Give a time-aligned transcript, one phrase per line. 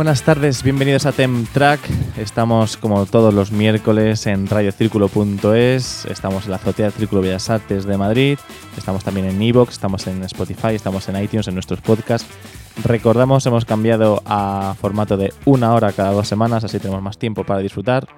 [0.00, 1.78] Buenas tardes, bienvenidos a Temtrack.
[2.16, 7.84] Estamos como todos los miércoles en radiocírculo.es, estamos en la azotea del Círculo Bellas Artes
[7.84, 8.38] de Madrid,
[8.78, 12.26] estamos también en Evox, estamos en Spotify, estamos en iTunes, en nuestros podcasts.
[12.82, 17.44] Recordamos, hemos cambiado a formato de una hora cada dos semanas, así tenemos más tiempo
[17.44, 18.08] para disfrutar.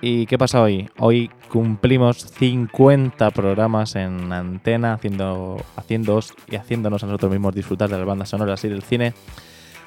[0.00, 0.88] ¿Y qué pasa hoy?
[0.98, 7.98] Hoy cumplimos 50 programas en antena, haciendo, haciéndoos y haciéndonos a nosotros mismos disfrutar de
[7.98, 9.12] las bandas sonoras y del cine.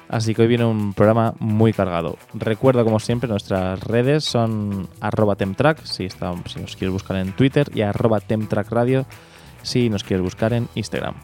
[0.08, 2.18] Así que hoy viene un programa muy cargado.
[2.34, 7.70] Recuerda, como siempre, nuestras redes son arroba temtrack, si, si nos quieres buscar en Twitter,
[7.74, 9.06] y arroba temtrackradio,
[9.62, 11.14] si nos quieres buscar en Instagram.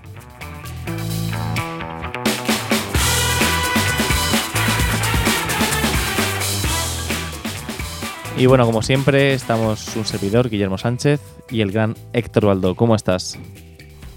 [8.39, 12.77] Y bueno, como siempre, estamos un servidor, Guillermo Sánchez, y el gran Héctor Baldo.
[12.77, 13.37] ¿Cómo estás?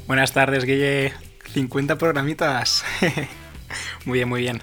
[0.06, 1.12] Buenas tardes, Guille.
[1.54, 2.86] 50 programitas.
[4.06, 4.62] muy bien, muy bien.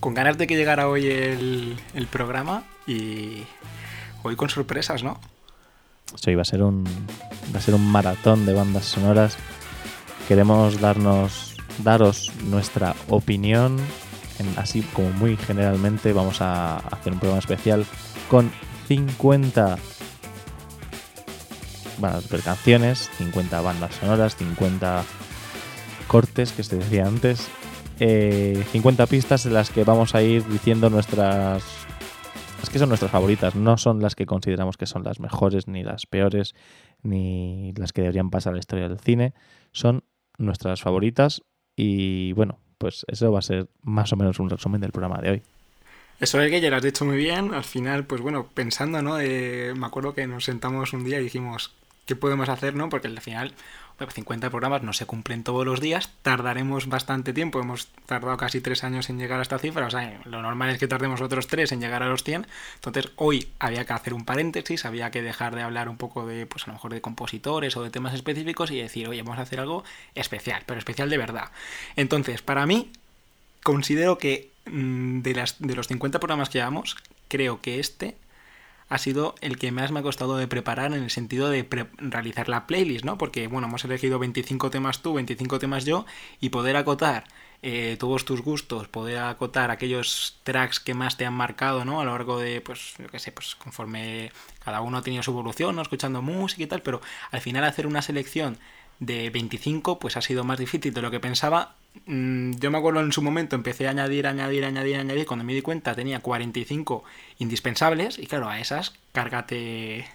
[0.00, 3.42] Con ganas de que llegara hoy el, programa y
[4.22, 5.20] hoy con sorpresas, ¿no?
[6.14, 6.84] Sí, va a ser un
[7.54, 9.36] va a ser un maratón de bandas sonoras.
[10.28, 13.76] Queremos darnos daros nuestra opinión,
[14.56, 17.84] así como muy generalmente vamos a hacer un programa especial
[18.28, 18.50] con
[18.88, 19.78] 50
[22.44, 25.04] canciones, 50 bandas sonoras, 50
[26.06, 27.48] cortes que se decía antes,
[27.98, 31.64] 50 eh, pistas en las que vamos a ir diciendo nuestras...
[32.62, 35.84] Es que son nuestras favoritas, no son las que consideramos que son las mejores, ni
[35.84, 36.54] las peores,
[37.02, 39.32] ni las que deberían pasar a la historia del cine.
[39.70, 40.02] Son
[40.38, 41.42] nuestras favoritas
[41.76, 45.30] y bueno, pues eso va a ser más o menos un resumen del programa de
[45.30, 45.42] hoy.
[46.20, 47.54] Eso es que ya lo has dicho muy bien.
[47.54, 49.18] Al final, pues bueno, pensando, ¿no?
[49.18, 51.74] me acuerdo que nos sentamos un día y dijimos,
[52.06, 52.88] ¿qué podemos hacer, no?
[52.88, 53.52] Porque al final,
[53.98, 58.84] 50 programas no se cumplen todos los días, tardaremos bastante tiempo, hemos tardado casi tres
[58.84, 61.72] años en llegar a esta cifra, o sea, lo normal es que tardemos otros tres
[61.72, 65.54] en llegar a los 100, entonces hoy había que hacer un paréntesis, había que dejar
[65.54, 68.70] de hablar un poco de, pues a lo mejor de compositores o de temas específicos
[68.70, 71.50] y decir, oye, vamos a hacer algo especial, pero especial de verdad.
[71.96, 72.90] Entonces, para mí,
[73.62, 76.96] considero que Mm, de, las, de los 50 programas que llevamos,
[77.28, 78.16] creo que este
[78.88, 81.68] ha sido el que más me ha costado de preparar en el sentido de
[81.98, 83.18] realizar la playlist, ¿no?
[83.18, 86.06] Porque, bueno, hemos elegido 25 temas tú, 25 temas yo,
[86.40, 87.24] y poder acotar
[87.62, 92.00] eh, todos tus gustos, poder acotar aquellos tracks que más te han marcado, ¿no?
[92.00, 94.32] A lo largo de, pues, yo qué sé, pues conforme
[94.64, 95.82] cada uno ha tenido su evolución, ¿no?
[95.82, 97.00] Escuchando música y tal, pero
[97.30, 98.58] al final hacer una selección
[99.00, 101.76] de 25, pues ha sido más difícil de lo que pensaba,
[102.06, 105.26] Mm, yo me acuerdo en su momento empecé a añadir, añadir, añadir, añadir.
[105.26, 107.04] Cuando me di cuenta tenía 45
[107.38, 110.06] indispensables y claro, a esas cárgate,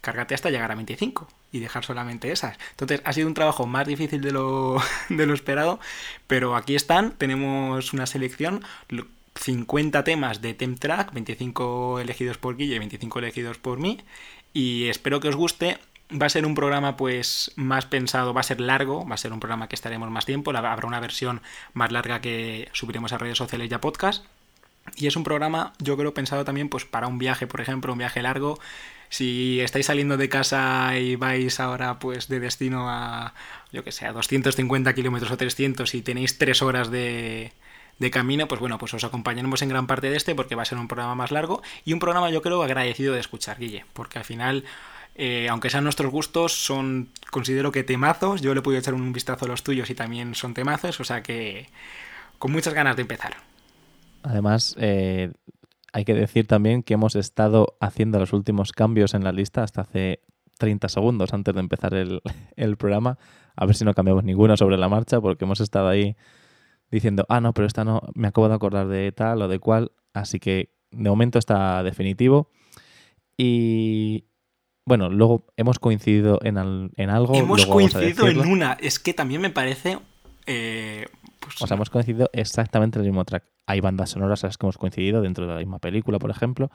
[0.00, 2.58] cárgate hasta llegar a 25 y dejar solamente esas.
[2.70, 5.80] Entonces ha sido un trabajo más difícil de lo, de lo esperado,
[6.26, 8.64] pero aquí están, tenemos una selección.
[9.34, 13.98] 50 temas de Temtrack, 25 elegidos por Guille y 25 elegidos por mí.
[14.52, 15.78] Y espero que os guste.
[16.20, 19.32] Va a ser un programa pues más pensado, va a ser largo, va a ser
[19.32, 21.40] un programa que estaremos más tiempo, habrá una versión
[21.72, 24.24] más larga que subiremos a redes sociales y a podcast.
[24.96, 27.98] Y es un programa, yo creo, pensado también pues para un viaje, por ejemplo, un
[27.98, 28.58] viaje largo.
[29.08, 33.34] Si estáis saliendo de casa y vais ahora pues de destino a,
[33.72, 37.52] yo que sé, a 250 kilómetros o 300 y tenéis tres horas de,
[37.98, 40.66] de camino, pues bueno, pues os acompañaremos en gran parte de este porque va a
[40.66, 44.18] ser un programa más largo y un programa yo creo agradecido de escuchar, Guille, porque
[44.18, 44.64] al final
[45.14, 48.40] eh, aunque sean nuestros gustos, son, considero que temazos.
[48.40, 51.04] Yo le he podido echar un vistazo a los tuyos y también son temazos, o
[51.04, 51.68] sea que
[52.38, 53.34] con muchas ganas de empezar.
[54.22, 55.32] Además, eh,
[55.92, 59.82] hay que decir también que hemos estado haciendo los últimos cambios en la lista hasta
[59.82, 60.20] hace
[60.58, 62.22] 30 segundos antes de empezar el,
[62.56, 63.18] el programa.
[63.54, 66.16] A ver si no cambiamos ninguna sobre la marcha, porque hemos estado ahí
[66.90, 69.92] diciendo, ah, no, pero esta no, me acabo de acordar de tal o de cual.
[70.14, 72.50] Así que de momento está definitivo.
[73.36, 74.24] Y,
[74.84, 77.34] bueno, luego hemos coincidido en, en algo.
[77.34, 78.72] Hemos coincidido en una.
[78.80, 79.98] Es que también me parece.
[80.46, 81.06] Eh,
[81.38, 83.44] pues o sea, hemos coincidido exactamente en el mismo track.
[83.66, 86.70] Hay bandas sonoras a las que hemos coincidido dentro de la misma película, por ejemplo,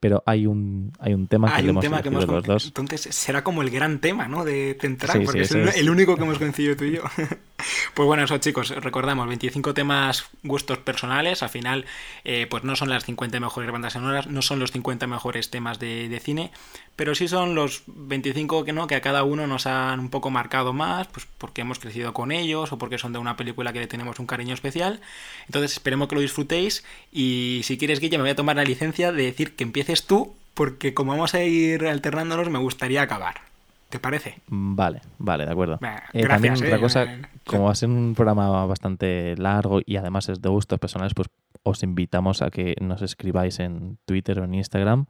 [0.00, 2.66] pero hay un, hay un tema que, hemos tema que los dos.
[2.66, 4.44] Entonces será como el gran tema, ¿no?
[4.44, 7.02] De Tentrack, porque es el, único que hemos coincidido tú y yo.
[7.94, 11.84] pues bueno, eso chicos, recordamos, 25 temas gustos personales, al final
[12.24, 15.80] eh, pues no son las 50 mejores bandas sonoras, no son los 50 mejores temas
[15.80, 16.52] de, de, cine,
[16.94, 20.30] pero sí son los 25 que no, que a cada uno nos han un poco
[20.30, 23.80] marcado más, pues porque hemos crecido con ellos o porque son de una película que
[23.80, 25.00] le tenemos un cariño especial.
[25.46, 29.10] Entonces esperemos que lo disfrutéis y si quieres Guille me voy a tomar la licencia
[29.10, 33.48] de decir que empiece tú, porque como vamos a ir alternándonos, me gustaría acabar.
[33.88, 34.34] ¿Te parece?
[34.48, 35.78] Vale, vale, de acuerdo.
[36.12, 37.06] Eh, también otra eh, cosa,
[37.46, 41.28] como va a ser un programa bastante largo y además es de gustos personales, pues
[41.62, 45.06] os invitamos a que nos escribáis en Twitter o en Instagram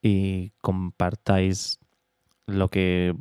[0.00, 1.80] y compartáis
[2.46, 3.16] lo que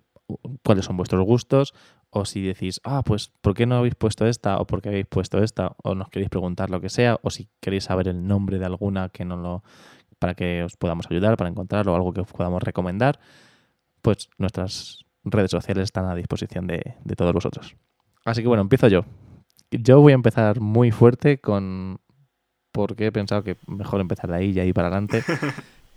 [0.64, 1.74] cuáles son vuestros gustos
[2.12, 4.58] o si decís, ah, pues ¿por qué no habéis puesto esta?
[4.58, 5.74] o ¿por qué habéis puesto esta?
[5.84, 9.10] o nos queréis preguntar lo que sea, o si queréis saber el nombre de alguna
[9.10, 9.64] que no lo
[10.22, 13.20] para que os podamos ayudar, para encontrarlo o algo que os podamos recomendar,
[14.04, 17.76] pues nuestras redes sociales están a disposición de, de todos vosotros.
[18.24, 19.04] Así que bueno, empiezo yo.
[19.72, 22.00] Yo voy a empezar muy fuerte con...
[22.72, 25.24] Porque he pensado que mejor empezar de ahí y ahí para adelante.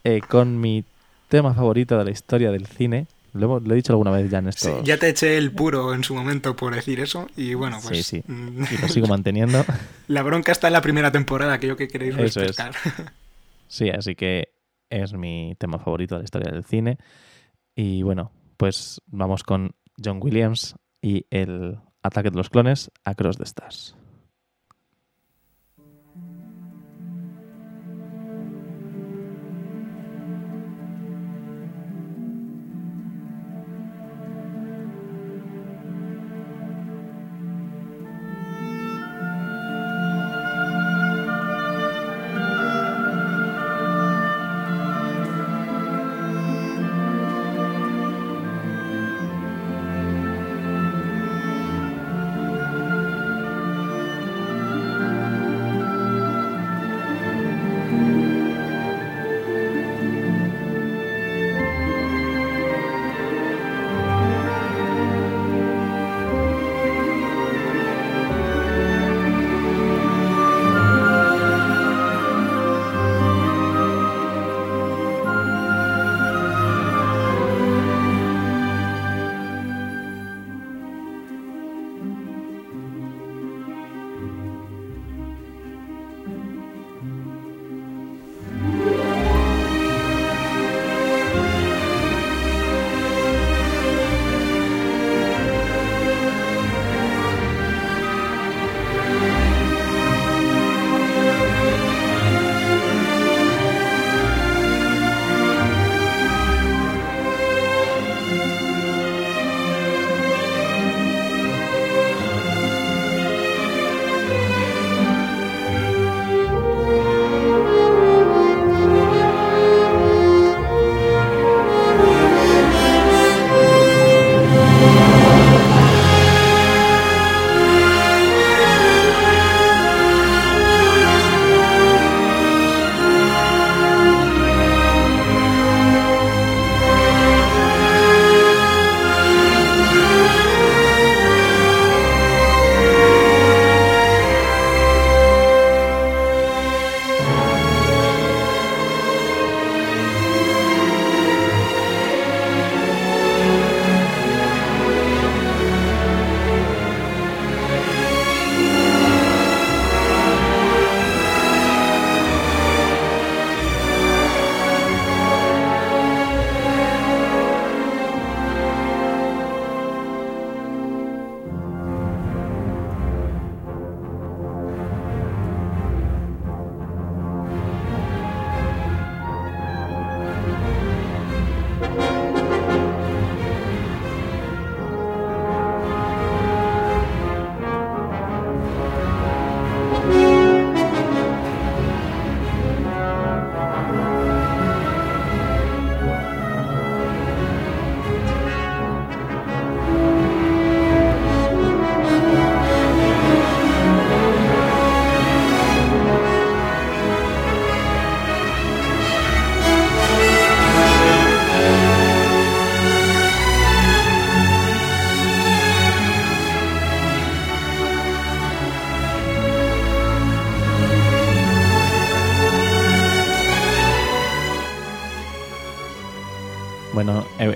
[0.06, 0.84] Eh, con mi
[1.30, 4.82] tema favorito de la historia del cine, lo, he dicho alguna vez ya en esto.
[4.84, 8.04] ya te eché el puro en su momento por decir eso y bueno, pues...
[8.04, 8.30] Sí, sí.
[8.30, 8.64] Mm.
[8.70, 9.64] Y lo sigo manteniendo.
[10.08, 12.74] La bronca está en la primera temporada, aquello que queréis respetar.
[13.74, 14.54] Sí, así que
[14.88, 16.96] es mi tema favorito de la historia del cine.
[17.74, 23.42] Y bueno, pues vamos con John Williams y el ataque de los clones Across the
[23.42, 23.96] Stars.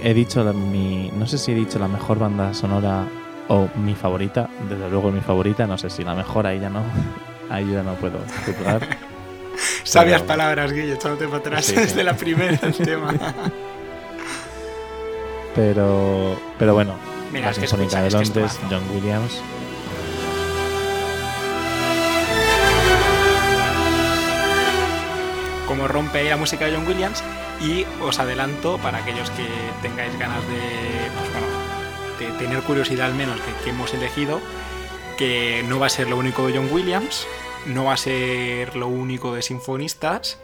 [0.08, 1.10] He dicho mi.
[1.14, 3.06] No sé si he dicho la mejor banda sonora
[3.48, 4.48] o mi favorita.
[4.68, 5.66] Desde luego mi favorita.
[5.66, 6.82] No sé si la mejor ahí ya no.
[7.50, 8.86] Ahí ya no puedo titular.
[9.82, 13.14] Sabias palabras, Guille, echándote para atrás desde la primera el tema.
[15.54, 16.38] pero.
[16.58, 16.94] Pero bueno.
[17.32, 19.40] Mira, la Sinfónica de Londres, John Williams.
[25.66, 27.22] Como rompe ahí la música de John Williams
[27.60, 29.46] y os adelanto, para aquellos que
[29.82, 30.58] tengáis ganas de,
[32.18, 34.40] pues tener curiosidad al menos de qué hemos elegido,
[35.16, 37.26] que no va a ser lo único de John Williams,
[37.66, 40.38] no va a ser lo único de sinfonistas.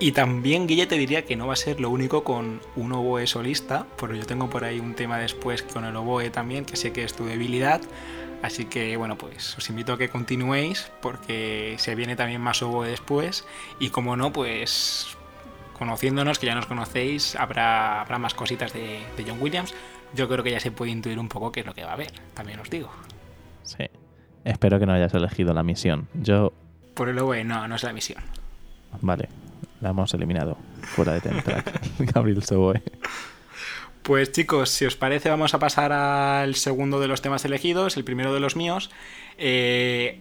[0.00, 3.26] Y también Guille te diría que no va a ser lo único con un oboe
[3.26, 6.92] solista, pero yo tengo por ahí un tema después con el oboe también, que sé
[6.92, 7.80] que es tu debilidad.
[8.40, 12.86] Así que bueno, pues os invito a que continuéis porque se viene también más oboe
[12.86, 13.44] después.
[13.80, 15.17] Y como no, pues
[15.78, 19.74] conociéndonos, que ya nos conocéis, habrá, habrá más cositas de, de John Williams.
[20.14, 21.94] Yo creo que ya se puede intuir un poco qué es lo que va a
[21.94, 22.90] haber, también os digo.
[23.62, 23.84] Sí.
[24.44, 26.08] Espero que no hayas elegido la misión.
[26.14, 26.52] Yo.
[26.94, 28.22] Por el oboe, no, no es la misión.
[29.00, 29.28] Vale,
[29.80, 30.56] la hemos eliminado.
[30.82, 31.80] Fuera de Tentrack.
[32.14, 32.82] Gabriel Soboe.
[34.02, 38.04] Pues chicos, si os parece, vamos a pasar al segundo de los temas elegidos, el
[38.04, 38.90] primero de los míos.
[39.36, 40.20] Eh,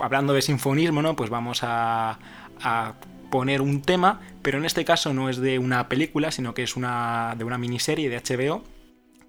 [0.00, 1.14] hablando de sinfonismo, ¿no?
[1.14, 2.18] Pues vamos a,
[2.60, 2.94] a,
[3.32, 6.76] poner un tema, pero en este caso no es de una película, sino que es
[6.76, 8.62] una, de una miniserie de HBO.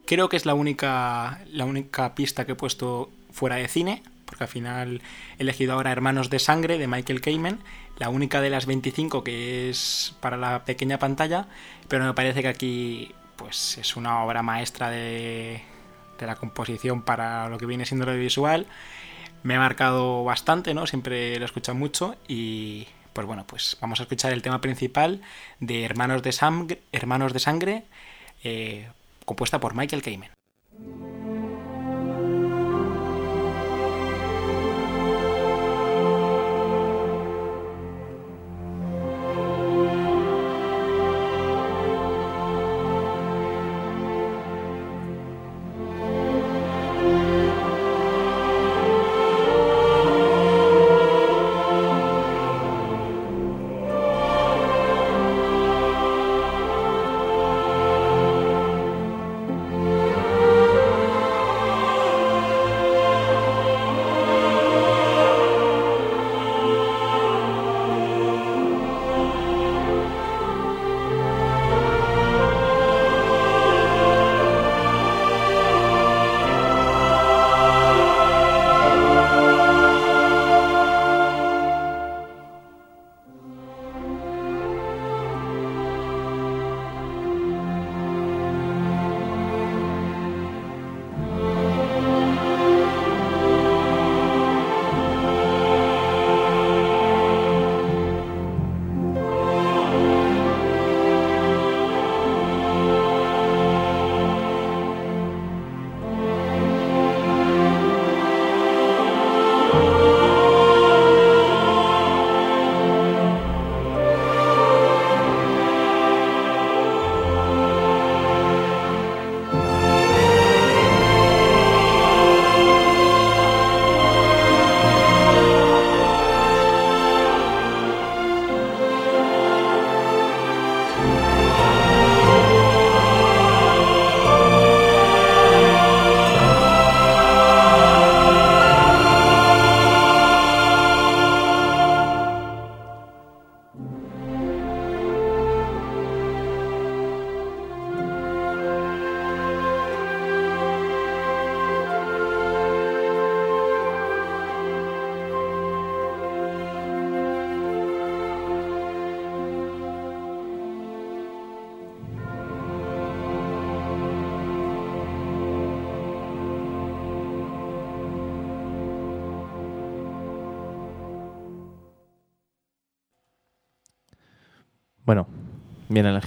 [0.06, 4.44] Creo que es la única, la única pista que he puesto fuera de cine, porque
[4.44, 5.02] al final
[5.40, 7.60] he elegido ahora Hermanos de Sangre de Michael Kamen,
[7.98, 11.48] la única de las 25 que es para la pequeña pantalla,
[11.88, 15.62] pero me parece que aquí pues es una obra maestra de,
[16.20, 18.68] de la composición para lo que viene siendo lo visual.
[19.44, 20.88] Me ha marcado bastante, ¿no?
[20.88, 25.22] Siempre lo he escuchado mucho y pues bueno, pues vamos a escuchar el tema principal
[25.60, 27.84] de Hermanos de Sangre, Hermanos de Sangre
[28.44, 28.88] eh,
[29.26, 30.32] compuesta por Michael Kamen.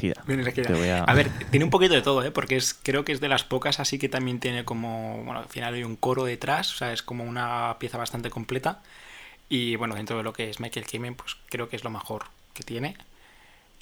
[0.06, 0.24] Elegida.
[0.26, 0.66] Bien elegida.
[0.68, 2.30] Te voy a- A ver, tiene un poquito de todo, ¿eh?
[2.30, 5.48] Porque es, creo que es de las pocas así que también tiene como, bueno, al
[5.48, 8.82] final hay un coro detrás, o sea, es como una pieza bastante completa.
[9.48, 12.24] Y bueno, dentro de lo que es Michael Kamen, pues creo que es lo mejor
[12.54, 12.96] que tiene.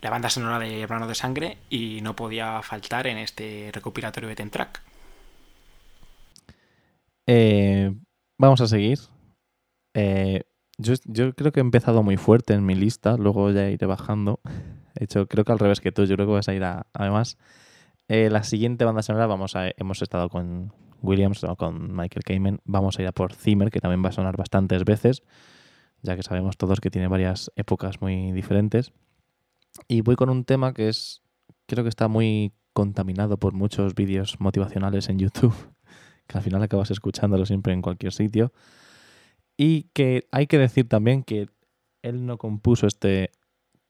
[0.01, 4.37] La banda sonora de Hermano de Sangre y no podía faltar en este recopilatorio de
[4.37, 4.83] Ten Track.
[7.27, 7.95] Eh,
[8.39, 8.99] vamos a seguir.
[9.95, 10.43] Eh,
[10.77, 14.41] yo, yo creo que he empezado muy fuerte en mi lista, luego ya iré bajando.
[14.95, 16.87] De hecho, creo que al revés que tú, yo creo que vas a ir a...
[16.93, 17.37] Además,
[18.09, 19.69] eh, la siguiente banda sonora vamos a...
[19.77, 20.73] Hemos estado con
[21.03, 22.61] Williams o con Michael Kamen.
[22.65, 25.23] Vamos a ir a por Zimmer, que también va a sonar bastantes veces,
[26.03, 28.93] ya que sabemos todos que tiene varias épocas muy diferentes.
[29.89, 31.23] Y voy con un tema que es...
[31.67, 35.55] Creo que está muy contaminado por muchos vídeos motivacionales en YouTube
[36.27, 38.53] que al final acabas escuchándolo siempre en cualquier sitio.
[39.57, 41.49] Y que hay que decir también que
[42.03, 43.31] él no compuso este.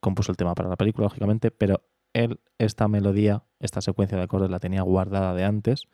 [0.05, 1.81] Compuso el tema para la película, lógicamente, pero
[2.13, 5.89] él, esta melodía, esta secuencia de acordes la tenía guardada de antes.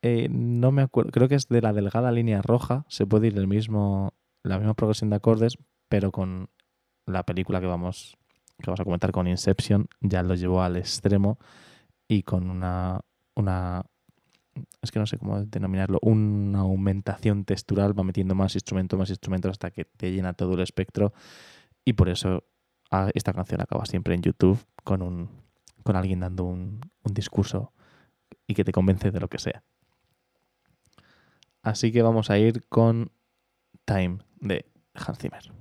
[0.00, 3.36] Eh, no me acuerdo, creo que es de la delgada línea roja, se puede ir
[3.36, 4.14] el mismo,
[4.44, 6.50] la misma progresión de acordes, pero con
[7.04, 8.16] la película que vamos,
[8.58, 11.38] que vamos a comentar con Inception, ya lo llevó al extremo
[12.06, 13.00] y con una,
[13.34, 13.84] una
[14.80, 19.50] es que no sé cómo denominarlo, una aumentación textural, va metiendo más instrumentos, más instrumentos
[19.50, 21.12] hasta que te llena todo el espectro
[21.84, 22.44] y por eso
[23.14, 25.28] esta canción acaba siempre en YouTube con, un,
[25.82, 27.72] con alguien dando un, un discurso
[28.46, 29.62] y que te convence de lo que sea.
[31.62, 33.10] Así que vamos a ir con
[33.84, 35.52] Time de Hans Zimmer.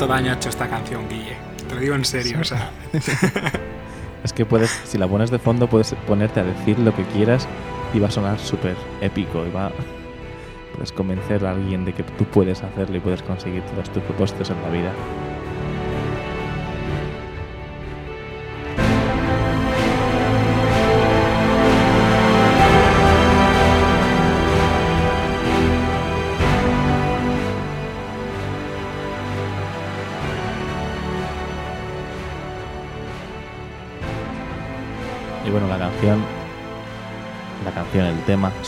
[0.00, 1.36] ¿Cuánto daño ha hecho esta canción, Guille?
[1.68, 2.70] Te lo digo en serio, o sea.
[4.24, 7.46] es que puedes, si la pones de fondo, puedes ponerte a decir lo que quieras
[7.92, 9.70] y va a sonar súper épico y va.
[10.72, 14.48] Puedes convencer a alguien de que tú puedes hacerlo y puedes conseguir todos tus propósitos
[14.48, 14.90] en la vida.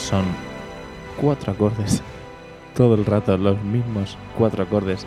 [0.03, 0.25] Son
[1.21, 2.03] cuatro acordes.
[2.77, 5.07] Todo el rato los mismos cuatro acordes.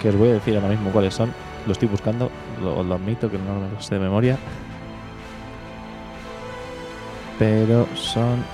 [0.00, 1.32] Que os voy a decir ahora mismo cuáles son.
[1.66, 2.30] Lo estoy buscando,
[2.62, 4.38] lo, lo admito que no lo sé de memoria.
[7.38, 8.44] Pero son...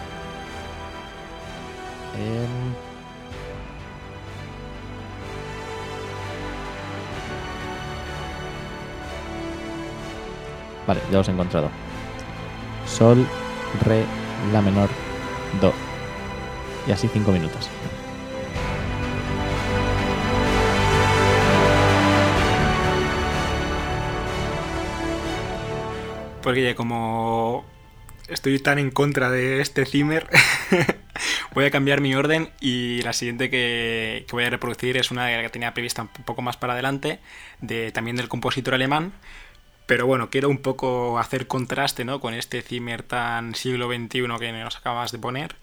[2.18, 2.74] em,
[10.87, 11.70] Vale, ya los he encontrado.
[12.87, 13.27] Sol,
[13.85, 14.05] Re,
[14.53, 14.88] La menor,
[15.61, 15.73] Do.
[16.87, 17.69] Y así cinco minutos.
[26.43, 27.64] Porque como
[28.29, 30.29] estoy tan en contra de este Zimmer,
[31.55, 35.40] voy a cambiar mi orden y la siguiente que, que voy a reproducir es una
[35.40, 37.19] que tenía prevista un poco más para adelante,
[37.61, 39.12] de, también del compositor alemán,
[39.87, 42.20] pero bueno, quiero un poco hacer contraste ¿no?
[42.20, 45.57] con este Zimmer tan siglo XXI que nos acabas de poner.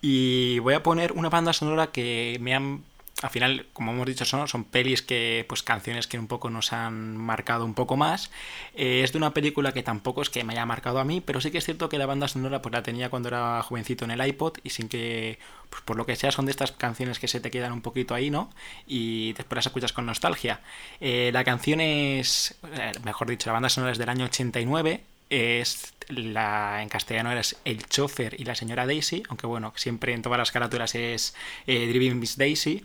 [0.00, 2.84] Y voy a poner una banda sonora que me han
[3.24, 6.74] al final, como hemos dicho, son, son pelis que, pues canciones que un poco nos
[6.74, 8.30] han marcado un poco más.
[8.74, 11.40] Eh, es de una película que tampoco es que me haya marcado a mí, pero
[11.40, 14.10] sí que es cierto que la banda sonora pues la tenía cuando era jovencito en
[14.10, 15.38] el iPod y sin que,
[15.70, 18.14] pues por lo que sea, son de estas canciones que se te quedan un poquito
[18.14, 18.50] ahí, ¿no?
[18.86, 20.60] Y después las escuchas con nostalgia.
[21.00, 25.94] Eh, la canción es, eh, mejor dicho, la banda sonora es del año 89 es
[26.08, 30.38] la en castellano es el chofer y la señora Daisy, aunque bueno, siempre en todas
[30.38, 31.34] las carátulas es
[31.66, 32.84] eh, Driving Miss Daisy.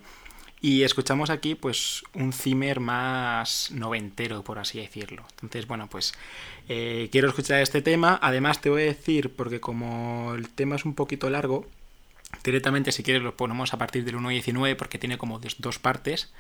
[0.61, 5.25] Y escuchamos aquí pues un Zimmer más noventero, por así decirlo.
[5.31, 6.13] Entonces, bueno, pues
[6.67, 8.19] eh, quiero escuchar este tema.
[8.21, 11.65] Además te voy a decir, porque como el tema es un poquito largo,
[12.43, 16.31] directamente si quieres lo ponemos a partir del 1.19 porque tiene como dos partes.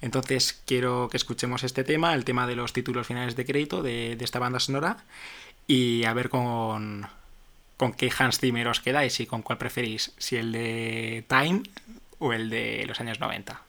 [0.00, 4.12] Entonces quiero que escuchemos este tema, el tema de los títulos finales de crédito de,
[4.20, 5.04] esta banda sonora
[5.66, 7.06] y a ver con,
[7.76, 11.62] con qué Hans Zimmer os quedáis y con cuál preferís, si el de Time
[12.22, 13.60] o el de los años 90.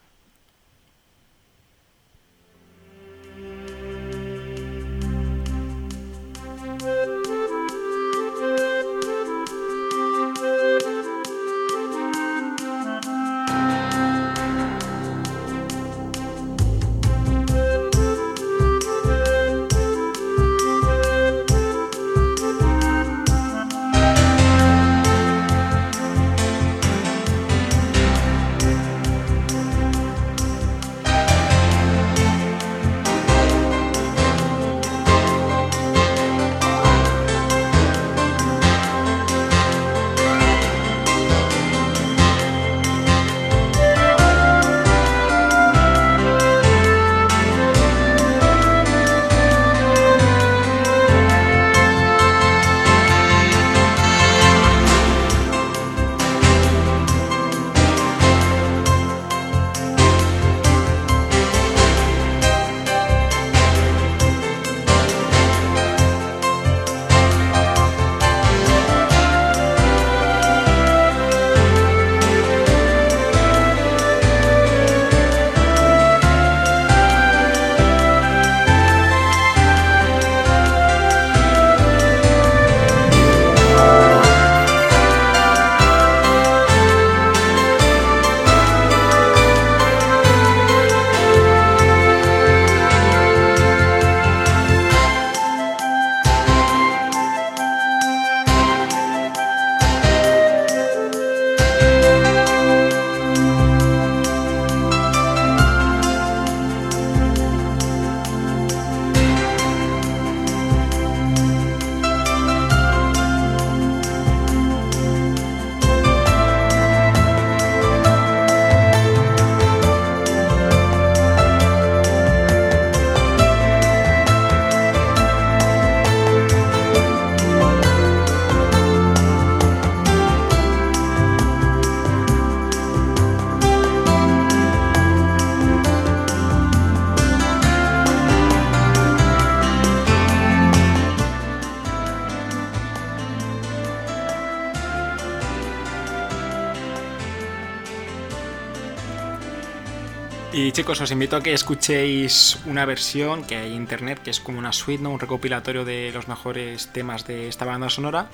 [151.01, 154.73] Os invito a que escuchéis una versión que hay en internet, que es como una
[154.73, 155.12] suite, ¿no?
[155.12, 158.27] un recopilatorio de los mejores temas de esta banda sonora.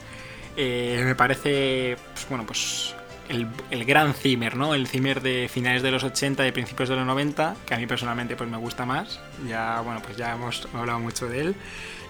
[0.57, 2.95] Eh, me parece, pues, bueno, pues
[3.29, 4.73] el, gran Zimmer, ¿no?
[4.73, 7.85] El Zimmer de finales de los 80 y principios de los 90, que a mí
[7.85, 9.19] personalmente pues me gusta más.
[9.47, 11.55] Ya, bueno, pues ya hemos hablado mucho de él.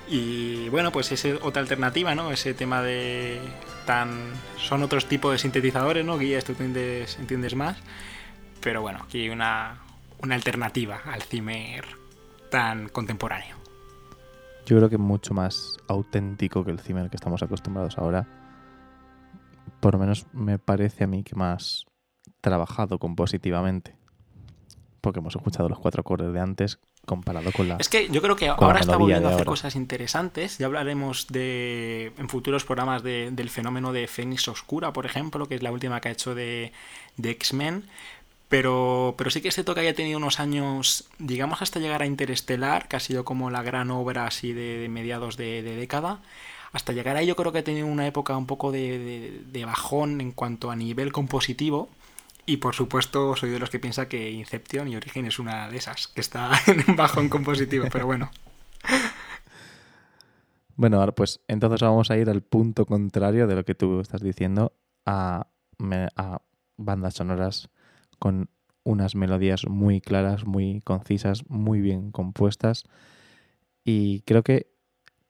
[0.07, 2.31] Y bueno, pues es otra alternativa, ¿no?
[2.31, 3.39] Ese tema de
[3.85, 4.31] tan...
[4.57, 6.17] Son otros tipos de sintetizadores, ¿no?
[6.17, 7.77] Guías, tú entiendes, entiendes más.
[8.61, 9.77] Pero bueno, aquí una,
[10.21, 11.85] una alternativa al Zimmer
[12.49, 13.57] tan contemporáneo.
[14.65, 18.27] Yo creo que mucho más auténtico que el Zimmer que estamos acostumbrados ahora.
[19.79, 21.85] Por lo menos me parece a mí que más
[22.41, 23.95] trabajado compositivamente.
[25.01, 27.77] Porque hemos escuchado los cuatro acordes de antes comparado con la.
[27.77, 30.57] Es que yo creo que ahora está volviendo a hacer cosas interesantes.
[30.57, 35.63] Ya hablaremos de en futuros programas del fenómeno de Fénix Oscura, por ejemplo, que es
[35.63, 36.73] la última que ha hecho de,
[37.17, 37.85] de X-Men.
[38.49, 42.07] Pero, pero sí que es cierto que haya tenido unos años, digamos, hasta llegar a
[42.07, 46.19] Interestelar, que ha sido como la gran obra así de, mediados de, década.
[46.71, 50.31] Hasta llegar ahí yo creo que ha tenido una época un poco de, bajón en
[50.31, 51.89] cuanto a nivel compositivo.
[52.47, 55.77] Y por supuesto soy de los que piensa que Inception y Origen es una de
[55.77, 58.31] esas, que está en un bajón compositivo, pero bueno.
[60.75, 64.23] Bueno, ahora pues entonces vamos a ir al punto contrario de lo que tú estás
[64.23, 64.73] diciendo,
[65.05, 65.45] a,
[66.15, 66.41] a
[66.77, 67.69] bandas sonoras
[68.19, 68.49] con
[68.83, 72.83] unas melodías muy claras, muy concisas, muy bien compuestas.
[73.83, 74.67] Y creo que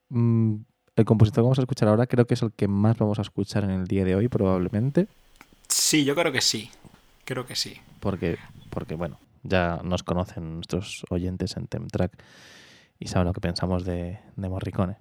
[0.09, 0.55] mm,
[0.95, 3.21] el compositor que vamos a escuchar ahora creo que es el que más vamos a
[3.21, 5.07] escuchar en el día de hoy, probablemente.
[5.67, 6.69] Sí, yo creo que sí.
[7.25, 7.77] Creo que sí.
[7.99, 8.37] Porque,
[8.69, 12.21] porque bueno, ya nos conocen nuestros oyentes en Temtrack
[12.99, 14.97] y saben lo que pensamos de, de Morricone.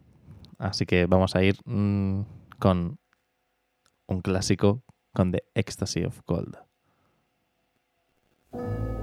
[0.58, 2.22] Así que vamos a ir mm,
[2.58, 2.98] con
[4.06, 6.67] un clásico, con The Ecstasy of Gold.
[8.52, 8.97] Thank you.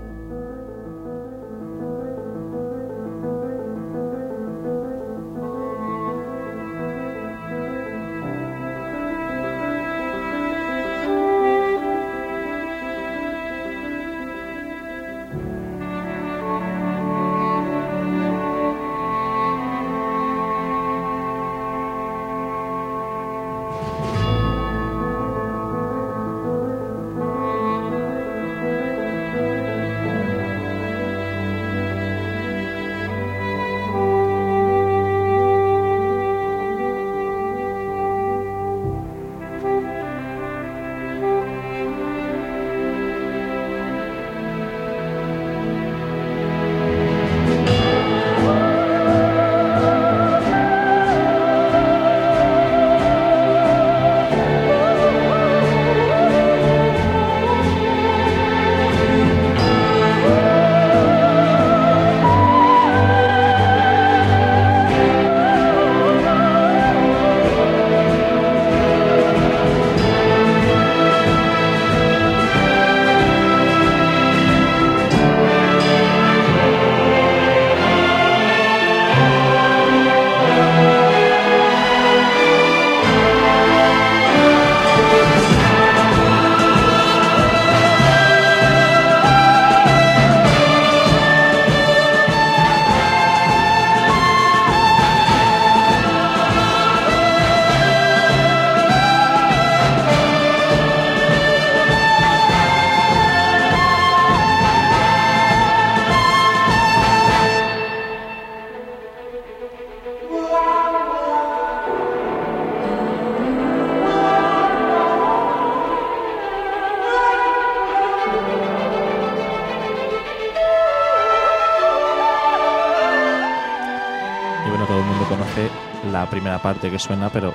[127.00, 127.54] Suena, pero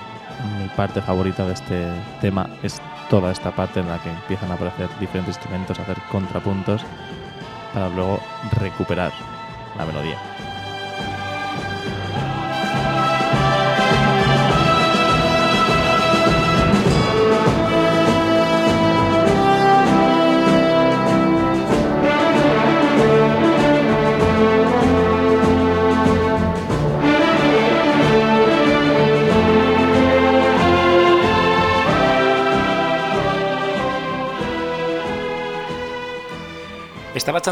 [0.58, 1.86] mi parte favorita de este
[2.20, 5.98] tema es toda esta parte en la que empiezan a aparecer diferentes instrumentos, a hacer
[6.10, 6.82] contrapuntos,
[7.74, 8.20] para luego
[8.58, 9.12] recuperar
[9.76, 10.18] la melodía.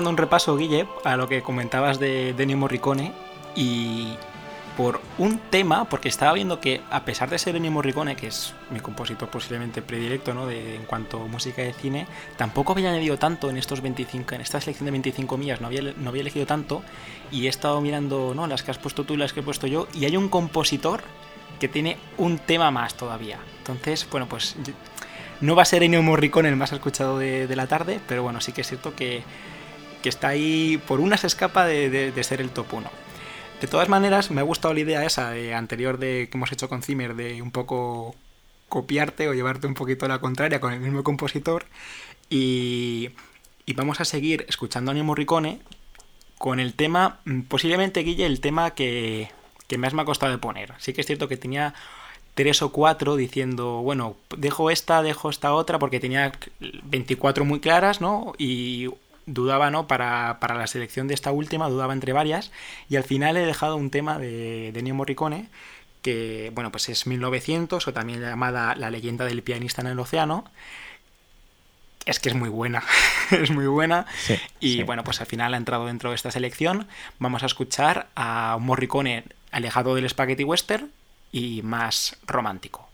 [0.09, 3.13] Un repaso, Guille, a lo que comentabas de Ennio Morricone
[3.55, 4.15] y
[4.79, 8.55] por un tema, porque estaba viendo que a pesar de ser Ennio Morricone, que es
[8.71, 10.47] mi compositor posiblemente predilecto ¿no?
[10.47, 14.41] de, en cuanto a música de cine, tampoco había añadido tanto en estos 25, en
[14.41, 16.85] esta selección de 25 millas, no había, no había elegido tanto
[17.33, 18.47] y he estado mirando ¿no?
[18.47, 21.03] las que has puesto tú y las que he puesto yo y hay un compositor
[21.59, 23.41] que tiene un tema más todavía.
[23.59, 24.55] Entonces, bueno, pues
[25.41, 28.53] no va a ser Ennio Morricone el más escuchado de la tarde, pero bueno, sí
[28.53, 29.25] que es cierto que,
[30.03, 32.91] que está ahí por una se escapa de, ser el top 1.
[33.61, 36.69] De todas maneras, me ha gustado la idea esa de anterior de que hemos hecho
[36.69, 38.15] con Zimmer de un poco
[38.69, 41.67] copiarte o llevarte un poquito a la contraria con el mismo compositor
[42.31, 43.11] y,
[43.67, 45.61] y vamos a seguir escuchando a Ennio Morricone
[46.39, 49.31] con el tema, posiblemente Guille, el tema que,
[49.67, 50.75] que más me ha costado de poner.
[50.79, 51.75] Sí que es cierto que tenía
[52.35, 56.33] tres o cuatro diciendo, bueno, dejo esta, dejo esta otra, porque tenía
[56.85, 58.33] 24 muy claras, ¿no?
[58.39, 58.89] Y
[59.29, 59.87] dudaba, ¿no?
[59.87, 62.51] Para, para, la selección de esta última, dudaba entre varias,
[62.89, 65.49] y al final he dejado un tema de, de Morricone,
[66.03, 70.45] que, bueno, pues es 1900, o también llamada La leyenda del pianista en el océano.
[72.07, 72.83] Es que es muy buena,
[73.31, 74.07] es muy buena.
[74.19, 74.83] Sí, y sí.
[74.83, 76.89] bueno, pues al final ha entrado dentro de esta selección.
[77.19, 80.91] Vamos a escuchar a un Morricone alejado del spaghetti western
[81.33, 82.88] y más romántico.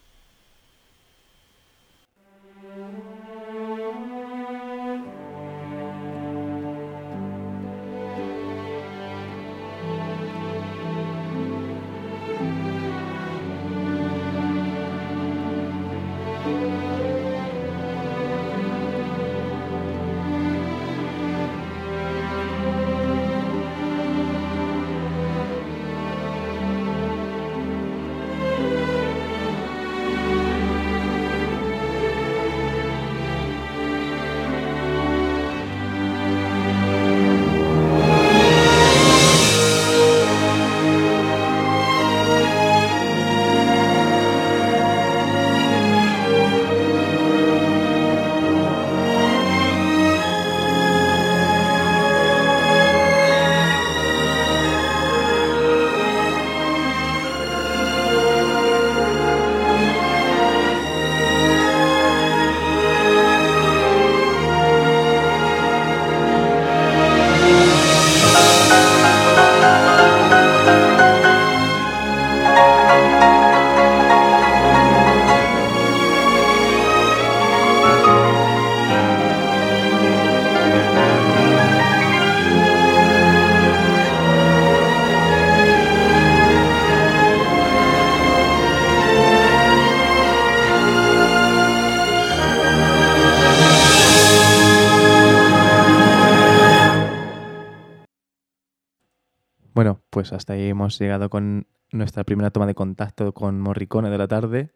[100.25, 104.27] Pues hasta ahí hemos llegado con nuestra primera toma de contacto con Morricone de la
[104.27, 104.71] tarde.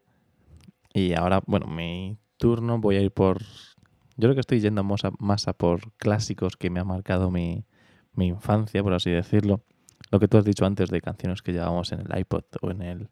[0.92, 3.40] Y ahora, bueno, mi turno voy a ir por...
[3.40, 7.30] Yo creo que estoy yendo más a, más a por clásicos que me han marcado
[7.30, 7.64] mi,
[8.12, 9.62] mi, infancia, por así decirlo.
[10.10, 12.82] Lo que tú has dicho antes de canciones que llevábamos en el iPod o en
[12.82, 13.08] el,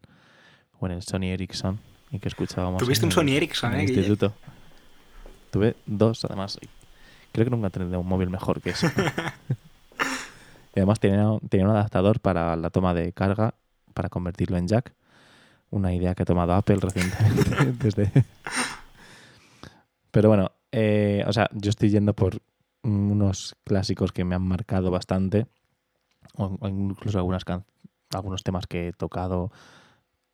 [0.79, 1.79] o en el Sony Ericsson
[2.11, 2.83] y que escuchábamos.
[2.83, 3.93] ¿Tuviste un el, Sony Ericsson, en el eh?
[3.93, 4.31] instituto.
[5.49, 6.59] Tuve dos, además.
[7.31, 8.87] Creo que nunca tenido un móvil mejor que eso.
[10.77, 13.55] Y además tenía, tenía, un adaptador para la toma de carga,
[13.95, 14.93] para convertirlo en jack.
[15.71, 18.11] Una idea que ha tomado Apple recientemente.
[20.11, 22.43] Pero bueno, eh, o sea, yo estoy yendo por
[22.83, 25.47] unos clásicos que me han marcado bastante.
[26.35, 27.43] O, o incluso algunas
[28.13, 29.51] algunos temas que he tocado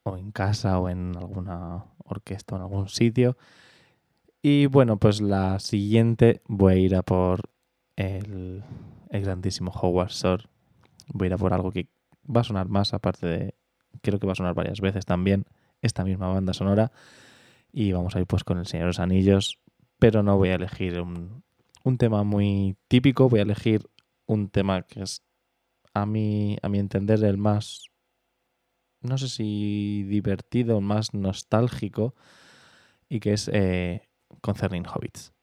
[0.03, 3.37] o en casa o en alguna orquesta o en algún sitio.
[4.41, 7.49] Y bueno, pues la siguiente voy a ir a por
[7.95, 8.61] el
[9.13, 10.45] el grandísimo Howard Shore.
[11.07, 11.87] Voy a ir a por algo que
[12.23, 13.55] va a sonar más, aparte de.
[14.01, 15.45] Creo que va a sonar varias veces también,
[15.81, 16.91] esta misma banda sonora.
[17.71, 19.59] Y vamos a ir pues con El Señor de los Anillos,
[19.99, 21.43] pero no voy a elegir un,
[21.97, 23.87] tema muy típico, voy a elegir
[24.25, 25.21] un tema que es,
[25.93, 27.85] a mi, a mi entender, el más
[29.01, 32.15] no sé si divertido, más nostálgico,
[33.09, 34.07] y que es eh,
[34.41, 35.33] Concerning Hobbits.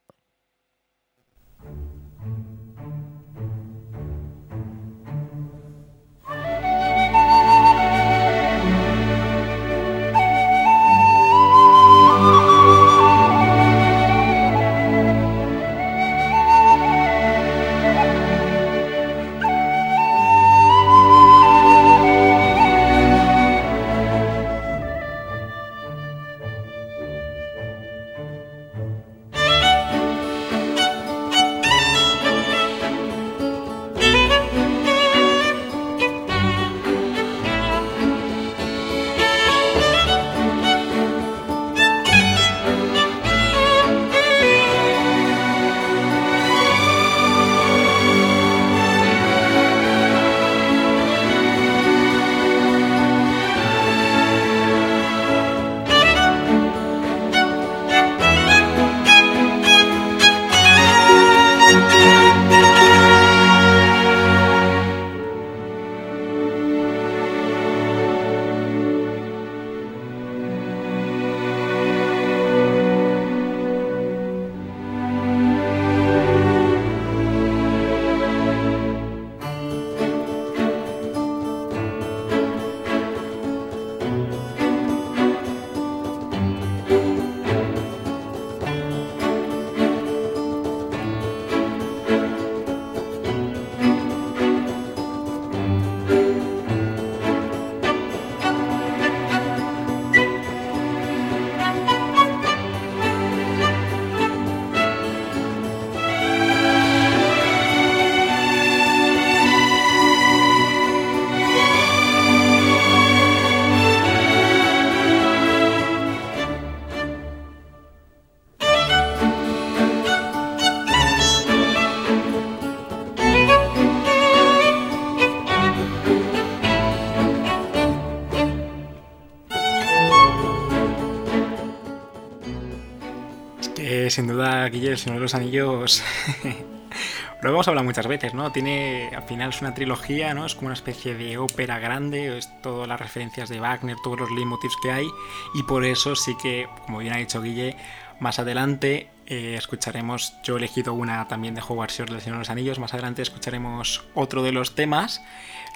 [134.10, 136.02] Sin duda, Guillermo, el Señor de los Anillos.
[137.42, 138.52] lo hemos hablado muchas veces, ¿no?
[138.52, 140.46] Tiene, al final es una trilogía, ¿no?
[140.46, 144.30] Es como una especie de ópera grande, es todas las referencias de Wagner, todos los
[144.30, 145.06] leitmotivs que hay,
[145.54, 147.76] y por eso sí que, como bien ha dicho Guille,
[148.18, 152.40] más adelante eh, escucharemos, yo he elegido una también de Howard Shore del Señor de
[152.40, 155.22] los Anillos, más adelante escucharemos otro de los temas,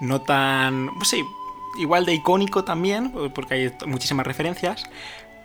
[0.00, 1.24] no tan, pues sí,
[1.78, 4.84] igual de icónico también, porque hay muchísimas referencias,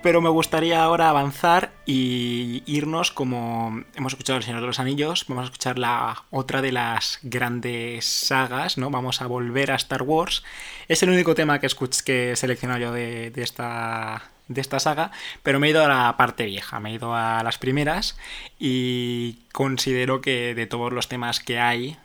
[0.01, 5.25] pero me gustaría ahora avanzar y irnos como hemos escuchado El Señor de los Anillos,
[5.27, 8.89] vamos a escuchar la otra de las grandes sagas, ¿no?
[8.89, 10.43] Vamos a volver a Star Wars.
[10.87, 11.67] Es el único tema que,
[12.05, 15.11] que he seleccionado yo de, esta, de esta saga,
[15.43, 18.17] pero me he ido a la parte vieja, me he ido a las primeras
[18.57, 21.97] y considero que de todos los temas que hay,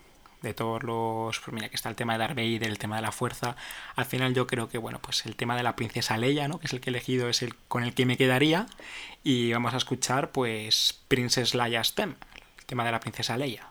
[0.45, 1.41] de todos los.
[1.41, 3.57] Pues mira, que está el tema de Darth Vader, el tema de la fuerza.
[3.97, 6.61] Al final, yo creo que, bueno, pues el tema de la princesa Leia, ¿no?
[6.61, 8.67] Que es el que he elegido, es el con el que me quedaría.
[9.25, 12.15] Y vamos a escuchar, pues, Princess Leia's Theme,
[12.59, 13.67] el tema de la princesa Leia.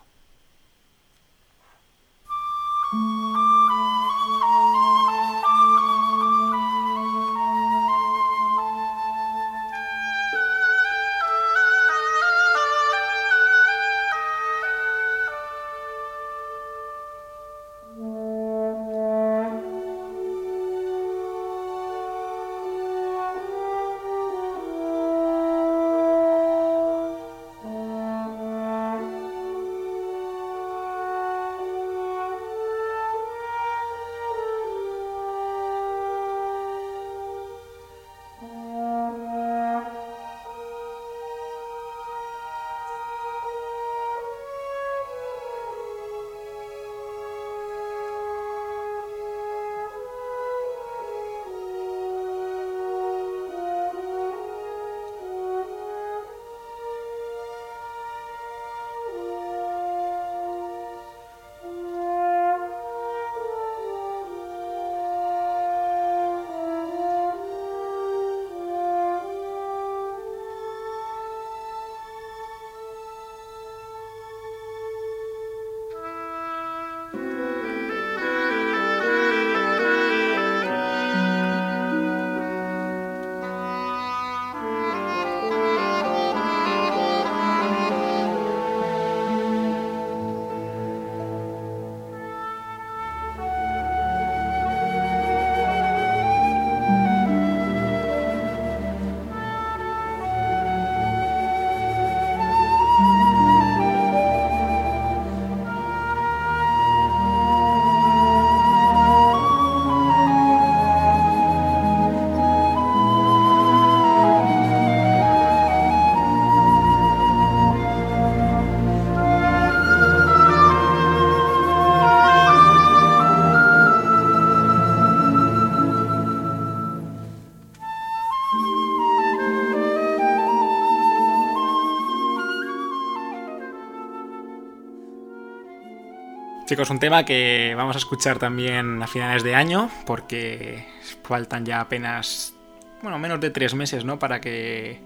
[136.74, 140.84] Chicos, un tema que vamos a escuchar también a finales de año, porque
[141.22, 142.56] faltan ya apenas,
[143.04, 144.18] bueno, menos de tres meses, ¿no?
[144.18, 145.00] Para que,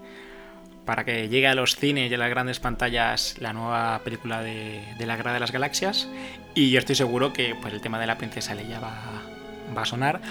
[0.86, 4.82] para que llegue a los cines y a las grandes pantallas la nueva película de,
[4.98, 6.08] La Guerra de las Galaxias.
[6.54, 8.94] Y yo estoy seguro que pues, el tema de la princesa Leia va,
[9.76, 10.22] va a sonar,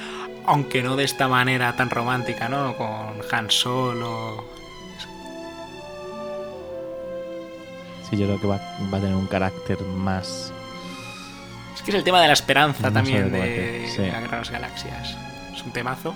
[0.48, 2.76] aunque no de esta manera tan romántica, ¿no?
[2.78, 4.44] Con Han Solo.
[8.10, 8.60] Sí, yo creo que va,
[8.92, 10.52] va a tener un carácter más
[11.88, 15.16] que es el tema de la esperanza también de, de las Galaxias.
[15.56, 16.14] Es un temazo.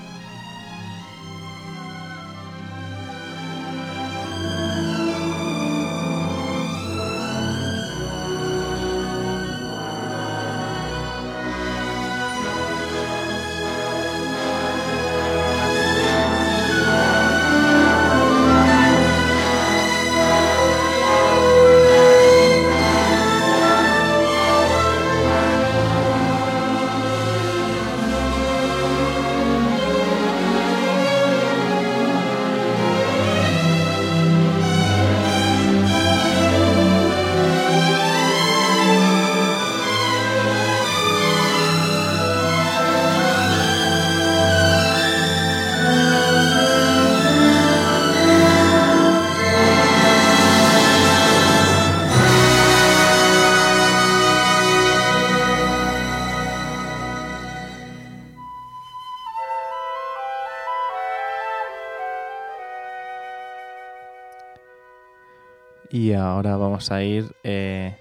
[66.81, 67.35] Vamos a ir.
[67.43, 67.95] Eh,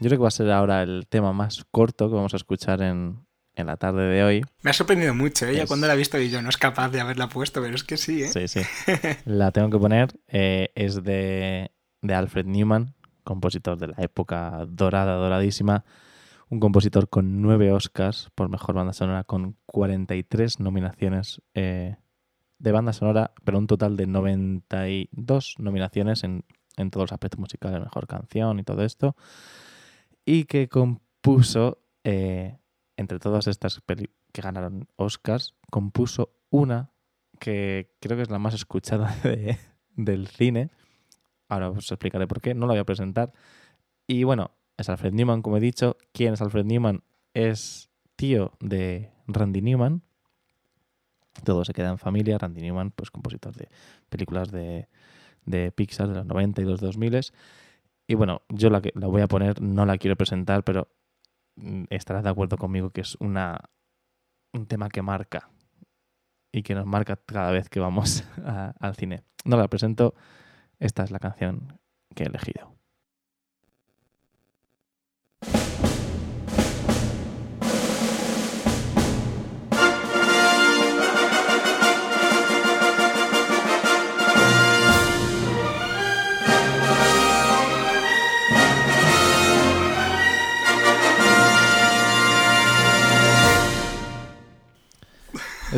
[0.00, 2.82] yo creo que va a ser ahora el tema más corto que vamos a escuchar
[2.82, 3.26] en,
[3.56, 4.44] la tarde de hoy.
[4.62, 5.66] Me ha sorprendido mucho, ella ¿eh?
[5.66, 7.96] cuando la he visto y yo no es capaz de haberla puesto, pero es que
[7.96, 8.28] sí, ¿eh?
[8.28, 8.60] Sí, sí.
[9.24, 10.10] la tengo que poner.
[10.28, 11.72] Eh, es de,
[12.02, 15.84] de Alfred Newman, compositor de la época dorada, doradísima.
[16.50, 23.32] Un compositor con nueve Oscars por mejor banda sonora, con 43 nominaciones de banda sonora,
[23.44, 26.44] pero un total de 92 nominaciones en
[26.78, 29.16] en todos los aspectos musicales, mejor canción y todo esto,
[30.24, 32.58] y que compuso, eh,
[32.96, 33.80] entre todas estas
[34.32, 36.90] que ganaron Oscars, compuso una
[37.38, 39.16] que creo que es la más escuchada
[39.96, 40.70] del cine.
[41.48, 43.32] Ahora os explicaré por qué, no la voy a presentar.
[44.06, 45.96] Y bueno, es Alfred Newman, como he dicho.
[46.12, 47.02] ¿Quién es Alfred Newman?
[47.34, 50.02] Es tío de Randy Newman.
[51.44, 52.38] Todo se queda en familia.
[52.38, 53.68] Randy Newman, pues compositor de
[54.08, 54.88] películas de,
[55.48, 57.20] de Pixar de los 90 y los 2000.
[58.06, 60.88] Y bueno, yo la, que, la voy a poner, no la quiero presentar, pero
[61.56, 63.58] mm, estarás de acuerdo conmigo que es una,
[64.52, 65.50] un tema que marca
[66.52, 68.24] y que nos marca cada vez que vamos
[68.80, 69.22] al cine.
[69.44, 70.14] No la presento,
[70.78, 71.78] esta es la canción
[72.14, 72.77] que he elegido.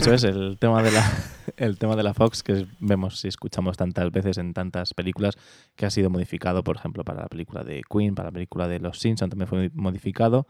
[0.01, 1.13] Eso es, el tema de la,
[1.57, 5.37] el tema de la Fox que vemos y escuchamos tantas veces en tantas películas
[5.77, 8.81] que ha sido modificado, por ejemplo, para la película de Queen, para la película de
[8.81, 10.47] Los Simpsons también fue modificado.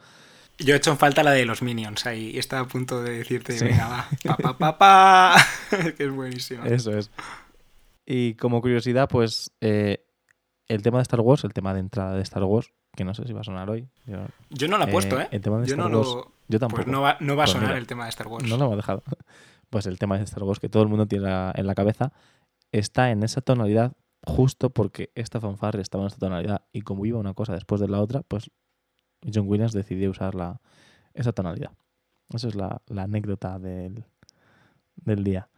[0.59, 2.39] Yo he hecho en falta la de los Minions ahí.
[2.39, 5.47] Estaba a punto de decirte, venga, va, pa, pa, pa,
[5.97, 6.65] que es buenísimo.
[6.65, 7.11] Eso es.
[8.07, 10.05] Y como curiosidad, pues eh,
[10.69, 13.27] el tema de Star Wars, el tema de entrada de Star Wars, que no sé
[13.27, 13.89] si va a sonar hoy.
[14.51, 15.29] Yo, no lo he puesto, ¿eh?
[15.31, 16.33] El tema de yo Star no Wars, lo...
[16.49, 16.83] Yo tampoco.
[16.83, 18.49] Pues no va, no va a Pues sonar mira, el tema de Star Wars.
[18.49, 19.03] No lo hemos dejado.
[19.71, 22.13] Pues el tema de Star Wars que todo el mundo tiene la- en la cabeza
[22.73, 23.93] está en esa tonalidad
[24.27, 27.87] justo porque esta fanfarre estaba en esta tonalidad y como iba una cosa después de
[27.87, 28.51] la otra, pues
[29.33, 30.61] John Williams decidió usar la,
[31.15, 31.71] esa tonalidad.
[32.31, 34.05] Esa es la, la anécdota del,
[34.97, 35.49] del día.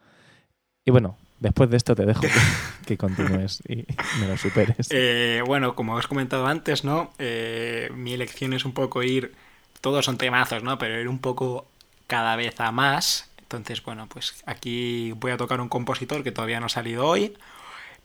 [0.85, 2.21] Y bueno, después de esto te dejo
[2.87, 3.85] que, continúes y
[4.21, 4.89] me lo superes.
[4.91, 7.13] Eh, bueno, como he comentado antes, ¿no?
[7.19, 9.35] Eh, mi elección es un poco ir.
[9.81, 10.79] Todos son temazos, ¿no?
[10.79, 11.67] Pero ir un poco
[12.07, 13.29] cada vez a más.
[13.39, 17.35] Entonces, bueno, pues aquí voy a tocar un compositor que todavía no ha salido hoy.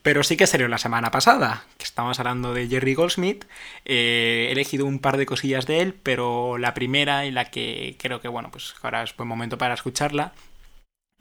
[0.02, 3.46] Pero sí que salió la semana pasada, que estamos hablando de Jerry Goldsmith.
[3.86, 7.98] Eh, he elegido un par de cosillas de él, pero la primera y la que
[8.00, 10.34] creo que, bueno, pues ahora es buen momento para escucharla,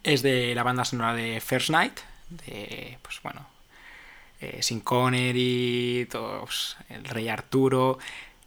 [0.02, 3.46] es de la banda sonora de First Night, de, pues bueno,
[4.40, 6.08] eh, Sin Connery,
[6.88, 7.98] el Rey Arturo,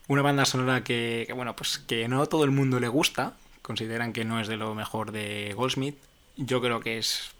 [0.08, 4.26] una banda sonora que, bueno, pues que no todo el mundo le gusta, consideran que
[4.26, 5.98] no es de lo mejor de Goldsmith,
[6.36, 7.32] yo creo que es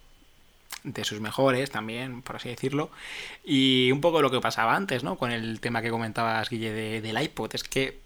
[0.84, 2.90] de sus mejores también, por así decirlo,
[3.44, 5.18] y un poco lo que pasaba antes, ¿no?
[5.18, 8.00] Con el tema que comentabas, Guille, de, del iPod, es que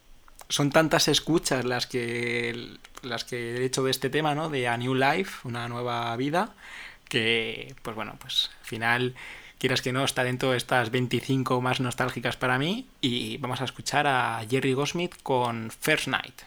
[0.54, 4.52] son tantas escuchas las que, las que he hecho de este tema, ¿no?
[4.52, 6.54] De A New Life, una nueva vida,
[7.10, 9.16] que, pues bueno, pues al final,
[9.58, 12.86] quieras que no, está dentro de estas 25 más nostálgicas para mí.
[13.02, 16.44] Y vamos a escuchar a Jerry Goldsmith con First Night.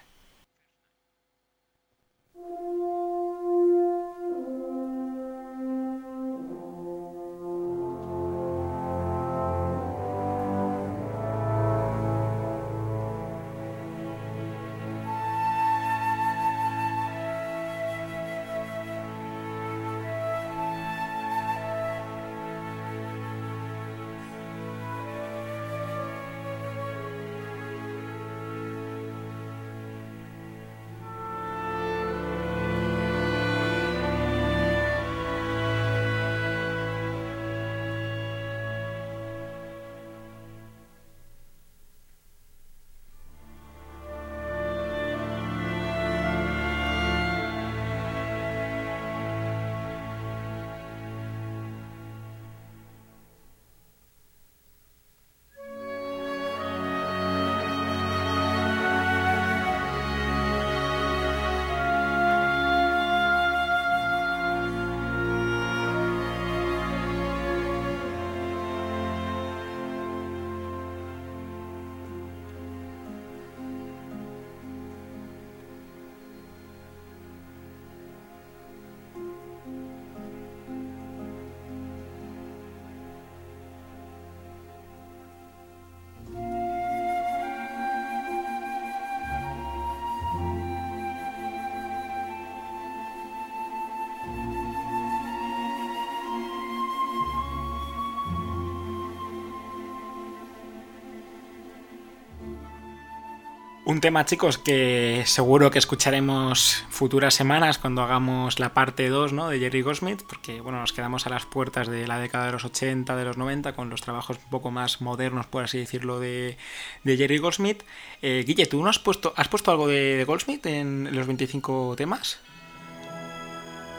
[103.87, 109.49] Un tema, chicos, que seguro que escucharemos futuras semanas cuando hagamos la parte 2 ¿no?
[109.49, 112.64] de Jerry Goldsmith, porque bueno, nos quedamos a las puertas de la década de los
[112.64, 116.57] 80, de los 90, con los trabajos un poco más modernos, por así decirlo, de,
[117.05, 117.84] Jerry Goldsmith.
[118.22, 122.41] Eh, Guille, ¿tú no has puesto, has puesto algo de, Goldsmith en los 25 temas?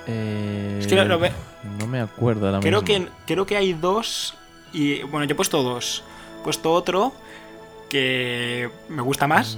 [0.06, 4.34] Eh, es que no me acuerdo ahora creo Que, creo que hay dos,
[4.74, 6.04] y bueno, yo he puesto dos.
[6.42, 7.14] He puesto otro
[7.90, 9.58] que me gusta más.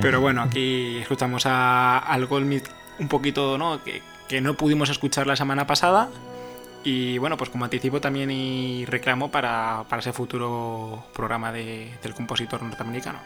[0.00, 2.68] Pero bueno, aquí escuchamos a, al Goldsmith
[2.98, 3.80] un poquito, ¿no?
[3.82, 4.02] Que,
[4.40, 6.08] no pudimos escuchar la semana pasada.
[6.84, 13.18] Y bueno, pues como anticipo también y reclamo para, ese futuro programa del compositor norteamericano.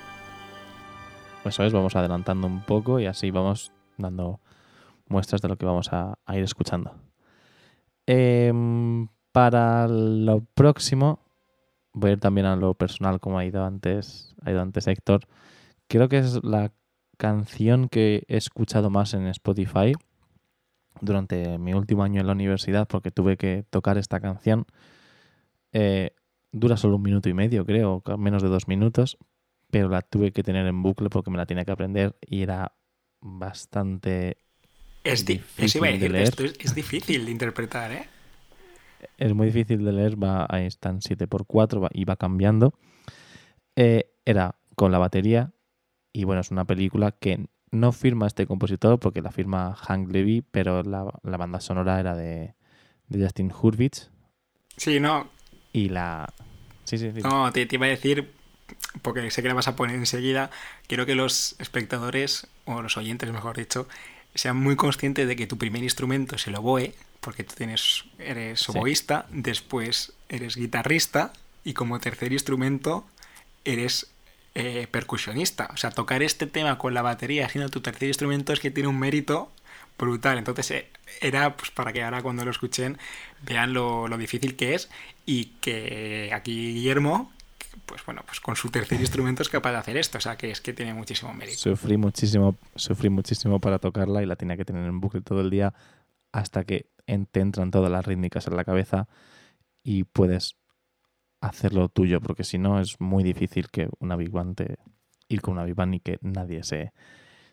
[1.44, 4.40] Eso es, vamos adelantando un poco y así vamos dando
[5.08, 6.94] muestras de lo que vamos a, ir escuchando.
[8.06, 11.20] Em, para lo próximo,
[11.92, 15.26] voy a ir también a lo personal como ha ido antes, ha ido antes Héctor.
[15.88, 16.72] Creo que es la
[17.16, 19.92] canción que he escuchado más en Spotify
[21.00, 24.66] durante mi último año en la universidad porque tuve que tocar esta canción.
[25.72, 26.12] Eh,
[26.52, 29.18] dura solo un minuto y medio, creo, menos de dos minutos,
[29.70, 32.72] pero la tuve que tener en bucle porque me la tenía que aprender y era
[33.20, 34.38] bastante
[35.04, 36.34] es difícil de leer.
[36.58, 38.08] es difícil de interpretar, ¿eh?
[39.18, 42.74] Es muy difícil de leer, va, ahí están 7x4 y va cambiando.
[43.76, 45.52] Eh, era con la batería
[46.12, 50.42] y bueno, es una película que no firma este compositor porque la firma Hank Levy,
[50.42, 52.54] pero la, banda sonora era de,
[53.10, 54.10] Justin Hurwitz.
[54.76, 55.28] Sí, no.
[55.72, 56.32] Y la...
[56.84, 57.20] Sí, sí, sí.
[57.20, 58.32] No, te, te iba a decir,
[59.02, 60.50] porque sé que la vas a poner enseguida,
[60.88, 63.86] quiero que los espectadores, o los oyentes mejor dicho,
[64.34, 68.68] sean muy conscientes de que tu primer instrumento es el oboe, porque tú tienes, eres
[68.68, 71.32] oboísta, después eres guitarrista
[71.64, 73.06] y como tercer instrumento
[73.64, 74.10] eres
[74.54, 75.68] eh, percusionista.
[75.72, 78.88] O sea, tocar este tema con la batería siendo tu tercer instrumento es que tiene
[78.88, 79.52] un mérito
[79.98, 80.38] brutal.
[80.38, 80.90] Entonces eh,
[81.20, 82.98] era pues para que ahora cuando lo escuchen
[83.42, 84.90] vean lo, lo, difícil que es
[85.26, 87.30] y que aquí Guillermo,
[87.86, 90.18] pues bueno, pues con su tercer instrumento es capaz de hacer esto.
[90.18, 91.58] O sea, que es que tiene muchísimo mérito.
[91.58, 95.50] Sufrí muchísimo, sufrí muchísimo para tocarla y la tenía que tener en bucle todo el
[95.50, 95.74] día
[96.32, 96.86] hasta que
[97.30, 99.08] te entran todas las rítmicas en la cabeza
[99.82, 100.56] y puedes
[101.40, 104.76] hacerlo tuyo, porque si no es muy difícil que una Big Band te,
[105.28, 106.92] ir con una Big Band y que nadie se,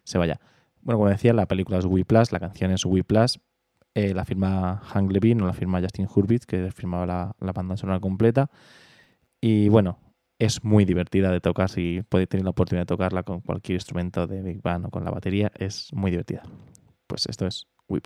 [0.03, 0.39] se vaya.
[0.82, 3.39] Bueno, como decía, la película es We Plus, la canción es We Plus,
[3.93, 7.78] eh, la firma Hank Levine o la firma Justin Hurwitz, que firmaba la, la banda
[7.78, 8.49] sonora completa.
[9.41, 9.99] Y bueno,
[10.39, 14.28] es muy divertida de tocar, si podéis tener la oportunidad de tocarla con cualquier instrumento
[14.28, 16.43] de Big Band o con la batería, es muy divertida.
[17.08, 18.01] Pues esto es We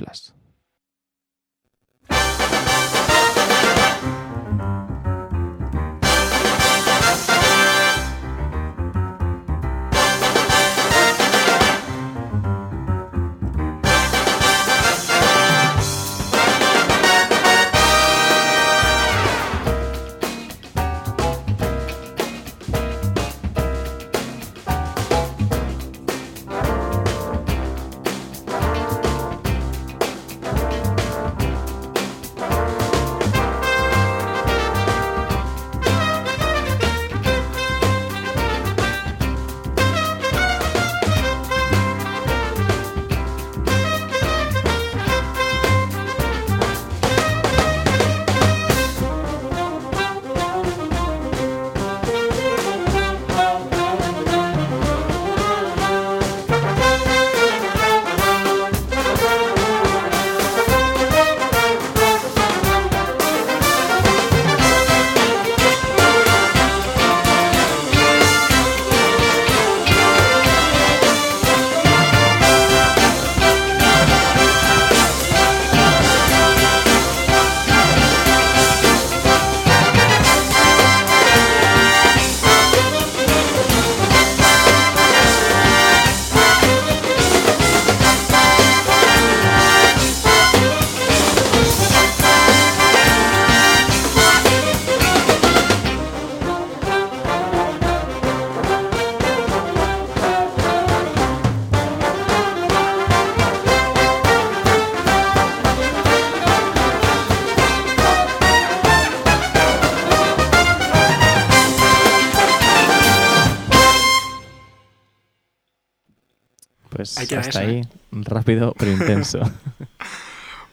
[117.59, 117.81] Hasta ahí,
[118.11, 119.39] rápido pero intenso.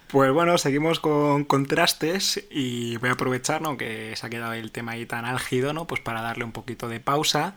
[0.09, 3.77] Pues bueno, seguimos con contrastes y voy a aprovechar, ¿no?
[3.77, 5.87] Que se ha quedado el tema ahí tan álgido, ¿no?
[5.87, 7.57] Pues para darle un poquito de pausa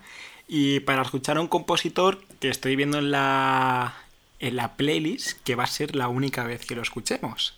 [0.50, 3.96] y para escuchar a un compositor que estoy viendo en la,
[4.42, 7.58] en la playlist, que va a ser la única vez que lo escuchemos.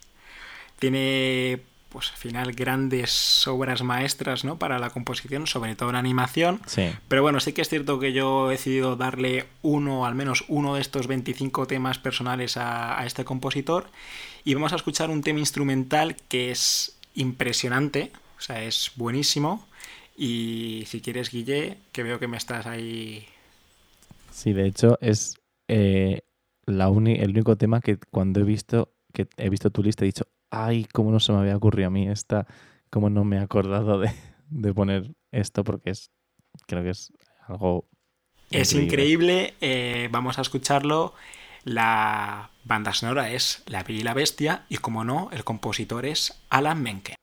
[0.78, 1.64] Tiene,
[1.94, 4.58] pues al final, grandes obras maestras, ¿no?
[4.58, 6.60] Para la composición, sobre todo en animación.
[6.66, 6.89] Sí.
[7.08, 10.76] Pero bueno, sí que es cierto que yo he decidido darle uno, al menos uno
[10.76, 13.86] de estos 25 temas personales a, a este compositor.
[14.44, 19.66] Y vamos a escuchar un tema instrumental que es impresionante, o sea, es buenísimo.
[20.18, 23.26] Y si quieres, Guille, que veo que me estás ahí.
[24.32, 25.38] Sí, de hecho es
[25.68, 26.22] eh,
[26.66, 30.28] la el único tema que cuando he visto que he visto tu lista he dicho,
[30.54, 32.45] ay, cómo no se me había ocurrido a mí esta,
[32.91, 34.12] cómo no me he acordado de,
[34.49, 36.12] de poner esto porque es
[36.68, 37.12] creo que es
[37.47, 37.89] algo
[38.51, 41.14] Es increíble, eh, vamos a escucharlo.
[41.64, 46.39] La banda sonora es La Bella y la Bestia y como no, el compositor es
[46.49, 47.16] Alan Menken.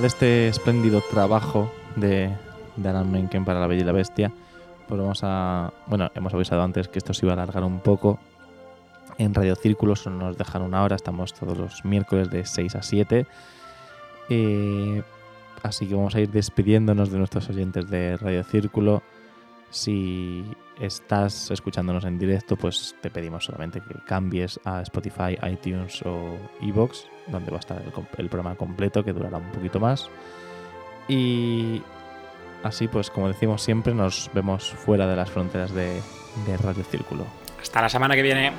[0.00, 2.30] De este espléndido trabajo de,
[2.76, 4.32] de Alan Menken para La Bella y la Bestia,
[4.88, 5.72] pues vamos a.
[5.86, 8.18] Bueno, hemos avisado antes que esto se iba a alargar un poco.
[9.18, 12.82] En Radio Círculo solo nos dejan una hora, estamos todos los miércoles de 6 a
[12.82, 13.26] 7.
[14.30, 15.02] Eh,
[15.62, 19.02] así que vamos a ir despidiéndonos de nuestros oyentes de Radio Círculo.
[19.68, 20.44] Si
[20.80, 27.06] estás escuchándonos en directo, pues te pedimos solamente que cambies a Spotify, iTunes o Evox,
[27.30, 27.82] donde va a estar
[28.18, 30.08] el, programa completo, que durará un poquito más.
[31.08, 31.82] Y
[32.62, 36.00] así, pues como decimos siempre, nos vemos fuera de las fronteras de
[36.62, 37.24] Radio Círculo.
[37.60, 38.52] Hasta la semana que viene.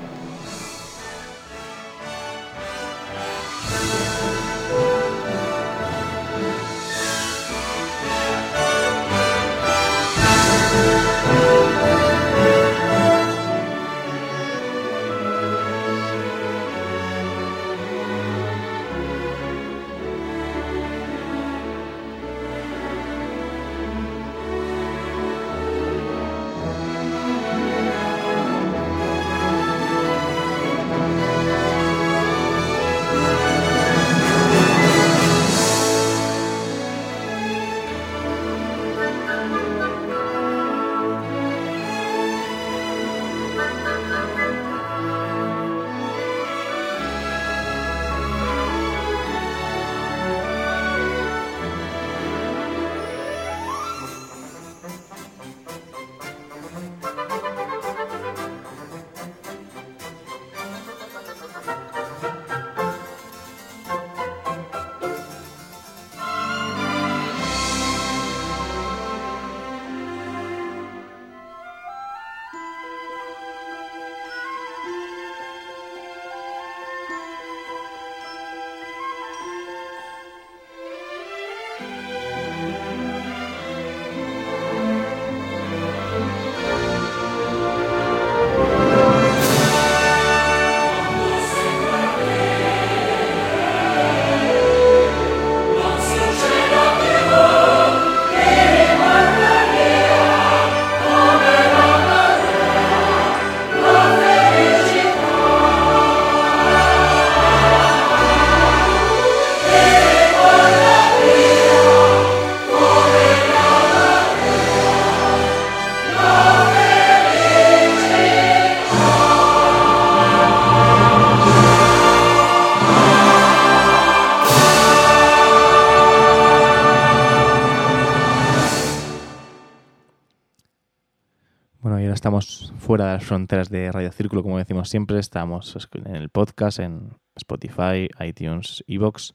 [133.31, 135.17] Fronteras de Radio Círculo, como decimos siempre.
[135.17, 139.33] Estamos en el podcast, en Spotify, iTunes, Evox.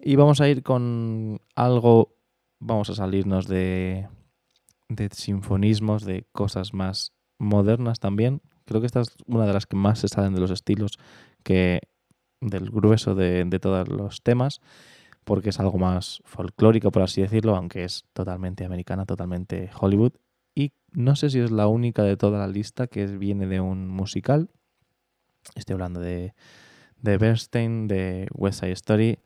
[0.00, 2.16] Y vamos a ir con algo,
[2.60, 4.08] vamos a salirnos de,
[4.88, 8.40] de sinfonismos, de cosas más modernas también.
[8.64, 10.92] Creo que esta es una de las que más se salen de los estilos
[11.42, 11.82] que
[12.40, 14.62] del grueso de, de todos los temas,
[15.24, 20.14] porque es algo más folclórico, por así decirlo, aunque es totalmente americana, totalmente Hollywood.
[20.56, 23.86] Y no sé si es la única de toda la lista que viene de un
[23.88, 24.50] musical.
[25.54, 26.34] Estoy hablando de,
[27.02, 29.18] de Bernstein, de West Side Story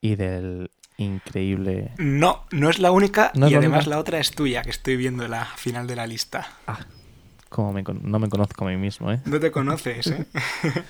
[0.00, 1.92] y del increíble.
[1.98, 5.44] No, no es la única y además la otra es tuya, que estoy viendo la
[5.44, 6.46] final de la lista.
[6.66, 6.86] Ah,
[7.48, 9.20] como no me conozco a mí mismo, ¿eh?
[9.24, 10.26] No te conoces, ¿eh?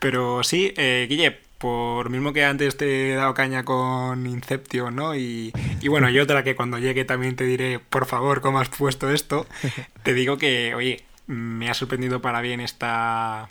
[0.00, 5.16] Pero sí, eh, Guille, por mismo que antes te he dado caña con Inception, ¿no?
[5.16, 5.50] Y,
[5.80, 9.08] y, bueno, y otra que cuando llegue también te diré, por favor, ¿cómo has puesto
[9.08, 9.46] esto?
[10.02, 13.48] Te digo que, oye, me ha sorprendido para bien esta...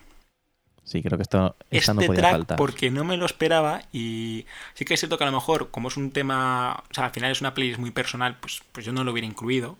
[0.83, 2.57] Sí, creo que esto esta este no podía track faltar.
[2.59, 4.45] porque no me lo esperaba y
[4.75, 7.11] sí que es cierto que a lo mejor, como es un tema, o sea, al
[7.11, 9.75] final es una playlist muy personal, pues, pues yo no lo hubiera incluido.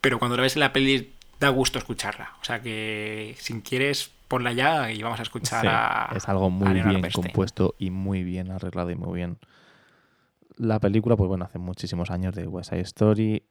[0.00, 1.06] Pero cuando la ves en la playlist
[1.38, 2.32] da gusto escucharla.
[2.40, 6.10] O sea que si quieres ponla ya y vamos a escuchar Sí, a.
[6.16, 9.36] es algo muy bien compuesto y muy bien arreglado y muy bien.
[10.56, 13.46] La película, pues bueno, hace muchísimos años de West Side Story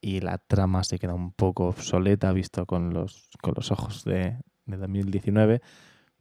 [0.00, 4.36] y la trama se queda un poco obsoleta visto con los, con los ojos de,
[4.66, 5.62] de 2019.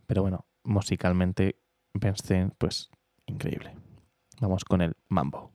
[0.06, 1.60] Pero bueno, musicalmente
[1.96, 2.92] Bernstein, pues
[3.26, 3.74] increíble.
[4.40, 5.53] Vamos con el mambo.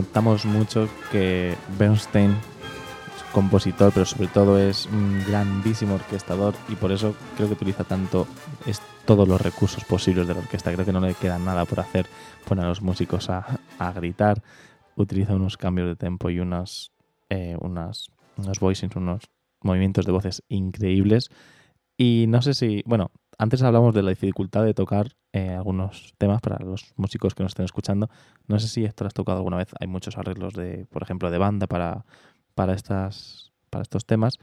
[0.00, 6.90] Notamos mucho que Bernstein es compositor, pero sobre todo es un grandísimo orquestador y por
[6.92, 8.26] eso creo que utiliza tanto
[8.66, 10.72] es todos los recursos posibles de la orquesta.
[10.72, 12.06] Creo que no le queda nada por hacer.
[12.46, 14.42] Pone a los músicos a, a gritar,
[14.96, 16.92] utiliza unos cambios de tempo y unas,
[17.28, 19.24] eh, unas, unos voicings, unos
[19.62, 21.30] movimientos de voces increíbles.
[21.96, 23.10] Y no sé si, bueno,
[23.40, 27.52] antes hablamos de la dificultad de tocar eh, algunos temas para los músicos que nos
[27.52, 28.10] estén escuchando.
[28.46, 29.68] No sé si esto lo has tocado alguna vez.
[29.80, 32.04] Hay muchos arreglos de, por ejemplo, de banda para,
[32.54, 34.34] para estas, para estos temas.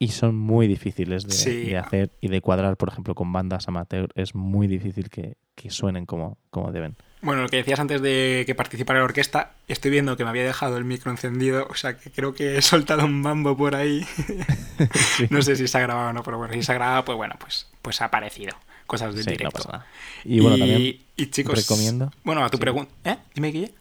[0.00, 1.64] Y son muy difíciles de, Sí.
[1.66, 4.10] de hacer y de cuadrar, por ejemplo, con bandas amateur.
[4.16, 6.96] Es muy difícil que, que suenen como, como deben.
[7.24, 10.44] Bueno, lo que decías antes de que participara la orquesta, estoy viendo que me había
[10.44, 14.06] dejado el micro encendido, o sea que creo que he soltado un mambo por ahí.
[15.30, 17.16] No sé si se ha grabado o no, pero bueno, si se ha grabado, pues
[17.16, 18.54] bueno, pues, pues ha aparecido.
[18.86, 19.50] Cosas Sí, no directo.
[19.52, 19.86] pasa nada.
[20.24, 22.60] Y bueno, también y chicos, recomiendo- Bueno, a tu Sí.
[22.60, 22.92] pregunta.
[23.04, 23.16] ¿Eh?
[23.34, 23.72] Dime, Guille.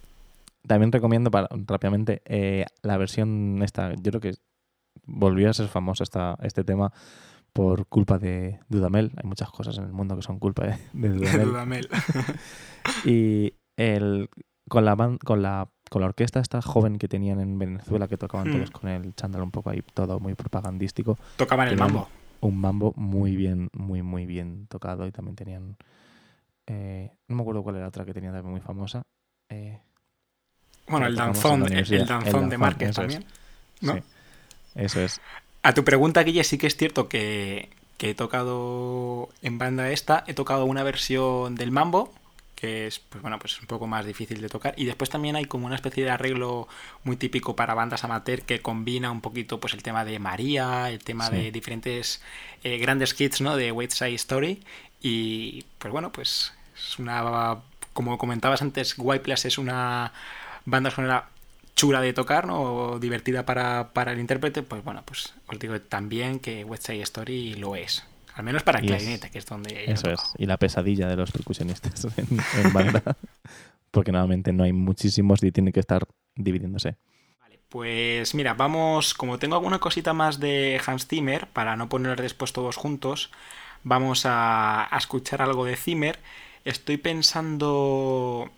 [0.66, 3.94] También recomiendo para, rápidamente eh, la versión esta.
[3.96, 4.34] Yo creo que
[5.06, 6.94] volvió a ser famoso esta, este tema
[7.54, 9.12] por culpa de Dudamel.
[9.22, 11.46] Hay muchas cosas en el mundo que son culpa de, de Dudamel.
[11.48, 11.88] Dudamel.
[13.06, 14.30] y el,
[14.68, 18.48] con, la, con, la, con la orquesta esta joven que tenían en Venezuela, que tocaban
[18.50, 18.54] Hmm.
[18.54, 21.18] todos con el chándal un poco ahí, todo muy propagandístico.
[21.38, 22.08] Tocaban el mambo.
[22.42, 25.78] un mambo muy bien, muy, muy bien tocado y también tenían...
[26.68, 29.04] eh, no me acuerdo cuál era la otra que tenía también muy famosa.
[29.50, 29.80] eh,
[30.88, 33.26] Bueno, el danzón, el, danzón de Márquez también.
[33.82, 33.94] ¿no?
[33.96, 34.00] Sí,
[34.76, 35.22] eso es.
[35.64, 40.24] A tu pregunta, Guille, sí que es cierto que, que he tocado en banda esta,
[40.28, 42.14] he tocado una versión del mambo,
[42.56, 44.74] que es, pues bueno, pues un poco más difícil de tocar.
[44.78, 46.68] Y después también hay como una especie de arreglo
[47.06, 51.00] muy típico para bandas amateur que combina un poquito pues el tema de María, el
[51.00, 51.36] tema Sí.
[51.38, 52.22] de diferentes
[52.64, 53.56] eh, grandes hits, ¿no?
[53.56, 54.64] De West Side Story.
[55.02, 57.58] Y pues bueno, pues es una,
[57.94, 60.12] como comentabas antes, White Plus es una
[60.66, 61.30] banda sonora
[61.76, 62.62] chula de tocar, ¿no?
[62.62, 67.02] O divertida para, para el intérprete, pues bueno, pues os digo también que West Side
[67.04, 68.04] Story lo es.
[68.36, 70.20] Al menos para el Y es- clarinete, que es donde Eso es.
[70.38, 72.28] Y la pesadilla de los percusionistas en,
[72.64, 73.04] en banda.
[73.92, 76.04] Porque normalmente no hay muchísimos y tiene que estar
[76.36, 76.98] dividiéndose.
[77.40, 82.20] Vale, pues mira, vamos, como tengo alguna cosita más de Hans Zimmer, para no poner
[82.20, 83.30] después todos juntos,
[83.84, 86.18] vamos a, a escuchar algo de Zimmer.
[86.66, 88.52] Estoy pensando...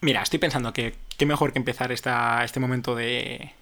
[0.00, 3.52] Mira, estoy pensando que qué mejor que empezar esta, este momento de,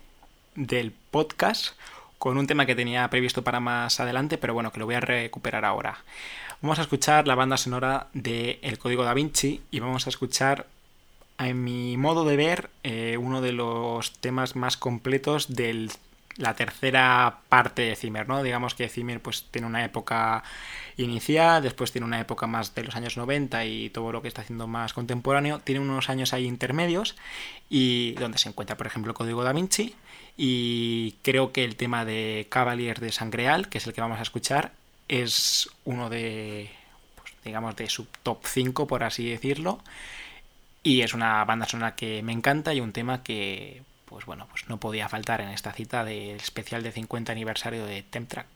[0.55, 1.75] del podcast
[2.19, 5.01] con un tema que tenía previsto para más adelante, pero bueno, que lo voy a
[5.01, 6.05] recuperar ahora.
[6.61, 10.67] Vamos a escuchar la banda sonora de El Código da Vinci y vamos a escuchar
[11.39, 15.89] en mi modo de ver, eh, uno de los temas más completos de
[16.39, 18.43] la tercera parte de Zimmer, ¿no?
[18.43, 20.43] Digamos que Zimmer pues tiene una época
[20.97, 24.43] inicial, después tiene una época más de los años 90 y todo lo que está
[24.43, 27.17] haciendo más contemporáneo, tiene unos años ahí intermedios
[27.71, 29.95] y donde se encuentra, por ejemplo, Código da Vinci
[30.37, 34.23] y creo que el tema de Cavalier de Sangreal, que es el que vamos a
[34.23, 34.73] escuchar,
[35.09, 36.71] es uno de,
[37.17, 39.81] pues, digamos, de su top 5, por así decirlo.
[40.83, 44.69] Y es una banda sonora que me encanta y un tema que, pues bueno, pues
[44.69, 48.56] no podía faltar en esta cita del especial de 50 aniversario de Temtrack.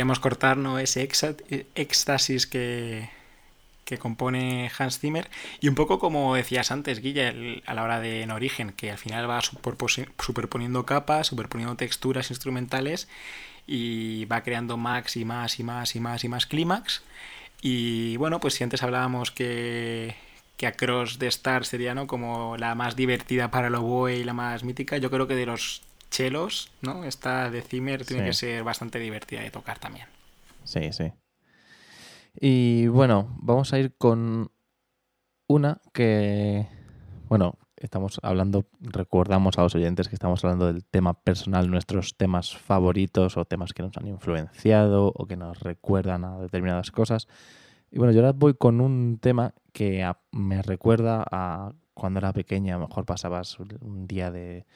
[0.00, 1.02] Queremos cortar ese
[1.74, 3.10] éxtasis que,
[3.84, 5.28] que compone Hans Zimmer
[5.60, 7.34] y un poco como decías antes, Guilla,
[7.66, 13.08] a la hora de en origen, que al final va superponiendo capas, superponiendo texturas instrumentales
[13.66, 17.02] y va creando más y más y más y más y más clímax.
[17.60, 20.14] Y bueno, pues si antes hablábamos que,
[20.56, 22.06] que Across the Stars sería ¿no?
[22.06, 25.44] como la más divertida para el oboe y la más mítica, yo creo que de
[25.44, 27.04] los chelos, ¿no?
[27.04, 30.06] Esta de Zimmer tiene que ser bastante divertida de tocar también.
[30.64, 31.12] Sí, sí.
[32.38, 34.50] Y bueno, vamos a ir con
[35.46, 36.68] una que,
[37.28, 42.56] bueno, estamos hablando, recordamos a los oyentes que estamos hablando del tema personal, nuestros temas
[42.56, 47.26] favoritos o temas que nos han influenciado o que nos recuerdan a determinadas cosas.
[47.90, 52.76] Y bueno, yo ahora voy con un tema que me recuerda a cuando era pequeña,
[52.76, 54.66] a lo mejor pasabas un día de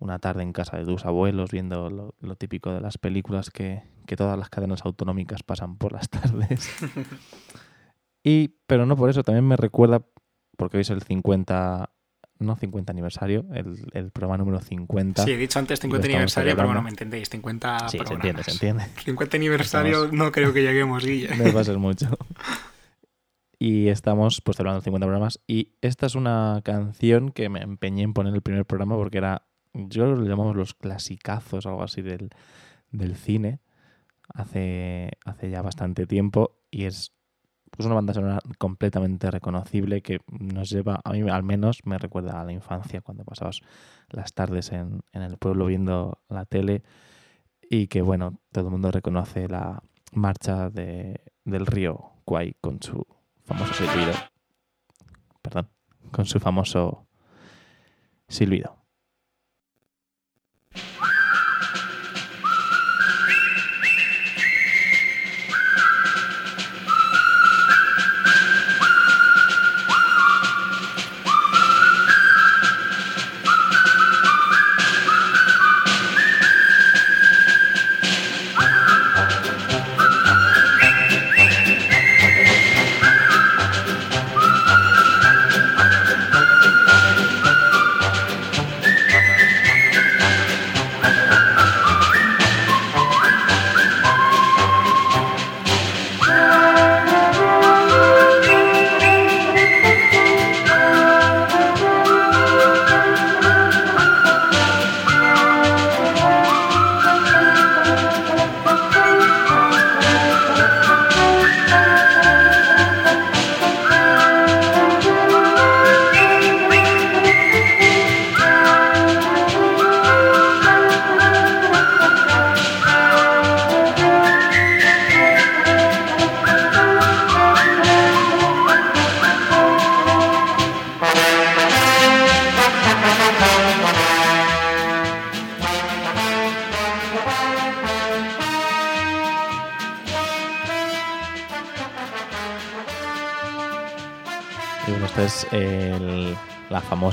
[0.00, 3.82] una tarde en casa de tus abuelos viendo lo, típico de las películas que,
[4.16, 6.68] todas las cadenas autonómicas pasan por las tardes.
[8.24, 10.02] y, pero no por eso, también me recuerda,
[10.56, 11.90] porque hoy es el 50,
[12.40, 15.22] no 50 aniversario, el, programa número 50.
[15.22, 18.50] Sí, he dicho antes 50 aniversario, pero bueno, me entendéis, 50 sí, se entiende, se
[18.50, 18.84] entiende.
[19.04, 21.28] 50 aniversario no creo que lleguemos, Guille.
[21.36, 22.08] No va a ser mucho.
[23.62, 25.40] Y estamos pues celebrando 50 programas.
[25.46, 29.49] Y esta es una canción que me empeñé en poner el primer programa porque era
[29.72, 32.30] yo lo llamamos los clasicazos, algo así del,
[33.16, 33.60] cine,
[34.28, 37.12] hace, hace ya bastante tiempo y es
[37.70, 42.40] pues una banda sonora completamente reconocible que nos lleva, a mí al menos me recuerda
[42.40, 43.60] a la infancia cuando pasabas
[44.08, 46.82] las tardes en, en el pueblo viendo la tele
[47.70, 49.80] y que bueno, todo el mundo reconoce la
[50.12, 53.06] marcha de, del río Kwai con su
[53.44, 54.12] famoso silbido.
[55.40, 55.70] Perdón,
[56.10, 57.06] con su famoso
[58.28, 58.79] silbido.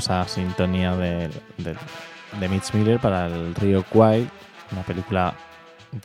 [0.08, 4.28] Famosa sintonía de, de, Mitch Miller para el Río Kwai,
[4.72, 5.34] una película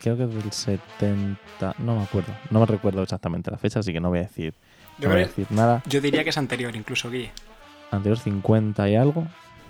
[0.00, 4.00] creo que del 70, no me acuerdo, no me recuerdo exactamente la fecha, así que
[4.00, 4.54] no voy a decir,
[4.98, 5.82] no voy a decir nada.
[5.86, 7.32] Yo diría que es anterior, incluso Guille.
[7.90, 9.22] ¿Anterior 50 y algo?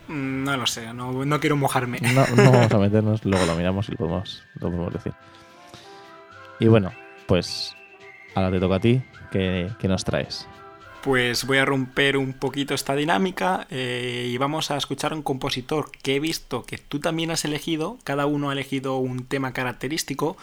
[0.09, 1.99] Mm, no lo sé, no, no quiero mojarme.
[2.01, 5.13] No, no, vamos a meternos, luego lo miramos y lo podemos, lo podemos decir.
[6.61, 6.93] Y bueno,
[7.27, 7.75] pues
[8.35, 10.47] ahora te toca a ti, ¿qué, qué nos traes?
[11.05, 15.23] Pues voy a romper un poquito esta dinámica eh, y vamos a escuchar a un
[15.23, 19.53] compositor que he visto que tú también has elegido, cada uno ha elegido un tema
[19.53, 20.39] característico.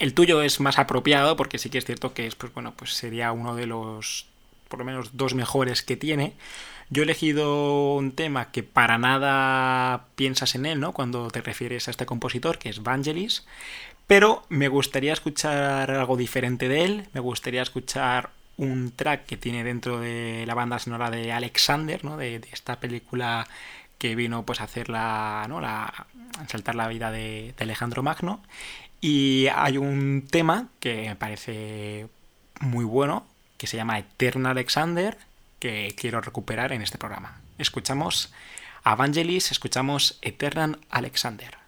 [0.00, 2.94] El tuyo es más apropiado porque sí que es cierto que es, pues bueno, pues
[2.94, 4.26] sería uno de los,
[4.68, 6.32] por lo menos dos mejores que tiene.
[6.90, 10.90] Yo he elegido un tema que para nada piensas en él, ¿no?
[10.90, 13.46] Cuando te refieres a este compositor, que es Vangelis.
[14.08, 17.08] Pero me gustaría escuchar algo diferente de él.
[17.12, 22.16] Me gustaría escuchar un track que tiene dentro de la banda sonora de Alexander, ¿no?
[22.16, 23.46] de, esta película
[23.98, 25.60] que vino pues a hacer la, ¿no?
[25.60, 26.06] la
[26.48, 28.42] saltar la vida de, de, Alejandro Magno
[29.00, 32.08] y hay un tema que me parece
[32.60, 33.26] muy bueno
[33.58, 35.16] que se llama Eternal Alexander
[35.58, 37.40] que quiero recuperar en este programa.
[37.58, 38.32] Escuchamos
[38.84, 41.65] Evangelis, escuchamos Eternal Alexander.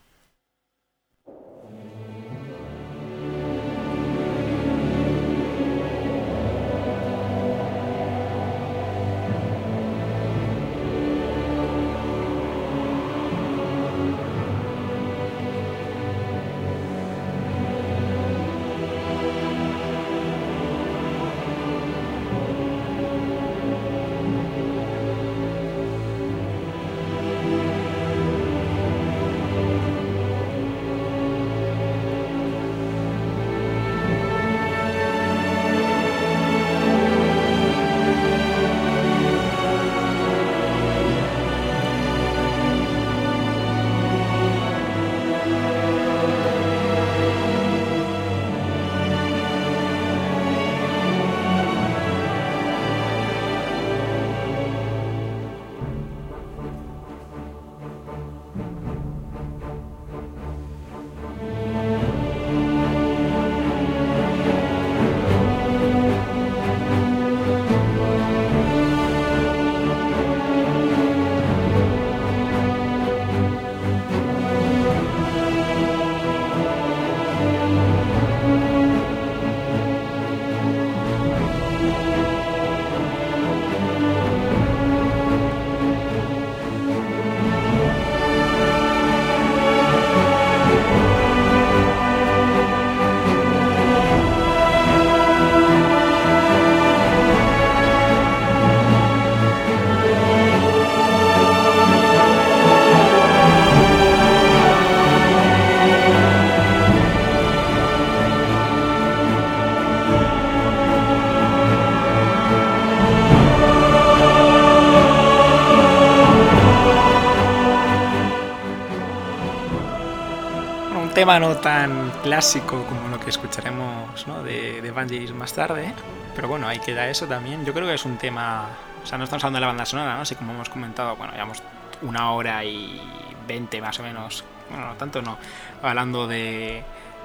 [121.19, 124.45] Tema no tan clásico como lo que escucharemos ¿no?
[124.45, 125.93] de, de Vangelis más tarde,
[126.37, 127.65] pero bueno, ahí queda eso también.
[127.65, 128.69] Yo creo que es un tema,
[129.03, 130.21] o sea, no estamos hablando de la banda sonora, ¿no?
[130.21, 131.61] Así como hemos comentado, bueno, llevamos
[132.03, 133.03] una hora y
[133.49, 135.39] veinte más o menos, bueno, no tanto no,
[135.83, 136.85] hablando de,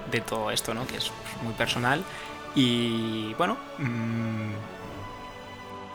[0.10, 0.88] de todo esto, ¿no?
[0.88, 1.12] Que es
[1.44, 2.04] muy personal.
[2.56, 4.54] Y bueno, mmm,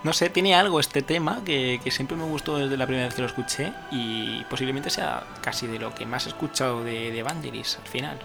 [0.05, 3.15] no sé, tiene algo este tema que, que, siempre me gustó desde la primera vez
[3.15, 7.21] que lo escuché y posiblemente sea casi de lo que más he escuchado de, de
[7.21, 8.19] al final.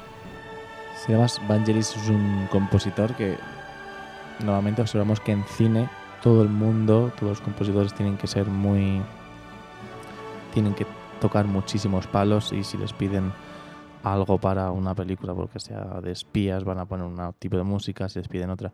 [0.98, 3.38] Si además Vangelis es un compositor que
[4.40, 5.90] normalmente observamos que en cine
[6.22, 9.02] todo el mundo, todos los compositores tienen que ser muy...
[10.54, 10.86] tienen que
[11.20, 13.34] tocar muchísimos palos y si les piden
[14.04, 18.08] algo para una película, porque sea de espías, van a poner un tipo de música,
[18.10, 18.72] si les piden otra.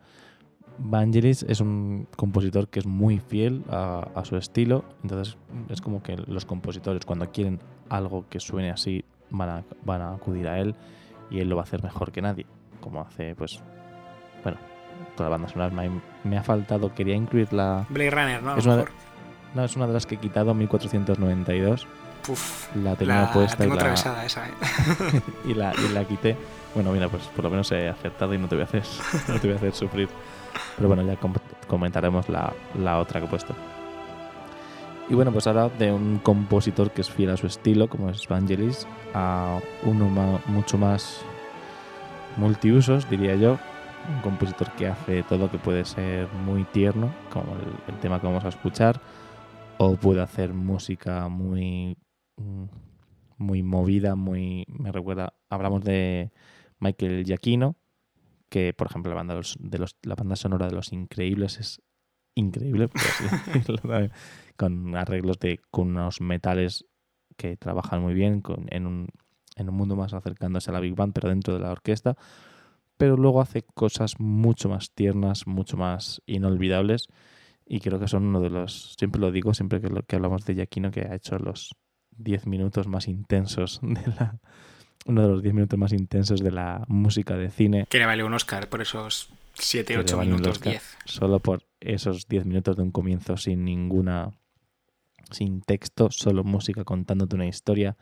[0.80, 5.38] Vangelis es un compositor que es muy fiel a, a, su estilo, entonces
[5.69, 10.14] es como que los compositores cuando quieren algo que suene así van a, van a
[10.14, 10.76] acudir a él
[11.30, 12.45] y él lo va a hacer mejor que nadie,
[12.80, 13.60] como hace pues,
[14.43, 14.57] bueno,
[15.15, 15.73] toda la banda sonora.
[15.73, 15.89] Me,
[16.23, 17.85] me ha faltado, quería incluir la...
[17.89, 18.57] Blade Runner, ¿no?
[18.57, 18.85] Es una,
[19.53, 21.88] no, es una de las que he quitado, 1492.
[22.27, 24.51] Uf, la tenía la, puesta tengo y, la, atravesada esa, ¿eh?
[25.45, 26.38] y, la, y la quité.
[26.76, 28.84] Bueno, mira, pues por lo menos he acertado y no te voy a hacer,
[29.27, 30.10] no te voy a hacer sufrir.
[30.76, 31.34] Pero bueno, ya com
[31.68, 33.53] comentaremos la, la, otra que he puesto.
[35.10, 38.27] Y bueno, pues ahora de un compositor que es fiel a su estilo, como es
[38.27, 41.22] Vangelis, a uno mucho más
[42.38, 43.57] multiusos, diría yo.
[44.15, 48.27] Un compositor que hace todo que puede ser muy tierno, como el, el tema que
[48.27, 48.99] vamos a escuchar,
[49.77, 51.98] o puede hacer música muy,
[53.38, 54.65] muy movida, muy.
[54.68, 55.34] Me recuerda.
[55.49, 56.31] Hablamos de
[56.80, 57.76] Michael Giacchino,
[58.49, 61.59] que por ejemplo la banda de los, de los, la banda sonora de Los Increíbles
[61.59, 61.81] es
[62.35, 62.89] increíble,
[64.57, 66.85] con arreglos de con unos metales
[67.38, 69.07] que trabajan muy bien con, en, un,
[69.55, 72.17] en un mundo más acercándose a la Big Band, pero dentro de la orquesta.
[72.97, 77.07] Pero luego hace cosas mucho más tiernas, mucho más inolvidables.
[77.65, 80.43] Y creo que son uno de los, siempre lo digo, siempre que, lo, que hablamos
[80.45, 81.76] de Giacchino, que ha hecho los
[82.17, 84.39] 10 minutos más intensos de la,
[85.05, 87.85] uno de los 10 minutos más intensos de la música de cine.
[87.89, 90.97] Que le vale un Oscar por esos 7, 8 minutos, 10.
[91.05, 94.31] Solo por esos 10 minutos de un comienzo sin ninguna.
[95.31, 97.97] sin texto, solo música contándote una historia.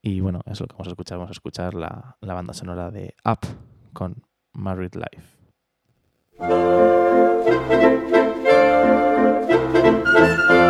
[0.00, 1.18] Y bueno, es lo que vamos a escuchar.
[1.18, 3.40] Vamos a escuchar la, la banda sonora de Up
[3.92, 4.22] con
[4.52, 5.38] Married Life.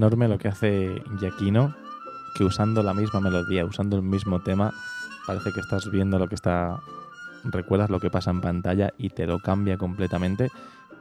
[0.00, 1.74] enorme lo que hace Giacchino,
[2.34, 4.72] que usando la misma melodía, usando el mismo tema,
[5.26, 6.80] parece que estás viendo lo que está.
[7.44, 10.48] Recuerdas lo que pasa en pantalla y te lo cambia completamente.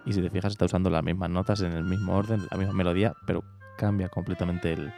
[0.05, 2.73] Y si te fijas, está usando las mismas notas en el mismo orden, la misma
[2.73, 3.41] melodía, pero
[3.77, 4.91] cambia completamente el,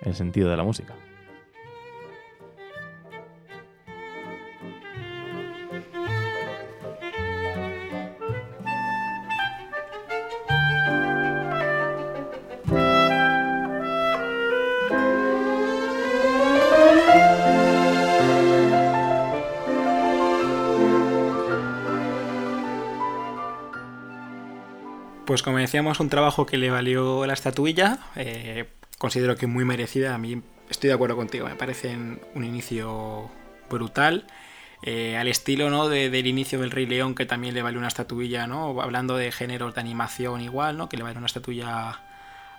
[0.00, 0.94] el sentido de la música.
[25.34, 28.66] Pues como decíamos, un trabajo que le valió la estatuilla, eh,
[28.98, 30.40] considero que muy merecida, a mí
[30.70, 33.32] estoy de acuerdo contigo, me parece un inicio
[33.68, 34.28] brutal.
[34.84, 35.88] Eh, al estilo ¿no?
[35.88, 38.80] del inicio del Rey León, que también le vale una estatuilla, ¿no?
[38.80, 40.88] hablando de géneros de animación igual, ¿no?
[40.88, 41.98] que le vale una estatuilla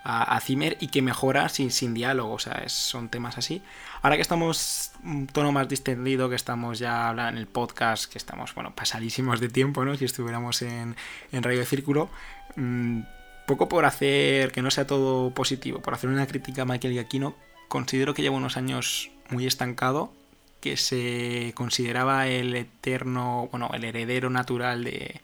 [0.04, 3.62] a, Zimmer y que mejora sin, sin diálogo, o sea, son temas así.
[4.02, 8.54] Ahora que estamos un tono más distendido, que estamos ya en el podcast, que estamos,
[8.54, 9.96] bueno, pasadísimos de tiempo, ¿no?
[9.96, 10.94] Si estuviéramos en,
[11.32, 12.08] en Radio Círculo,
[12.56, 13.00] mm,
[13.46, 17.36] poco por hacer que no sea todo positivo, por hacer una crítica a Michael Giacchino,
[17.68, 20.12] considero que lleva unos años muy estancado,
[20.60, 25.20] que se consideraba el eterno, bueno, el heredero natural de,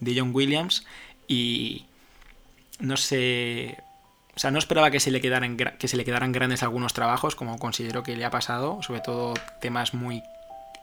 [0.00, 0.86] de John Williams
[1.28, 1.86] y
[2.78, 3.76] no sé,
[4.34, 7.34] o sea, no esperaba que se le quedaran, que se le quedaran grandes algunos trabajos,
[7.34, 10.22] como considero que le ha pasado, sobre todo temas muy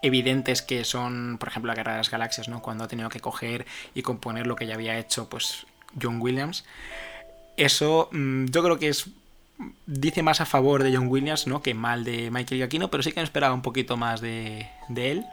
[0.02, 2.62] evidentes que son, por ejemplo, la Guerra de las Galaxias, ¿no?
[2.62, 3.66] Cuando ha tenido que coger
[3.96, 5.66] y componer lo que ya había hecho, pues,
[6.02, 6.66] John Williams.
[7.58, 9.10] Eso mm, yo creo que es
[9.86, 11.62] dice más a favor de John Williams, ¿no?
[11.62, 15.12] Que mal de Michael Giacchino, pero sí que me esperaba un poquito más de, de
[15.12, 15.26] él.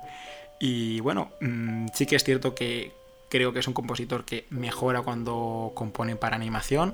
[0.60, 2.92] Y bueno, mm, sí que es cierto que
[3.30, 6.92] creo que es un compositor que mejora cuando compone para animación.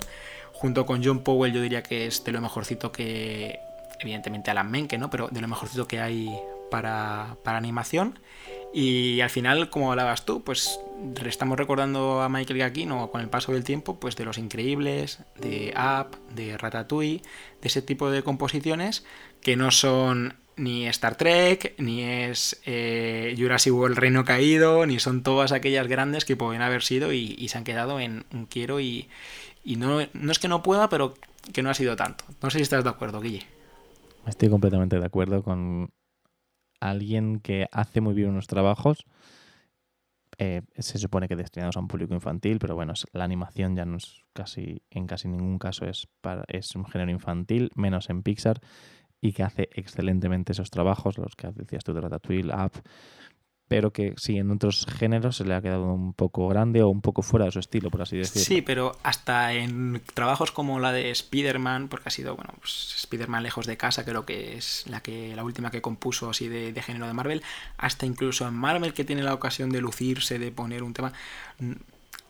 [0.52, 3.58] Junto con John Powell yo diría que es de lo mejorcito que,
[4.00, 5.10] evidentemente Alan Menke, ¿no?
[5.10, 6.30] Pero de lo mejorcito que hay
[6.70, 8.18] para, para animación.
[8.72, 10.80] Y al final, como hablabas tú, pues
[11.24, 15.74] estamos recordando a Michael Giacchino con el paso del tiempo, pues de Los Increíbles, de
[15.76, 17.22] Up, de Ratatouille,
[17.62, 19.04] de ese tipo de composiciones
[19.40, 25.22] que no son ni Star Trek, ni es eh, Jurassic World Reino Caído, ni son
[25.22, 29.08] todas aquellas grandes que pueden haber sido y se han quedado en un quiero y,
[29.66, 31.14] y no, no es que no pueda, pero
[31.52, 32.24] que no ha sido tanto.
[32.40, 33.44] No sé si estás de acuerdo, Guille.
[34.26, 35.90] Estoy completamente de acuerdo con
[36.80, 39.04] alguien que hace muy bien unos trabajos.
[40.38, 43.96] Eh, se supone que destinados a un público infantil, pero bueno, la animación ya no
[43.96, 48.60] es casi, en casi ningún caso es, para, es un género infantil, menos en Pixar,
[49.20, 52.52] y que hace excelentemente esos trabajos, los que decías tú de Ratatouille,
[53.68, 57.00] pero que sí, en otros géneros se le ha quedado un poco grande o un
[57.00, 58.44] poco fuera de su estilo, por así decirlo.
[58.44, 63.42] Sí, pero hasta en trabajos como la de Spider-Man, porque ha sido, bueno, pues Spider-Man
[63.42, 67.08] lejos de casa, creo que es la que la última que compuso así de, género
[67.08, 67.42] de Marvel,
[67.76, 71.12] hasta incluso en Marvel que tiene la ocasión de lucirse, de poner un tema...
[71.58, 71.72] Mm,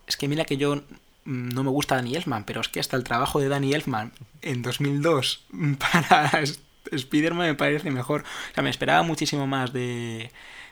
[0.06, 0.82] es que mira que yo
[1.26, 4.62] no me gusta Danny Elfman, pero es que hasta el trabajo de Danny Elfman en
[4.62, 5.44] 2002
[5.78, 6.42] para
[6.90, 8.22] Spider-Man me parece mejor.
[8.22, 10.30] O sea, me esperaba muchísimo más de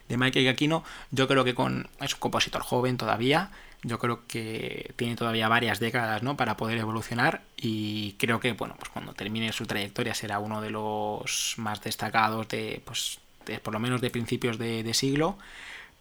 [0.09, 3.51] de Michael Giacchino, yo creo que con es un compositor joven todavía,
[3.83, 6.37] yo creo que tiene todavía varias décadas ¿no?
[6.37, 10.71] para poder evolucionar y creo que bueno, pues cuando termine su trayectoria será uno de
[10.71, 13.21] los más destacados de, pues,
[13.63, 15.39] por lo menos de principios de, siglo.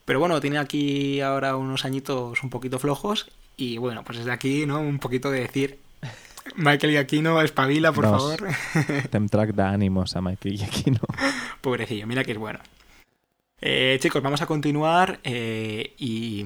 [0.05, 4.65] Pero bueno, tiene aquí ahora unos añitos un poquito flojos y bueno, pues desde aquí,
[4.65, 4.79] ¿no?
[4.79, 5.79] Un poquito de decir,
[6.55, 8.47] Michael Giacchino, espabila, por favor.
[9.09, 10.99] Temtrack da ánimos a Michael Giacchino.
[11.61, 12.59] Pobrecillo, mira que es bueno.
[13.65, 16.45] Eh, chicos, vamos a continuar eh, y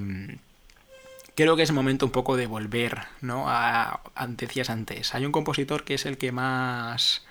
[1.34, 3.46] creo que es momento un poco de volver, ¿no?
[3.48, 7.26] A, decías antes, hay un compositor que es el que más,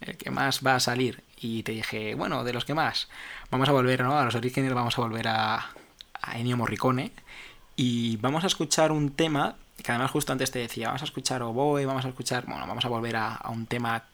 [0.00, 3.08] el que más va a salir y te dije, bueno, de los que más,
[3.52, 4.18] vamos a volver, ¿no?
[4.18, 5.74] A los orígenes vamos a volver a,
[6.34, 7.12] Ennio Morricone
[7.76, 11.40] y vamos a escuchar un tema que además justo antes te decía, vamos a escuchar
[11.44, 14.06] Oboe, vamos a escuchar, bueno, vamos a volver a, un tema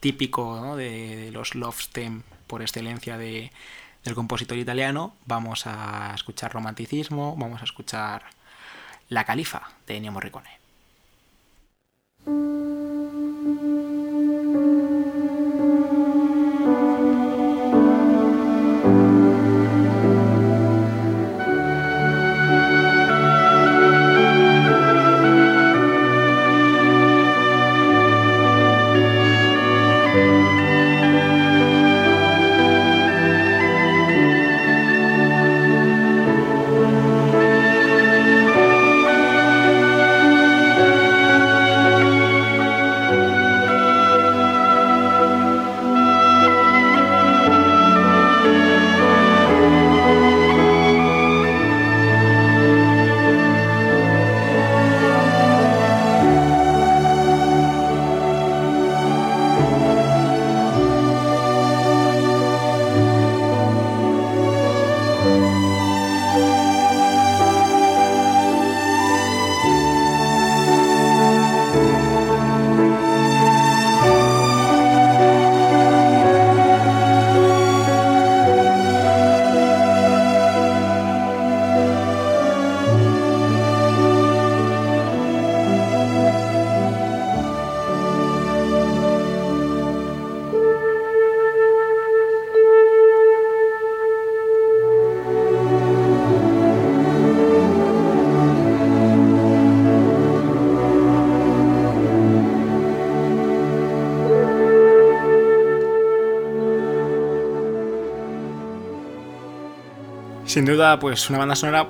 [0.00, 3.52] típico de, de, los love stem por excelencia de,
[4.08, 8.22] del compositor italiano, vamos a escuchar romanticismo, vamos a escuchar
[9.10, 10.57] La Califa de Ennio Morricone.
[110.58, 111.86] Sin duda, pues una banda sonora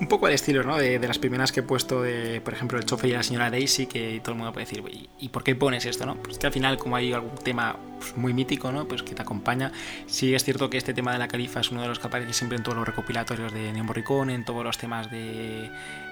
[0.00, 0.76] un poco al estilo, ¿no?
[0.76, 3.86] De, las primeras que he puesto de, por ejemplo, el chofe y la señora Daisy,
[3.86, 4.82] que todo el mundo puede decir,
[5.20, 6.16] ¿y por qué pones esto, no?
[6.16, 8.88] Pues que al final, como hay algún tema pues, muy mítico, ¿no?
[8.88, 9.70] Pues que te acompaña.
[10.08, 12.32] Sí es cierto que este tema de la califa es uno de los que aparece
[12.32, 15.70] siempre en todos los recopilatorios de Neo Morricone, en todos los temas de,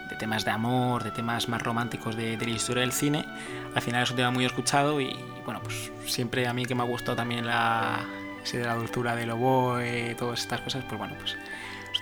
[0.08, 3.24] de temas de amor, de temas más románticos de, la historia del cine.
[3.74, 5.12] Al final es un tema muy escuchado y,
[5.44, 8.06] bueno, pues siempre a mí que me ha gustado también la,
[8.52, 11.36] de la dulzura del oboe, todas estas cosas, pues bueno, pues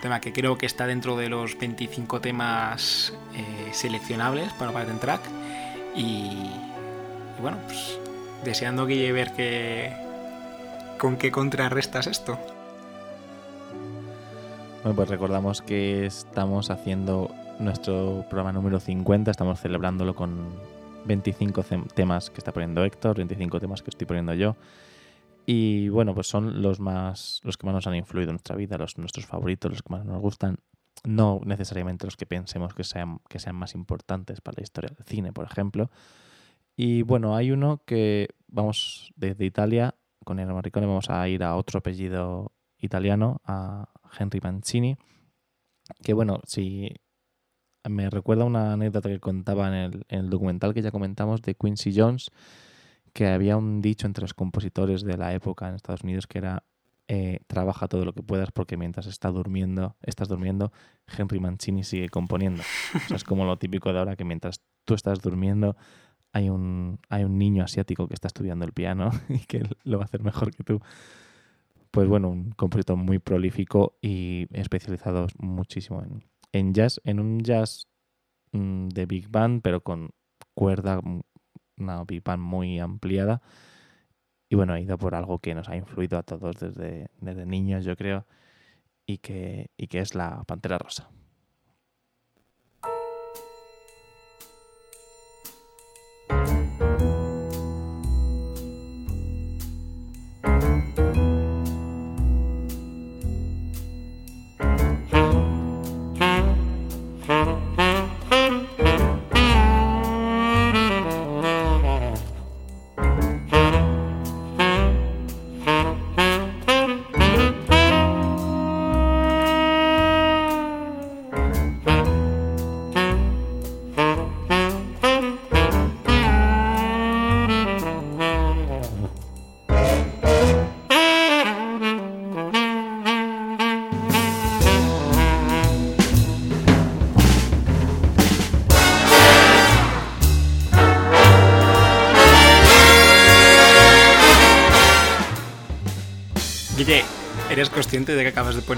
[0.05, 5.23] tema que creo que está dentro de los 25 temas eh, seleccionables para Patent Track.
[5.97, 6.51] Y,
[7.41, 7.99] bueno, pues
[8.45, 9.91] deseando que ver que,
[10.99, 12.39] con qué contrarrestas esto.
[14.83, 20.51] Bueno, pues recordamos que estamos haciendo nuestro programa número 50, estamos celebrándolo con
[21.07, 21.65] 25
[21.95, 24.55] temas que está poniendo Héctor, 25 temas que estoy poniendo yo.
[25.47, 28.79] Y bueno, pues son los más los que más nos han influido en nuestra vida,
[28.79, 30.59] los nuestros favoritos, los que más nos gustan.
[31.05, 35.05] No necesariamente los que pensemos que sean, que sean más importantes para la historia del
[35.05, 35.91] cine, por ejemplo.
[36.77, 39.95] Y bueno, hay uno que vamos desde Italia,
[40.25, 44.97] con el Maricone vamos a ir a otro apellido italiano, a Henry Mancini,
[46.03, 46.91] que bueno, si
[47.89, 51.55] me recuerda una anécdota que contaba en el, en el documental que ya comentamos de
[51.55, 52.31] Quincy Jones,
[53.15, 56.65] que había un dicho entre los compositores de la época en Estados Unidos que era
[57.07, 60.73] eh, trabaja todo lo que puedas porque mientras está durmiendo, estás durmiendo,
[61.07, 62.63] Henry Mancini sigue componiendo.
[63.15, 65.77] es como lo típico de ahora que mientras tú estás durmiendo
[66.33, 70.05] hay un, hay un niño asiático que está estudiando el piano y que lo va
[70.05, 70.81] a hacer mejor que tú.
[71.93, 77.87] Pues bueno, un compositor muy prolífico y especializado muchísimo en, en jazz, en un jazz
[78.51, 80.11] mm, de big band, pero con
[80.55, 81.01] cuerda
[81.77, 83.43] una pipa muy ampliada.
[84.49, 87.85] Y bueno, ha ido por algo que nos ha influido a todos desde, desde niños,
[87.85, 88.27] yo creo,
[89.07, 91.11] y que, y que es la Pantera Rosa.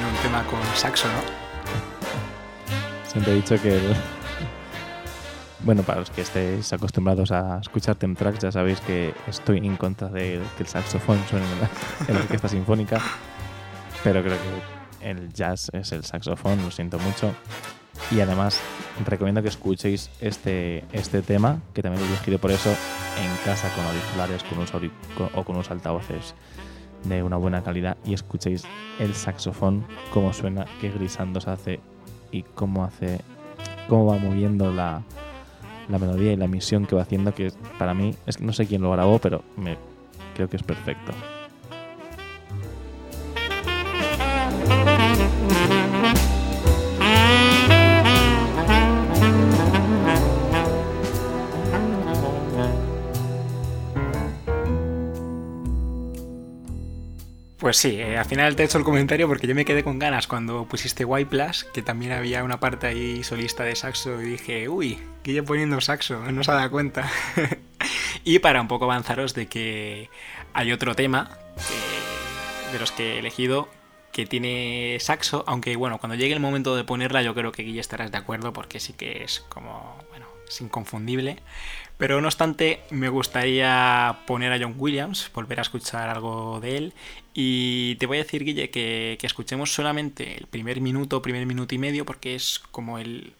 [0.00, 1.46] Un tema con saxo, ¿no?
[3.08, 3.80] Siempre he dicho que
[5.60, 9.76] Bueno, para los que estéis acostumbrados a escuchar Tem Tracks, ya sabéis que estoy en
[9.76, 11.46] contra de que el saxofón suene
[12.08, 13.00] en la, orquesta sinfónica,
[14.04, 17.34] pero creo que el jazz es el saxofón, lo siento mucho.
[18.10, 18.60] Y además,
[19.06, 23.84] recomiendo que escuchéis este, este tema, que también he elegido por eso, en casa con
[23.86, 26.34] auriculares con o con unos altavoces
[27.08, 28.64] de una buena calidad y escuchéis
[28.98, 31.80] el saxofón, cómo suena, qué grisando se hace
[32.32, 33.20] y cómo hace,
[33.88, 35.02] cómo va moviendo la,
[35.88, 38.82] la melodía y la emisión que va haciendo, que para mí, es no sé quién
[38.82, 39.76] lo grabó, pero me,
[40.34, 41.12] creo que es perfecto.
[57.66, 59.98] Pues sí, eh, al final te he hecho el comentario porque yo me quedé con
[59.98, 64.26] ganas cuando pusiste White Plus, que también había una parte ahí solista de saxo, y
[64.26, 67.10] dije, uy, yo poniendo saxo, no se ha dado cuenta.
[68.24, 70.10] y para un poco avanzaros de que
[70.52, 71.38] hay otro tema
[72.72, 73.68] de los que he elegido
[74.12, 77.80] que tiene saxo, aunque bueno, cuando llegue el momento de ponerla yo creo que ya
[77.80, 81.42] estarás de acuerdo porque sí que es como, bueno, es inconfundible.
[81.98, 86.94] Pero no obstante, me gustaría poner a John Williams, volver a escuchar algo de él.
[87.38, 91.78] Y te voy a decir, Guille, que, escuchemos solamente el primer minuto, primer minuto y
[91.78, 93.34] medio, porque es como el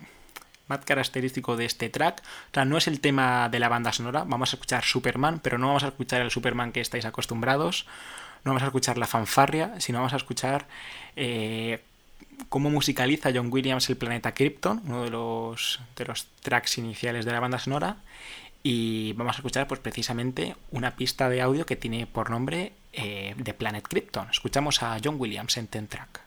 [0.69, 2.23] más característico de este track.
[2.51, 5.57] O sea, no es el tema de la banda sonora, vamos a escuchar Superman, pero
[5.57, 7.87] no vamos a escuchar el Superman que estáis acostumbrados.
[8.45, 10.67] No vamos a escuchar la fanfarria, sino vamos a escuchar
[11.17, 11.81] eh,
[12.51, 17.33] cómo musicaliza John Williams el planeta Krypton, uno de los, de los tracks iniciales de
[17.33, 17.97] la banda sonora
[18.69, 23.37] y vamos a escuchar pues precisamente una pista de audio que tiene por nombre eh,
[23.41, 24.29] The Planet Krypton.
[24.29, 26.26] Escuchamos a John Williams en Ten Track.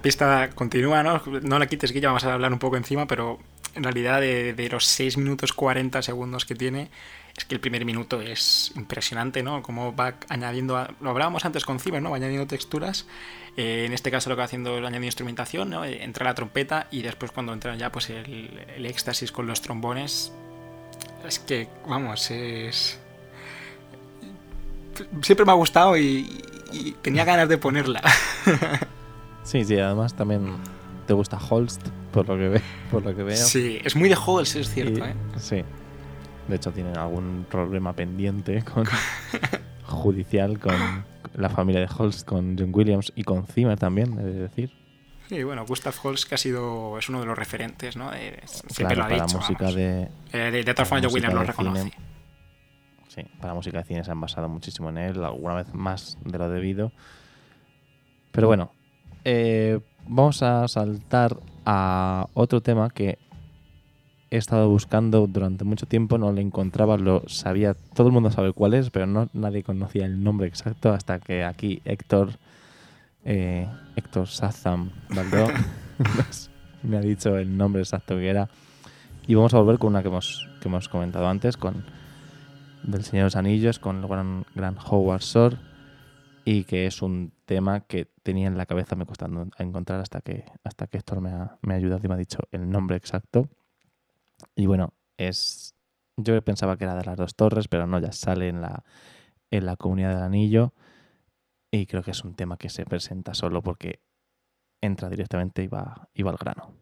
[0.00, 1.22] Pista continúa, ¿no?
[1.42, 3.38] No la quites, ya vamos a hablar un poco encima, pero
[3.74, 6.90] en realidad de, los 6 minutos 40 segundos que tiene,
[7.36, 9.62] es que el primer minuto es impresionante, ¿no?
[9.62, 12.10] Como va añadiendo, lo hablábamos antes con Ciber, ¿no?
[12.10, 13.06] Va añadiendo texturas.
[13.56, 15.84] Eh, en este caso lo que va haciendo es añadiendo instrumentación, ¿no?
[15.84, 20.32] Eh, entra la trompeta y después cuando entra ya pues el, éxtasis con los trombones,
[21.26, 22.98] es que, vamos, es...
[25.22, 26.44] Siempre me ha gustado y
[27.02, 28.02] tenía ganas de ponerla.
[29.42, 30.56] sí, sí, además también
[31.06, 33.36] te gusta Holst, por lo que, ve, por lo que veo.
[33.36, 35.14] Sí, es muy de Holst, es cierto, Y- ¿eh?
[35.38, 35.62] Sí.
[36.48, 38.84] De hecho, tienen algún problema pendiente con
[39.86, 40.74] judicial con
[41.34, 44.72] la familia de Holst, con John Williams y con Zimmer también, he de decir.
[45.28, 48.12] Sí, bueno, Gustav Holst que ha sido, es uno de los referentes, ¿no?
[48.12, 49.74] Eh, Claro, siempre lo ha para dicho, música vamos.
[49.76, 50.08] de.
[50.32, 51.82] Eh, de, todas formas, John Williams lo reconoce.
[51.82, 51.92] cine.
[53.06, 56.36] Sí, para música de cine se han basado muchísimo en él, alguna vez más de
[56.38, 56.90] lo debido.
[58.32, 58.72] Pero bueno,
[59.24, 63.18] eh, vamos a saltar a otro tema que
[64.30, 68.52] he estado buscando durante mucho tiempo, no lo encontraba, lo sabía, todo el mundo sabe
[68.52, 72.30] cuál es, pero no nadie conocía el nombre exacto hasta que aquí Héctor,
[73.24, 73.66] eh,
[73.96, 74.90] Héctor Sazam
[76.82, 78.48] me ha dicho el nombre exacto que era.
[79.26, 81.84] Y vamos a volver con una que hemos, que hemos comentado antes, con
[82.82, 85.56] del Señor de los Anillos, con el gran, gran Howard Shore,
[86.44, 90.44] y que es un tema que tenía en la cabeza, me costando encontrar hasta que,
[90.64, 93.48] hasta que Héctor me ha, me ha ayudado y me ha dicho el nombre exacto.
[94.54, 95.74] Y bueno, es.
[96.16, 98.84] Yo pensaba que era de las dos torres, pero no, ya sale en la,
[99.50, 100.74] en la comunidad del anillo.
[101.70, 104.00] Y creo que es un tema que se presenta solo porque
[104.82, 106.74] entra directamente y va, y va al grano.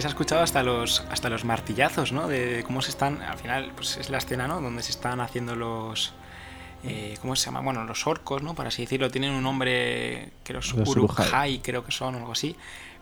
[0.00, 2.26] Que se ha escuchado hasta los, hasta los martillazos, ¿no?
[2.26, 3.20] De, de cómo se están.
[3.22, 4.60] Al final, pues es la escena, ¿no?
[4.60, 6.14] Donde se están haciendo los.
[6.84, 7.60] eh, ¿Cómo se llama?
[7.60, 8.54] Bueno, los orcos, ¿no?
[8.54, 9.10] Por así decirlo.
[9.10, 10.30] Tienen un nombre.
[10.42, 11.58] Que los Los Uruk-hai, Uruk-hai.
[11.62, 12.56] creo que son, o algo así.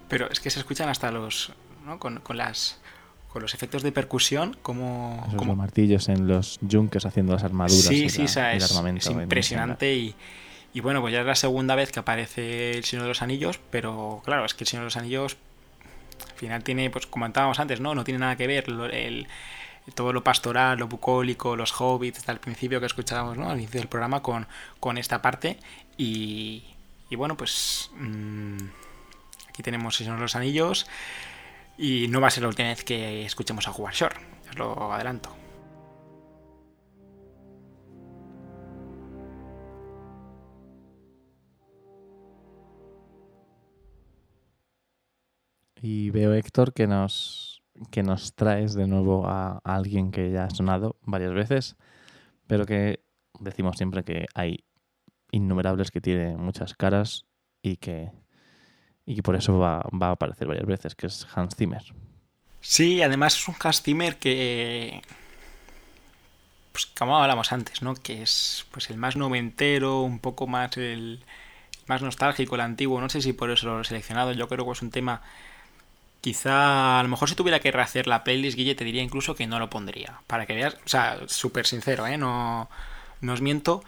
[0.09, 1.53] Pero es que se escuchan hasta los.
[1.87, 1.99] ¿no?
[1.99, 2.81] Con, con las.
[3.29, 5.23] Con los efectos de percusión, como.
[5.27, 8.29] Esos como los martillos en los junkers haciendo las armaduras Sí, y, sí, la- o
[8.29, 9.11] sea, y el es, armamento.
[9.11, 10.15] es impresionante y,
[10.75, 13.61] y bueno, pues ya es la segunda vez que aparece el Señor de los Anillos,
[13.71, 15.37] pero claro, es que el Señor de los Anillos
[16.25, 17.95] al final tiene, pues comentábamos antes, ¿no?
[17.95, 19.27] No tiene nada que ver el,
[19.95, 23.51] todo lo pastoral, lo bucólico, los hobbits, hasta el principio que escuchábamos, ¿no?
[23.51, 24.47] Al inicio del programa con,
[24.81, 25.59] con esta parte
[25.97, 26.65] y,
[27.11, 28.59] y bueno, pues mm,
[29.49, 30.87] aquí tenemos los Anillos
[31.79, 34.17] y no va a ser la última vez que escuchemos a Howard Shore,
[34.51, 35.38] os lo adelanto.
[45.83, 50.51] Y veo, Héctor, que nos, que nos traes de nuevo a, alguien que ya ha
[50.51, 51.77] sonado varias veces,
[52.47, 53.01] pero que
[53.41, 54.65] decimos siempre que hay
[55.31, 57.27] innumerables que tiene muchas caras
[57.63, 58.11] y que,
[59.07, 61.83] y que por eso va, va a aparecer varias veces, que es Hans Zimmer.
[62.61, 65.03] Sí, además es un Hans Zimmer que.
[66.73, 67.95] Pues como hablamos antes, ¿no?
[67.95, 71.25] Que es pues el más noventero, un poco más el
[71.87, 73.01] más nostálgico, el antiguo.
[73.01, 74.33] No sé si por eso lo he seleccionado.
[74.33, 75.23] Yo creo que es un tema.
[76.21, 79.47] Quizá, a lo mejor si tuviera que rehacer la playlist, Guille, te diría incluso que
[79.47, 80.21] no lo pondría.
[80.27, 82.19] Para que veas, o sea, súper sincero, ¿eh?
[82.19, 82.69] No,
[83.21, 83.83] no os miento.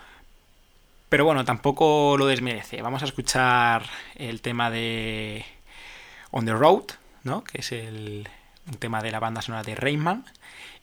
[1.09, 2.83] Pero bueno, tampoco lo desmerece.
[2.83, 3.85] Vamos a escuchar
[4.15, 5.45] el tema de
[6.31, 6.85] On the Road,
[7.25, 7.43] ¿no?
[7.43, 8.29] Que es el,
[8.69, 10.25] un tema de la banda sonora de Rayman.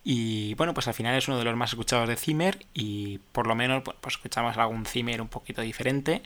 [0.04, 3.48] Y bueno, pues al final es uno de los más escuchados de Zimmer y por
[3.48, 6.24] lo menos pues, pues escuchamos algún Zimmer un poquito diferente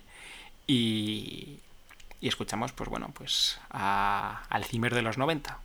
[0.67, 1.59] y,
[2.21, 5.59] y escuchamos pues bueno, pues a- al Zimmer de los 90.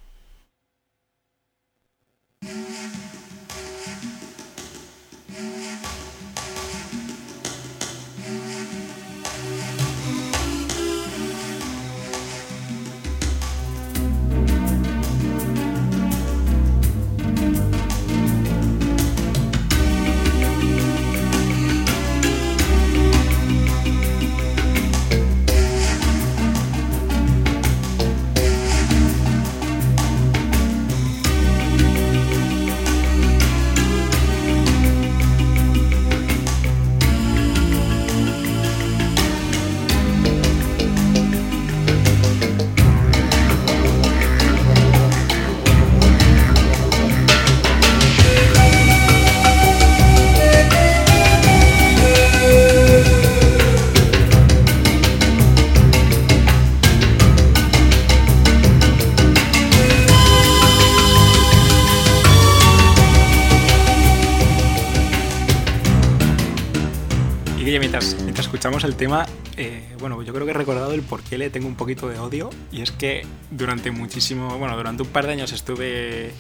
[67.78, 69.26] Mientras, mientras escuchamos el tema,
[69.58, 72.18] eh, bueno, yo creo que he recordado el por qué le tengo un poquito de
[72.18, 72.48] odio.
[72.72, 76.32] Y es que durante muchísimo, bueno, durante un par de años estuve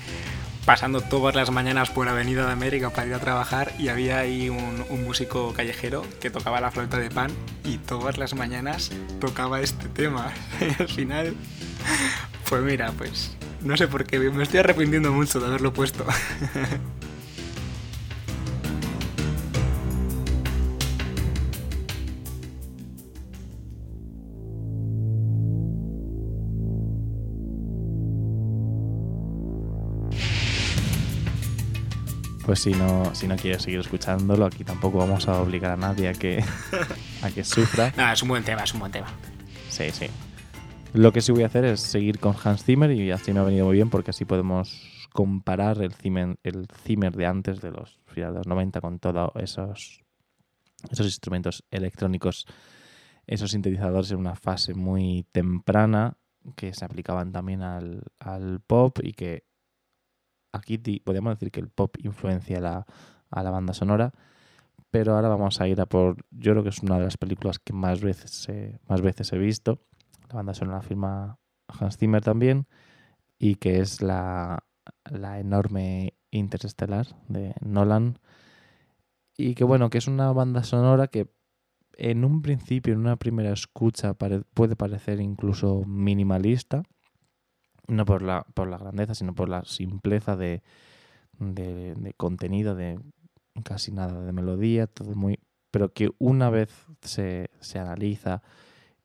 [0.64, 4.48] pasando todas las mañanas por Avenida de América para ir a trabajar y había ahí
[4.48, 7.30] un, músico callejero que tocaba la flauta de pan
[7.64, 8.90] y todas las mañanas
[9.20, 10.32] tocaba este tema.
[10.78, 11.36] Al final,
[12.48, 16.04] pues mira, pues no sé por qué, me estoy arrepintiendo mucho de haberlo puesto.
[32.46, 36.08] Pues si no, si no quieres seguir escuchándolo, aquí tampoco vamos a obligar a nadie
[36.08, 36.44] a que,
[37.22, 37.92] a que sufra.
[37.96, 39.08] No, es un buen tema, es un buen tema.
[39.68, 40.06] Sí, sí.
[40.92, 43.42] Lo que sí voy a hacer es seguir con Hans Zimmer y así me ha
[43.42, 47.98] venido muy bien porque así podemos comparar el Zimmer, el Zimmer de antes de los,
[48.14, 50.04] de los 90 con todos esos,
[50.88, 52.46] esos instrumentos electrónicos,
[53.26, 56.16] esos sintetizadores en una fase muy temprana
[56.54, 59.45] que se aplicaban también al, al pop y que
[60.56, 62.86] aquí podríamos decir que el pop influencia la,
[63.30, 64.12] a la banda sonora,
[64.90, 67.58] pero ahora vamos a ir a por, yo creo que es una de las películas
[67.58, 68.48] que más veces,
[68.88, 69.80] más veces he visto,
[70.28, 71.38] la banda sonora firma
[71.68, 72.66] Hans Zimmer también,
[73.38, 74.64] y que es la,
[75.10, 78.18] la enorme Interstellar de Nolan,
[79.36, 81.28] y que bueno, que es una banda sonora que
[81.98, 86.82] en un principio, en una primera escucha, puede parecer incluso minimalista,
[87.88, 90.62] no por la, por la grandeza, sino por la simpleza de,
[91.38, 92.98] de, de, contenido, de
[93.64, 95.38] casi nada de melodía, todo muy.
[95.70, 96.70] Pero que una vez
[97.02, 98.42] se, se analiza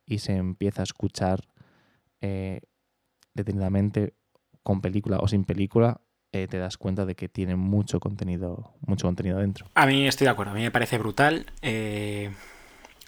[0.06, 1.42] y se empieza a escuchar
[2.22, 2.62] eh,
[3.34, 4.14] detenidamente
[4.64, 6.02] con película o sin película,
[6.34, 9.68] eh, te das cuenta de que tiene mucho contenido, mucho contenido dentro.
[9.74, 11.46] A mí estoy de acuerdo, a mí me parece brutal.
[11.62, 12.32] Eh,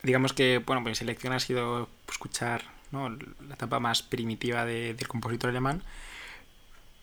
[0.02, 2.62] digamos que, bueno, mi selección ha sido escuchar
[2.94, 3.10] ¿no?
[3.10, 5.84] la etapa más primitiva de, del compositor alemán,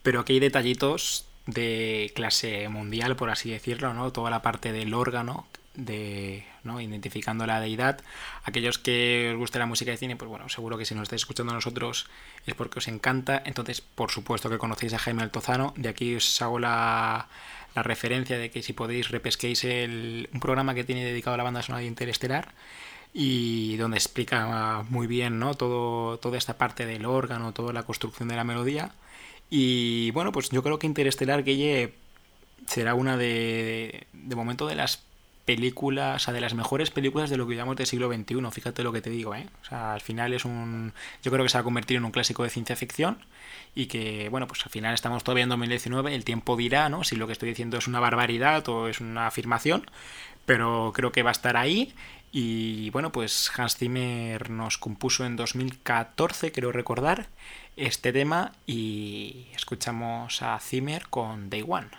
[0.01, 4.11] pero aquí hay detallitos de clase mundial, por así decirlo, ¿no?
[4.11, 5.45] Toda la parte del órgano,
[5.75, 6.81] de ¿no?
[6.81, 8.01] identificando la deidad.
[8.43, 11.21] Aquellos que os guste la música de cine, pues bueno, seguro que si nos estáis
[11.23, 12.07] escuchando a nosotros
[12.45, 13.41] es porque os encanta.
[13.45, 15.73] Entonces, por supuesto que conocéis a Jaime Altozano.
[15.77, 17.27] De aquí os hago la,
[17.75, 21.43] la referencia de que si podéis repesquéis el, un programa que tiene dedicado a la
[21.43, 22.53] banda sonora de Interestelar
[23.13, 25.53] y donde explica muy bien ¿no?
[25.55, 28.91] Todo, toda esta parte del órgano, toda la construcción de la melodía.
[29.49, 31.93] Y bueno, pues yo creo que Interestelar, que
[32.67, 35.03] será una de, de momento de las
[35.45, 38.83] películas, o sea, de las mejores películas de lo que llamamos del siglo XXI, fíjate
[38.83, 39.47] lo que te digo, ¿eh?
[39.61, 40.93] O sea, al final es un...
[41.23, 43.17] Yo creo que se va a convertir en un clásico de ciencia ficción
[43.75, 47.03] y que, bueno, pues al final estamos todavía en 2019, el tiempo dirá, ¿no?
[47.03, 49.89] Si lo que estoy diciendo es una barbaridad o es una afirmación,
[50.45, 51.93] pero creo que va a estar ahí
[52.31, 57.27] y bueno, pues Hans Zimmer nos compuso en 2014, creo recordar,
[57.75, 61.89] este tema y escuchamos a Zimmer con Day One.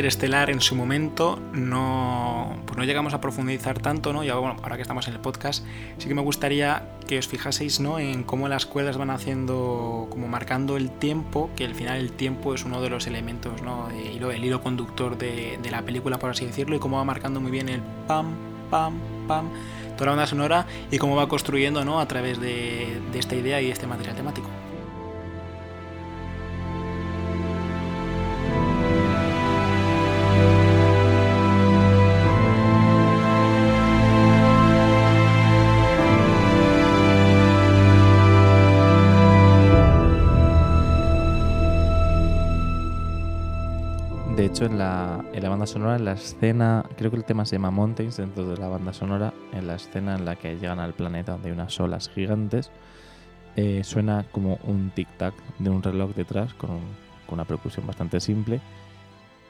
[0.00, 4.24] Interestelar en su momento, no, pues no llegamos a profundizar tanto, ¿no?
[4.24, 5.62] Y ahora, ahora que estamos en el podcast,
[5.98, 7.98] sí que me gustaría que os fijaseis, ¿no?
[7.98, 12.54] En cómo las cuerdas van haciendo, como marcando el tiempo, que al final el tiempo
[12.54, 13.90] es uno de los elementos, ¿no?
[13.92, 17.38] Hilo, el hilo conductor de, de la película, por así decirlo, y cómo va marcando
[17.38, 18.34] muy bien el pam,
[18.70, 18.94] pam,
[19.28, 19.50] pam,
[19.98, 22.00] toda la banda sonora y cómo va construyendo, ¿no?
[22.00, 24.09] A través de, de esta idea y este material
[44.66, 47.70] en la, en la banda sonora, en la escena, creo que el tema se llama
[47.70, 51.38] Mountains dentro de la banda sonora, en la escena en la que llegan al planeta
[51.42, 52.70] hay unas olas gigantes,
[53.56, 56.80] eh, suena como un tic-tac de un reloj detrás con,
[57.26, 58.60] con una percusión bastante simple.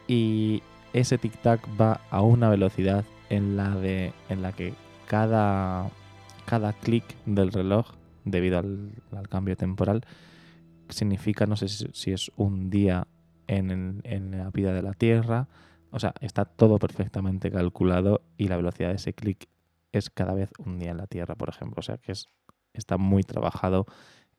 [0.07, 0.63] Y
[0.93, 4.75] ese tic-tac va a una velocidad en la, de, en la que
[5.07, 5.89] cada,
[6.47, 7.87] cada clic del reloj,
[8.25, 10.05] debido al, al cambio temporal,
[10.89, 13.07] significa, no sé si es un día
[13.57, 15.49] en, la vida de la Tierra.
[15.91, 19.49] O sea, está todo perfectamente calculado y la velocidad de ese clic
[19.93, 21.81] es cada vez un día en la Tierra, por ejemplo.
[21.81, 22.29] O sea, que es,
[22.75, 23.87] está muy trabajado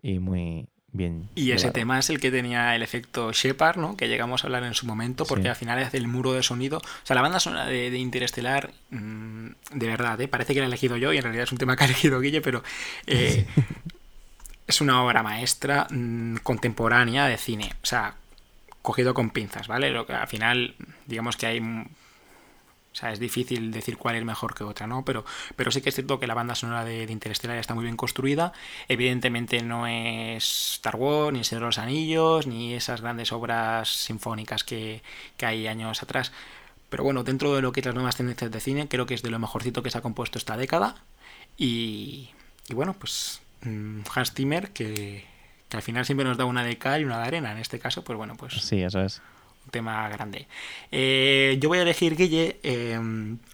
[0.02, 1.30] y muy bien.
[1.36, 3.98] Y ese tema es el que tenía el efecto Shepard, ¿no?
[3.98, 5.50] Que llegamos a hablar en su momento, porque Sí.
[5.50, 6.78] al final hace el muro de sonido.
[6.78, 10.30] O sea, la banda sonora de, de Interestelar, mm, de verdad, ¿eh?
[10.30, 12.20] parece que la he elegido yo y en realidad es un tema que ha elegido
[12.22, 12.64] Guille, pero
[13.08, 13.46] eh,
[14.68, 17.74] es una obra maestra mm, contemporánea de cine.
[17.84, 18.16] O sea,
[18.82, 19.92] cogido con pinzas, ¿vale?
[19.92, 20.76] Lo que al final,
[21.06, 21.60] digamos que hay.
[21.60, 25.06] O sea, es difícil decir cuál es mejor que otra, ¿no?
[25.06, 25.24] Pero,
[25.56, 27.96] pero sí que es cierto que la banda sonora de, de Interstellar está muy bien
[27.96, 28.52] construida.
[28.90, 33.88] Evidentemente no es Star Wars, ni El Señor de los Anillos, ni esas grandes obras
[33.88, 35.04] sinfónicas que,
[35.38, 36.34] que hay años atrás.
[36.90, 39.22] Pero bueno, dentro de lo que es las nuevas tendencias de cine, creo que es
[39.22, 40.96] de lo mejorcito que se ha compuesto esta década.
[41.58, 42.32] Y,
[42.68, 45.31] y bueno, pues mm, Hans Zimmer, que,
[45.72, 47.52] que al final siempre nos da una de cal y una de arena.
[47.54, 49.22] En este caso, pues bueno, pues Sí, eso es.
[49.66, 50.48] un tema grande.
[50.92, 53.00] Eh, yo voy a elegir, Guille, eh,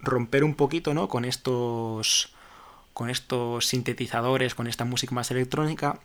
[0.02, 1.07] romper un poquito, ¿no?
[1.07, 2.34] Con estos.
[2.94, 5.99] Con estos sintetizadores, con esta música más electrónica.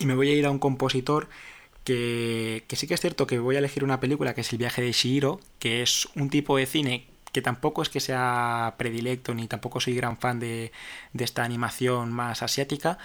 [0.00, 1.28] Y me voy a ir a un compositor
[1.84, 4.58] que, que sí que es cierto que voy a elegir una película que es El
[4.58, 9.34] viaje de Shihiro, que es un tipo de cine que tampoco es que sea predilecto
[9.34, 10.72] ni tampoco soy gran fan de,
[11.12, 12.98] de esta animación más asiática,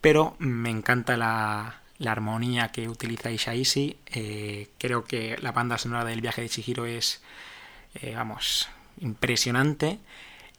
[0.00, 3.98] pero me encanta la, la armonía que utiliza Ishaishi.
[4.06, 7.22] Eh, creo que la banda sonora del viaje de Chihiro es,
[7.96, 8.68] eh, vamos,
[9.00, 9.98] impresionante.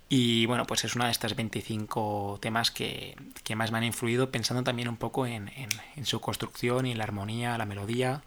[0.10, 4.32] Y bueno, pues es una de estas 25 temas que, que más me han influido,
[4.32, 8.24] pensando también un poco en, en- en su construcción y en la armonía, la melodía.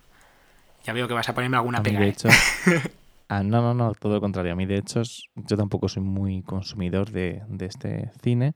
[0.85, 1.99] Ya veo que vas a ponerme alguna A mí, pega.
[1.99, 2.09] de ¿eh?
[2.09, 2.39] hecho,
[3.29, 4.53] ah, no, no, no, todo lo contrario.
[4.53, 5.03] A mí, de hecho,
[5.37, 8.55] yo tampoco soy muy consumidor de, de este cine.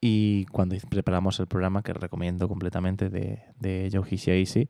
[0.00, 4.68] Y cuando preparamos el programa, que recomiendo completamente de, de Yoji Shaishi,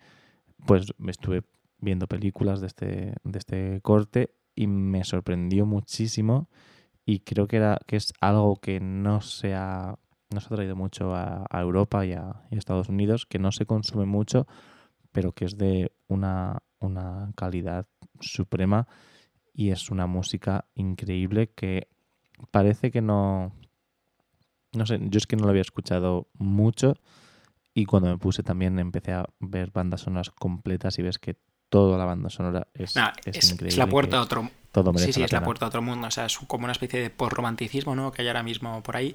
[0.66, 1.43] pues estuve
[1.78, 6.48] viendo películas de este, de este corte y me sorprendió muchísimo.
[7.07, 9.97] Y creo que, era, que es algo que no se ha,
[10.31, 13.52] no ha traído mucho a, a Europa y a, y a Estados Unidos, que no
[13.52, 14.47] se consume mucho,
[15.12, 17.86] pero que es de una, una calidad
[18.20, 18.86] suprema
[19.55, 21.89] y es una música increíble que
[22.51, 23.52] parece que no...
[24.73, 26.97] No sé, yo es que no lo había escuchado mucho
[27.75, 31.37] y cuando me puse también empecé a ver bandas sonoras completas y ves que
[31.69, 35.27] toda la banda sonora es, es es, la puerta a otro, todo Sí, sí, la
[35.27, 36.09] es la puerta a otro mundo.
[36.09, 38.11] O sea, es como una especie de post-romanticismo, ¿no?
[38.13, 39.15] Que hay ahora mismo por ahí.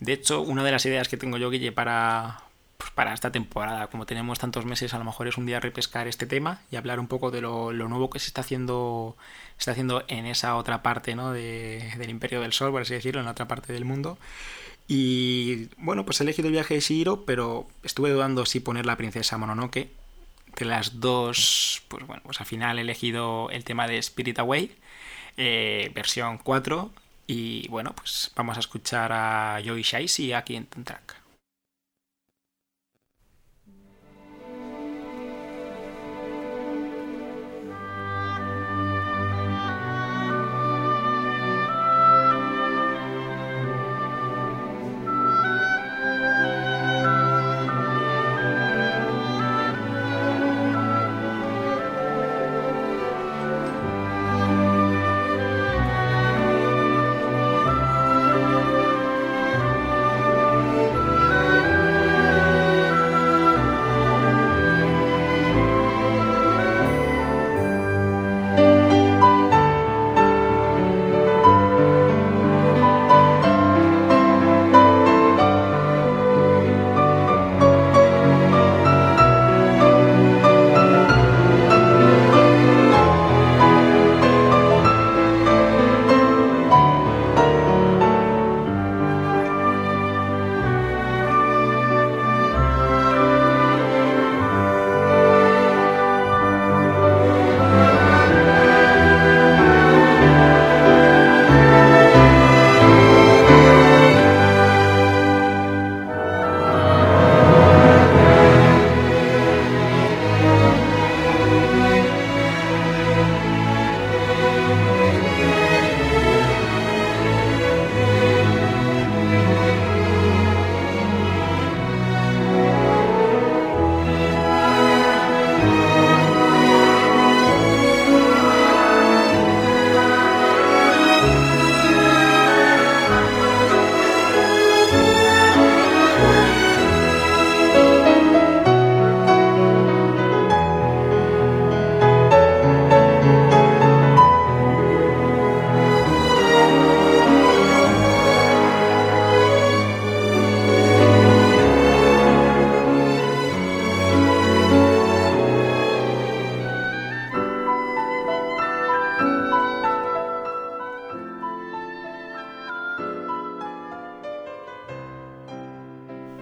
[0.00, 2.42] De hecho, una de las ideas que tengo yo, Guille, para,
[2.78, 6.08] pues para esta temporada, como tenemos tantos meses, a lo mejor es un día repescar
[6.08, 9.16] este tema y hablar un poco de lo, lo nuevo que se está haciendo
[9.56, 11.32] se está haciendo en esa otra parte, ¿no?
[11.32, 14.16] De- del Imperio del Sol, por así decirlo, en la otra parte del mundo.
[14.92, 18.96] Y bueno, pues he elegido el viaje de Shihiro, pero estuve dudando si poner la
[18.96, 19.88] princesa Mononoke.
[20.56, 24.76] De las dos, pues bueno, pues al final he elegido el tema de Spirit Away,
[25.36, 26.90] eh, versión 4.
[27.28, 31.19] Y bueno, pues vamos a escuchar a Joey Shaishi aquí en Track.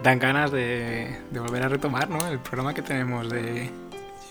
[0.09, 2.27] Dan ganas de, volver a retomar ¿no?
[2.29, 3.71] el programa que tenemos de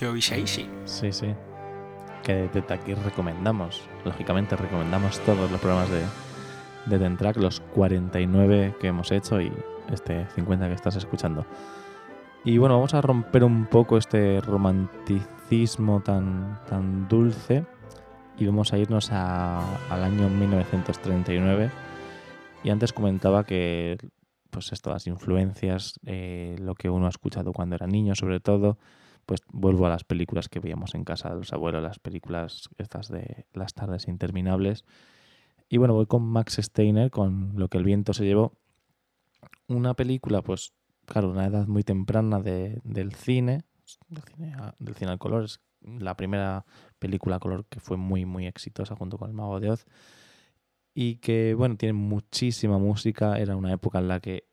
[0.02, 0.68] Yoishaishi.
[0.86, 1.36] Sí, sí.
[2.24, 6.02] Que desde aquí recomendamos, lógicamente recomendamos todos los programas de,
[6.88, 9.52] de Dentrack, los 49 que hemos hecho y
[9.94, 11.46] este 50 que estás escuchando.
[12.44, 17.66] Y bueno, vamos a romper un poco este romanticismo tan, tan dulce
[18.36, 21.70] y vamos a irnos al año 1939.
[22.64, 24.00] Y antes comentaba que
[24.50, 28.78] pues esto, las influencias, eh, lo que uno ha escuchado cuando era niño sobre todo,
[29.26, 33.10] pues vuelvo a las películas que veíamos en casa de los abuelos, las películas estas
[33.10, 34.86] de las tardes interminables.
[35.70, 38.54] Y bueno, voy con Max Steiner, con Lo que el viento se llevó.
[39.68, 40.72] Una película, pues
[41.06, 43.64] claro, una edad muy temprana de, del cine,
[44.08, 46.66] del cine, del cine al color, es la primera
[47.00, 49.86] película color que fue muy, muy exitosa junto con El Mago de Oz.
[51.00, 53.38] Y que, bueno, tiene muchísima música.
[53.38, 54.48] Era una época en la que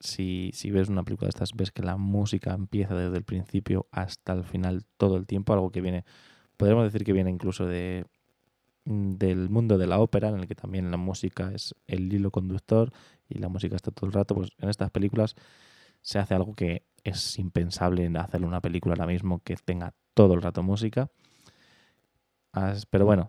[0.00, 3.86] si, si ves una película de estas, ves que la música empieza desde el principio
[3.90, 6.06] hasta el final todo el tiempo, algo que viene,
[6.56, 8.06] podríamos decir que viene incluso de,
[8.86, 12.90] del mundo de la ópera, en el que también la música es el hilo conductor
[13.28, 15.34] y la música está todo el rato, pues en estas películas
[16.00, 20.32] se hace algo que es impensable en hacerle una película ahora mismo que tenga todo
[20.32, 21.10] el rato música.
[22.88, 23.28] Pero bueno,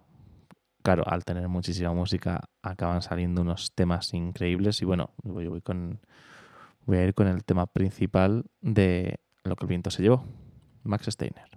[0.88, 6.00] claro, al tener muchísima música acaban saliendo unos temas increíbles y bueno, voy, con,
[6.86, 10.24] voy a ir con el tema principal de Lo que el viento se llevó,
[10.84, 11.57] Max Steiner.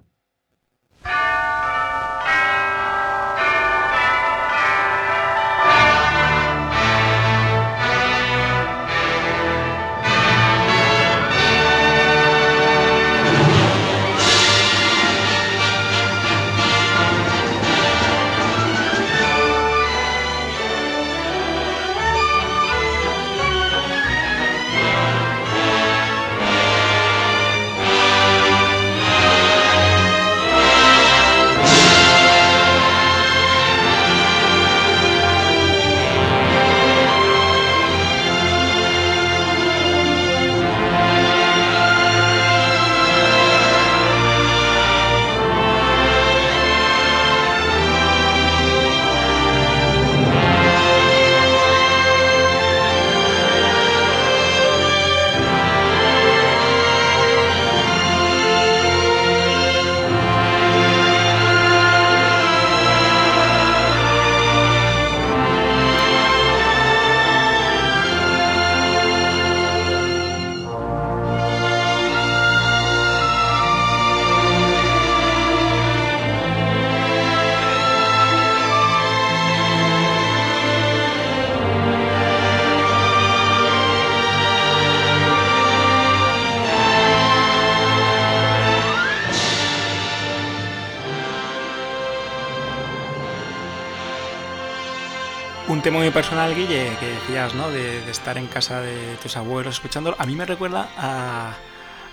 [95.81, 97.71] Un tema muy personal, Guille, que decías, ¿no?
[97.71, 100.15] De, estar en casa de tus abuelos escuchándolo.
[100.19, 101.55] A mí me recuerda a,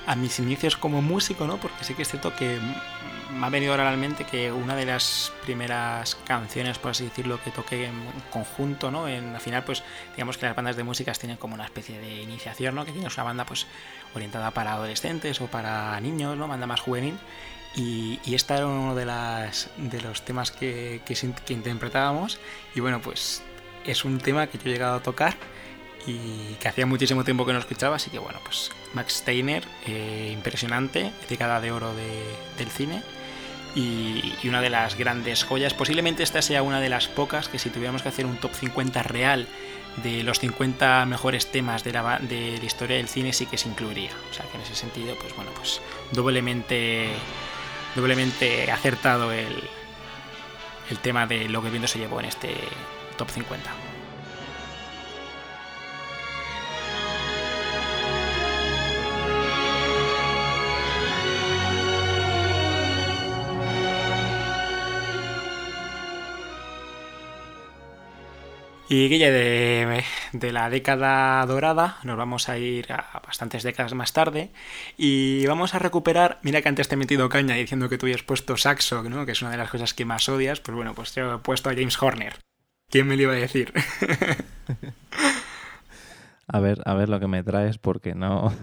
[0.06, 1.58] a, mis inicios como músico, ¿no?
[1.58, 2.60] Porque sí que es cierto que
[3.34, 7.88] me ha venido realmente que una de las primeras canciones, por así decirlo, que toqué
[7.88, 9.10] en conjunto, ¿no?
[9.10, 9.84] En, al final, pues
[10.16, 12.86] digamos que las bandas de música tienen como una especie de iniciación, ¿no?
[12.86, 13.68] Que tienes una banda pues
[14.16, 16.48] orientada para adolescentes o para niños, ¿no?
[16.48, 17.20] Banda más juvenil.
[17.76, 21.16] Y, y esta era uno de, las, de los temas que, que,
[21.46, 22.40] que interpretábamos.
[22.74, 23.44] Y bueno, pues
[23.88, 25.36] es un tema que yo he llegado a tocar
[26.06, 30.30] y que hacía muchísimo tiempo que no escuchaba, así que bueno, pues Max Steiner, eh,
[30.34, 33.04] impresionante, década de oro del cine
[33.76, 35.74] y, una de las grandes joyas.
[35.74, 39.04] Posiblemente esta sea una de las pocas que si tuviéramos que hacer un top 50
[39.04, 39.48] real
[39.98, 43.68] de los 50 mejores temas de la, de la historia del cine sí que se
[43.68, 44.12] incluiría.
[44.32, 45.82] O sea que en ese sentido, pues bueno, pues
[46.12, 47.10] doblemente,
[47.96, 49.62] doblemente acertado el,
[50.90, 52.54] el tema de lo que viendo se llevó en este
[53.18, 53.88] top 50.
[68.90, 74.14] Y Guille, de, de, la década dorada nos vamos a ir a bastantes décadas más
[74.14, 74.52] tarde
[74.96, 78.24] y vamos a recuperar, mira que antes te he metido caña diciendo que tú habías
[78.24, 81.20] puesto saxo, que es una de las cosas que más odias, pues bueno, pues te
[81.20, 82.38] he puesto a James Horner.
[82.90, 83.74] ¿Quién me lo iba a decir?
[86.48, 88.54] a ver, a ver lo que me traes, porque no,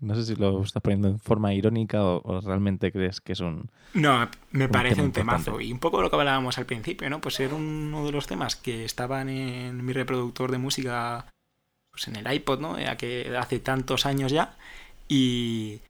[0.00, 3.70] no sé si lo estás poniendo en forma irónica o, realmente crees que es un.
[3.94, 5.60] No, me parece un temazo.
[5.60, 7.20] Y un poco lo que hablábamos al principio, ¿no?
[7.20, 11.26] Pues era uno de los temas que estaban en mi reproductor de música
[11.90, 12.76] pues en el iPod, ¿no?
[12.96, 14.56] que hace tantos años ya.
[15.08, 15.80] Y,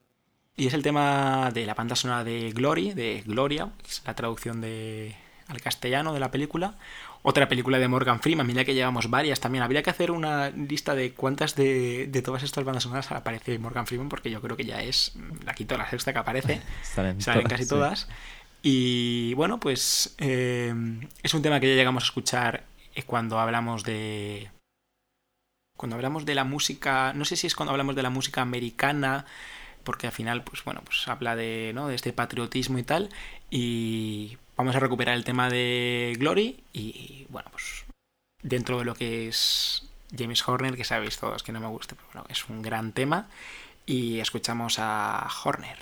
[0.57, 4.61] y es el tema de la banda sonora de Glory, de Gloria, es la traducción
[4.61, 5.15] de,
[5.49, 6.75] al castellano de la película.
[7.23, 9.63] Otra película de Morgan Freeman, mira que llevamos varias también.
[9.63, 13.87] Habría que hacer una lista de cuántas de, de todas estas bandas sonoras aparece Morgan
[13.87, 15.13] Freeman, porque yo creo que ya es
[15.45, 16.63] la quinta o la sexta que aparece.
[16.83, 18.09] Salen, casi todas.
[18.63, 20.75] Y bueno, pues eh,
[21.23, 22.65] es un tema que ya llegamos a escuchar
[23.07, 24.51] cuando hablamos de.
[25.77, 27.13] Cuando hablamos de la música.
[27.15, 29.27] No sé si es cuando hablamos de la música americana
[29.85, 31.89] porque al final, pues bueno, pues habla de, ¿no?
[31.89, 33.09] de este patriotismo y tal.
[33.51, 37.87] Y vamos a recuperar el tema de Glory y bueno, pues
[38.43, 42.09] dentro de lo que es James Horner, que sabéis todos que no me gusta, pero
[42.13, 43.27] bueno, es un gran tema.
[43.87, 45.79] Y escuchamos a Horner.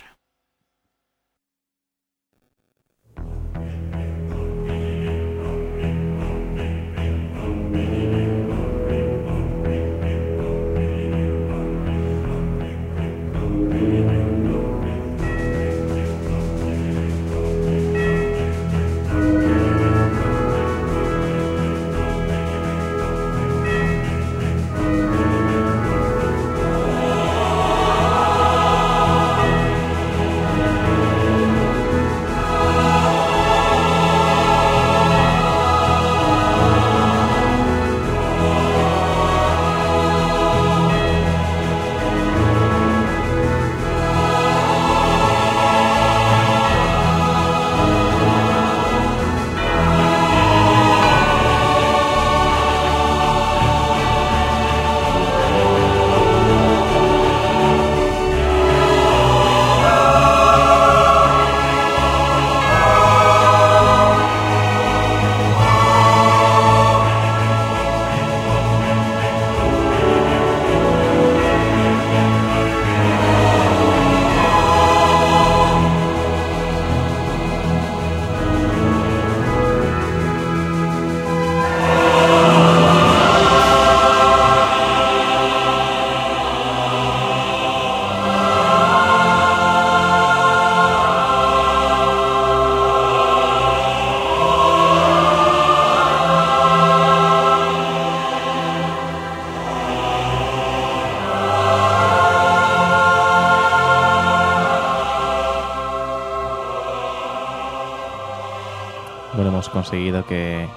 [109.89, 110.69] Conseguido que,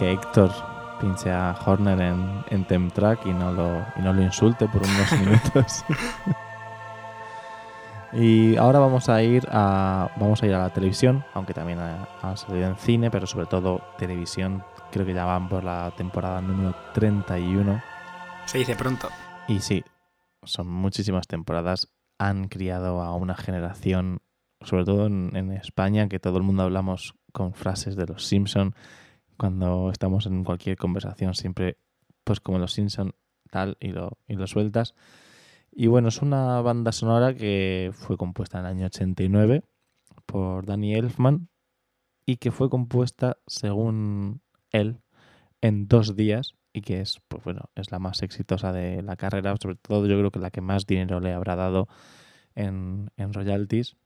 [0.00, 0.50] que Héctor
[1.00, 5.12] pinche a Horner en, en Temtrack y no lo, y no lo insulte por unos
[5.20, 5.84] minutos.
[8.12, 12.36] y ahora vamos a ir a vamos a ir a la televisión, aunque también ha,
[12.36, 14.64] salido en cine, pero sobre todo televisión.
[14.90, 17.80] Creo que ya van por la temporada número 31.
[18.46, 19.08] Se dice pronto.
[19.46, 19.84] Y sí,
[20.42, 21.86] son muchísimas temporadas.
[22.18, 24.18] Han criado a una generación,
[24.62, 28.74] sobre todo en, en España, que todo el mundo hablamos con frases de los Simpson
[29.36, 31.78] cuando estamos en cualquier conversación siempre
[32.24, 33.14] pues como los Simpson
[33.50, 34.94] tal y lo, y lo sueltas.
[35.70, 39.62] Y bueno es una banda sonora que fue compuesta en el año 89
[40.26, 41.48] por Danny Elfman
[42.26, 45.00] y que fue compuesta según él
[45.60, 49.54] en dos días y que es pues bueno es la más exitosa de la carrera
[49.62, 51.88] sobre todo yo creo que la que más dinero le habrá dado
[52.56, 53.96] en, en royalties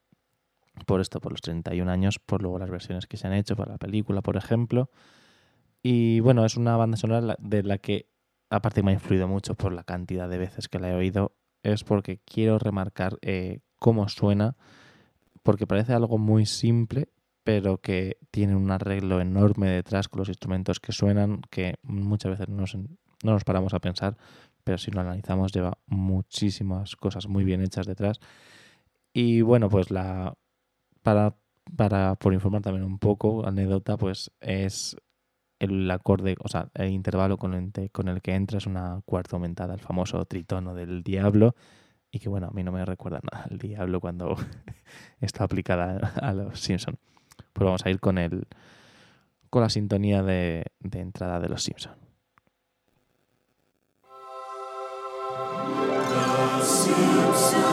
[0.87, 3.73] por esto, por los 31 años, por luego las versiones que se han hecho para
[3.73, 4.91] la película, por ejemplo.
[5.83, 8.09] Y bueno, es una banda sonora de la que,
[8.51, 11.33] aparte me ha influido mucho por la cantidad de veces que la he oído,
[11.63, 14.57] es porque quiero remarcar eh, cómo suena,
[15.43, 17.09] porque parece algo muy simple,
[17.45, 22.49] pero que tiene un arreglo enorme detrás con los instrumentos que suenan, que muchas veces
[22.49, 22.65] no
[23.25, 24.17] nos paramos a pensar,
[24.63, 28.21] pero si lo analizamos lleva muchísimas cosas muy bien hechas detrás.
[29.13, 30.35] Y bueno, pues la,
[31.03, 31.37] para,
[31.77, 34.97] para, por informar también un poco, anécdota, pues es
[35.59, 39.37] el acorde, o sea, el intervalo con el, con el que entra es una cuarta
[39.37, 41.55] aumentada, el famoso tritono del diablo,
[42.11, 44.37] y que bueno, a mí no me recuerda nada al diablo cuando
[45.21, 46.99] está aplicada a los Simpsons.
[47.53, 48.47] Pues vamos a ir con el
[49.51, 51.97] con la sintonía de, de entrada de los Simpsons.
[56.59, 57.72] Los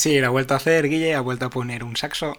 [0.00, 2.32] sí, lo ha vuelto a hacer, Guille, ha vuelto a poner un saxo.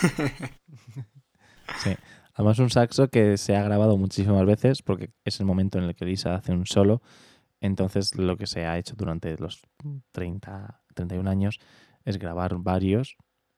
[1.82, 1.94] sí.
[2.34, 5.94] Además, un saxo que se ha grabado muchísimas veces porque es el momento en el
[5.94, 7.02] que Lisa hace un solo.
[7.60, 9.60] Entonces, lo que se ha hecho durante los
[10.12, 11.60] 30, 31 años
[12.04, 13.16] es grabar varios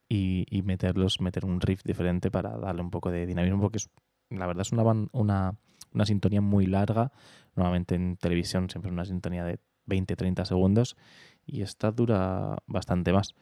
[0.09, 3.89] y, meterlos, meter un riff diferente para darle un poco de dinamismo, porque es,
[4.31, 4.82] la verdad es una,
[5.12, 5.56] una,
[5.93, 7.12] una sintonía muy larga.
[7.55, 10.97] Normalmente en televisión siempre es una sintonía de 20-30 segundos
[11.46, 13.34] y esta dura bastante más.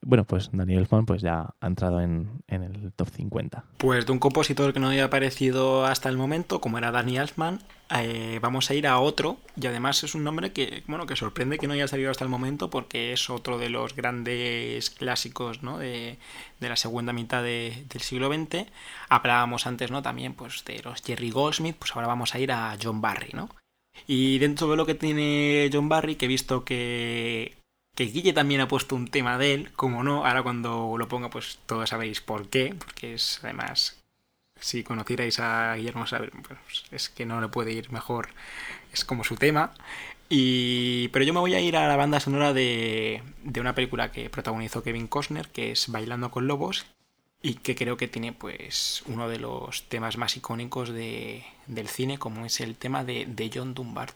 [0.00, 3.64] Bueno, pues Daniel Elfman pues ya ha entrado en, el top 50.
[3.78, 7.58] Pues de un compositor que no había aparecido hasta el momento, como era Danny Elfman,
[7.90, 11.58] eh, vamos a ir a otro, y además es un nombre que, bueno, que sorprende
[11.58, 15.78] que no haya salido hasta el momento, porque es otro de los grandes clásicos ¿no?
[15.78, 16.18] de,
[16.60, 18.66] la segunda mitad del siglo XX.
[19.08, 20.00] Hablábamos antes ¿no?
[20.02, 23.48] también pues, de los Jerry Goldsmith, pues ahora vamos a ir a John Barry, ¿no?
[24.06, 27.58] Y dentro de lo que tiene John Barry, que he visto que
[27.98, 31.30] que Guille también ha puesto un tema de él, como no, ahora cuando lo ponga
[31.30, 34.00] pues todos sabéis por qué, porque es además,
[34.60, 36.04] si conocierais a Guillermo
[36.46, 38.28] pues, es que no le puede ir mejor,
[38.92, 39.72] es como su tema.
[40.28, 44.12] Y, pero yo me voy a ir a la banda sonora de, de una película
[44.12, 46.86] que protagonizó Kevin Costner, que es Bailando con Lobos,
[47.42, 52.18] y que creo que tiene pues uno de los temas más icónicos de, del cine,
[52.18, 54.12] como es el tema de, de John Dunbar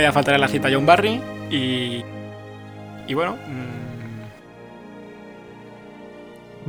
[0.00, 1.20] podía faltar en la cita John Barry
[1.50, 2.02] y,
[3.06, 3.34] y bueno...
[3.34, 3.80] Mm.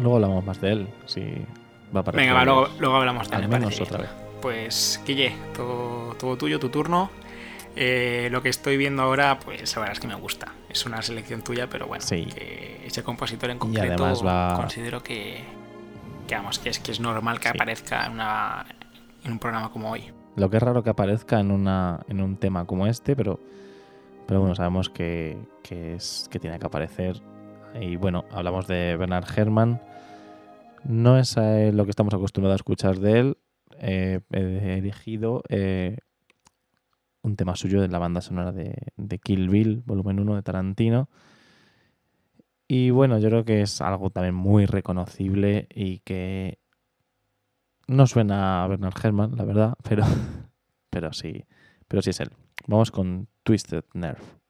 [0.01, 1.21] Luego hablamos más de él, si
[1.95, 3.47] va para Venga, luego, luego, hablamos de él.
[3.47, 4.09] menos otra vez.
[4.41, 7.09] Pues, Guille, todo, todo tuyo, tu turno.
[7.77, 10.51] Eh, lo que estoy viendo ahora, pues la verdad es que me gusta.
[10.69, 14.13] Es una selección tuya, pero bueno, ese compositor en concreto
[14.57, 15.41] considero que,
[16.27, 18.65] que, vamos, que es, que es normal que aparezca en, una,
[19.23, 20.11] en un programa como hoy.
[20.35, 23.39] Lo que es raro que aparezca en, una, en un tema como este, pero,
[24.27, 25.37] pero bueno, sabemos que,
[25.69, 27.21] es, que tiene que aparecer.
[27.79, 29.81] Y bueno, hablamos de Bernard Herrmann.
[30.83, 33.37] No es lo que estamos acostumbrados a escuchar de él.
[33.79, 35.97] Eh, he elegido eh,
[37.23, 41.09] un tema suyo de la banda sonora de, de, Kill Bill, volumen 1 de Tarantino.
[42.67, 46.60] Y bueno, yo creo que es algo también muy reconocible y que
[47.91, 50.03] no suena a Bernard Herrmann, la verdad, pero,
[50.89, 51.45] pero sí,
[51.87, 52.31] pero sí es él.
[52.67, 54.40] Vamos con Twisted Nerve.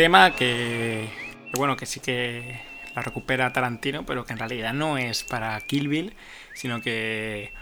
[0.00, 1.10] Tema que,
[1.58, 2.58] bueno, que sí que
[2.96, 6.14] la recupera Tarantino, pero que en realidad no es para Kill Bill,
[6.54, 7.52] sino que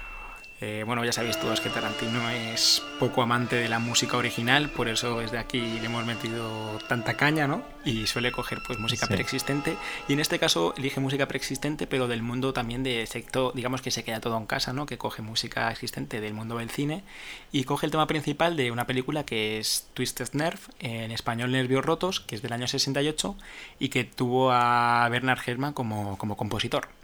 [0.61, 4.89] Eh, bueno, ya sabéis todos que Tarantino es poco amante de la música original, por
[4.89, 7.63] eso desde aquí le hemos metido tanta caña, ¿no?
[7.85, 9.77] Y suele coger pues música preexistente.
[10.09, 13.93] Y en este caso elige música preexistente, pero del mundo también de sector, digamos que
[13.93, 14.85] se queda todo en casa, ¿no?
[14.85, 17.05] Que coge música existente del mundo del cine
[17.53, 21.85] y coge el tema principal de una película que es Twisted Nerve, en español Nervios
[21.85, 23.37] Rotos, que es del año 68
[23.79, 26.98] y que tuvo a Bernard Herrmann como, como compositor.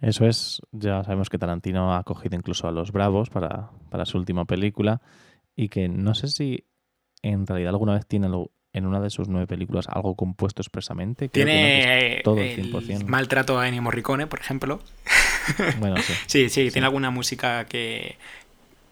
[0.00, 3.70] Eso es, ya sabemos que Tarantino ha cogido incluso a los Bravos para,
[4.04, 5.00] su última película
[5.54, 6.64] y que no sé si
[7.22, 8.28] en realidad alguna vez tiene
[8.72, 11.28] en una de sus nueve películas algo compuesto expresamente.
[11.28, 14.80] tiene todo el, maltrato a Ennio Morricone, por ejemplo.
[15.78, 16.12] Bueno, sí.
[16.26, 18.16] sí, sí, tiene alguna música que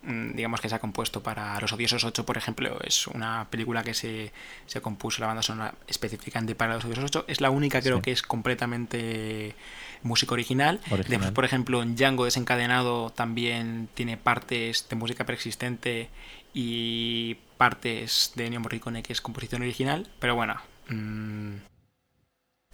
[0.07, 3.95] digamos que se ha compuesto para Los Odiosos 8, por ejemplo, es una película que
[3.95, 4.33] se,
[4.67, 7.25] se compuso la banda sonora específicamente para Los Odiosos 8.
[7.29, 9.55] Es la única creo que es completamente
[10.03, 10.81] música original.
[11.09, 16.11] Después, por ejemplo, en Django desencadenado también tiene partes de música preexistente
[16.53, 20.57] y partes de Ennio Morricone que es composición original, pero bueno,
[20.89, 21.55] mm,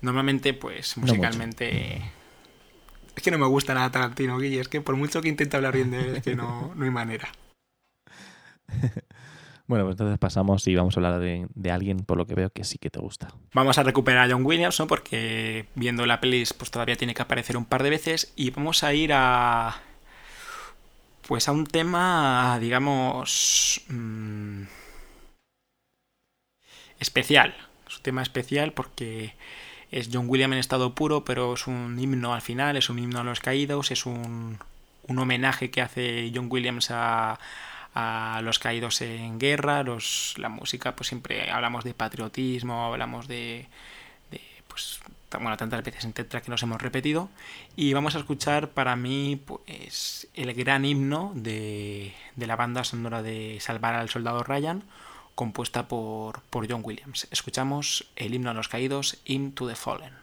[0.02, 2.02] normalmente pues musicalmente...
[3.16, 5.74] es que no me gusta nada Tarantino, Guille, es que por mucho que intente hablar
[5.74, 7.30] bien de él, es que no, no hay manera.
[9.70, 12.64] Bueno, pues entonces pasamos y vamos a hablar de, alguien por lo que veo que
[12.64, 13.32] sí que te gusta.
[13.54, 14.88] Vamos a recuperar a John Williams, ¿no?
[14.88, 18.82] Porque viendo la peli pues todavía tiene que aparecer un par de veces y vamos
[18.82, 19.80] a ir a...
[21.28, 23.84] Pues a un tema, digamos...
[23.86, 24.64] Mm,
[26.98, 27.54] especial.
[27.86, 29.36] Es un tema especial porque
[29.90, 33.20] es John Williams en estado puro, pero es un himno al final, es un himno
[33.20, 34.58] a los caídos, es un,
[35.06, 37.38] un homenaje que hace John Williams a
[37.94, 43.66] a los caídos en guerra, los, la música, pues siempre hablamos de patriotismo, hablamos de,
[44.30, 45.00] de pues,
[45.32, 47.28] bueno, tantas veces en Tetra que nos hemos repetido.
[47.76, 53.22] Y vamos a escuchar para mí pues, el gran himno de, de la banda sonora
[53.22, 54.84] de Salvar al Soldado Ryan,
[55.40, 57.26] compuesta por, por John Williams.
[57.30, 60.19] Escuchamos el himno a los caídos, Into the Fallen.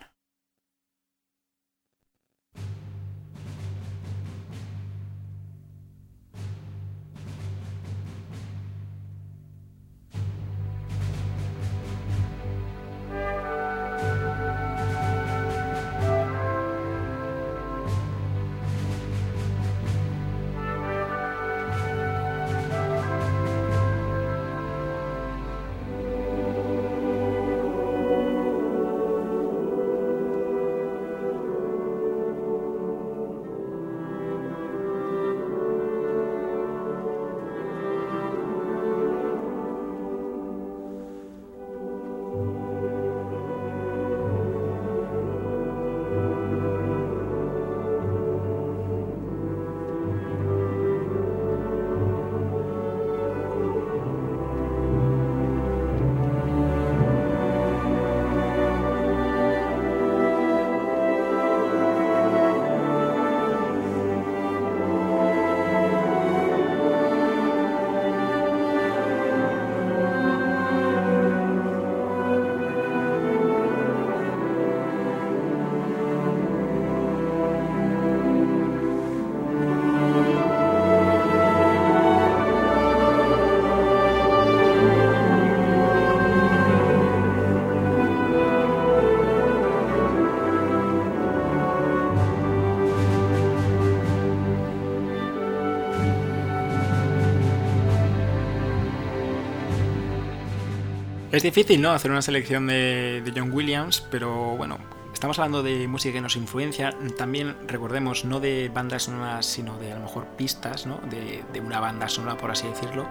[101.38, 101.92] Es difícil, ¿no?
[101.92, 104.80] Hacer una selección de, John Williams, pero bueno,
[105.14, 106.96] estamos hablando de música que nos influencia.
[107.16, 111.00] También recordemos, no de bandas sonoras, sino de a lo mejor pistas, ¿no?
[111.12, 113.08] De, una banda sonora, por así decirlo.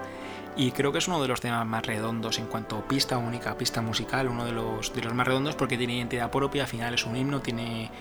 [0.56, 3.56] Y creo que es uno de los temas más redondos en cuanto a pista única,
[3.56, 7.14] pista musical, uno de los más redondos porque tiene identidad propia, al final es un
[7.14, 7.92] himno, tiene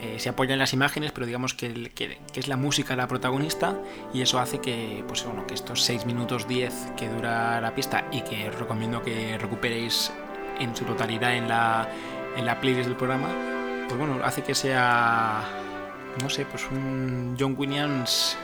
[0.00, 1.90] eh, se apoya en las imágenes, pero digamos que,
[2.34, 3.76] es la música la protagonista
[4.14, 8.06] y eso hace que, pues, bueno, que estos 6 minutos 10 que dura la pista
[8.12, 10.12] y que os recomiendo que recuperéis
[10.60, 11.88] en su totalidad en la,
[12.36, 13.28] en la playlist del programa,
[13.88, 15.42] pues bueno, hace que sea,
[16.22, 18.36] no sé, pues un John Williams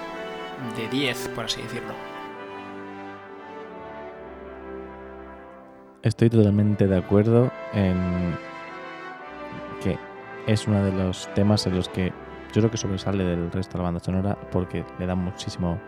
[0.76, 1.94] de 10, por así decirlo.
[6.02, 8.36] Estoy totalmente de acuerdo en
[10.46, 12.12] es uno de los temas en los que
[12.52, 15.80] yo creo que sobresale del resto de la banda sonora porque le da muchísimo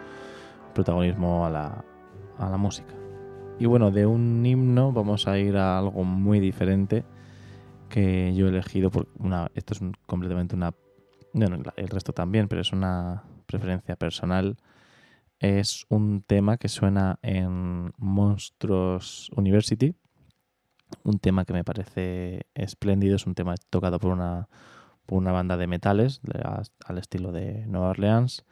[0.74, 1.85] protagonismo a la,
[2.39, 2.95] a la música.
[3.59, 7.05] Y bueno, de un himno vamos a ir a algo muy diferente
[7.89, 10.74] que yo he elegido por una esto es completamente una,
[11.33, 14.57] bueno, el resto también, pero es una preferencia personal,
[15.39, 19.95] es un tema que suena en Monstruos University,
[21.02, 24.48] un tema que me parece espléndido, es un tema tocado por una,
[25.06, 26.20] por una banda de metales
[26.85, 28.44] al estilo de Nueva Orleans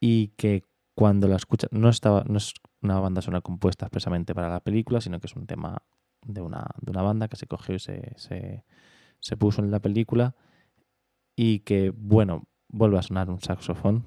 [0.00, 0.62] y que
[0.94, 5.00] cuando la escuchas, no, estaba, no es una banda sonora compuesta expresamente para la película,
[5.00, 5.82] sino que es un tema
[6.26, 8.14] de una, de una banda que se cogió y se,
[9.20, 10.34] se, puso en la película
[11.36, 14.04] y que, bueno, vuelve a sonar un saxofón,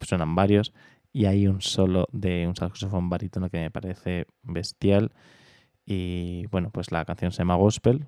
[0.00, 0.72] suenan varios,
[1.12, 5.12] y hay un solo de un saxofón barítono que me parece bestial.
[5.86, 8.04] Y bueno, pues la canción se llama Gospel,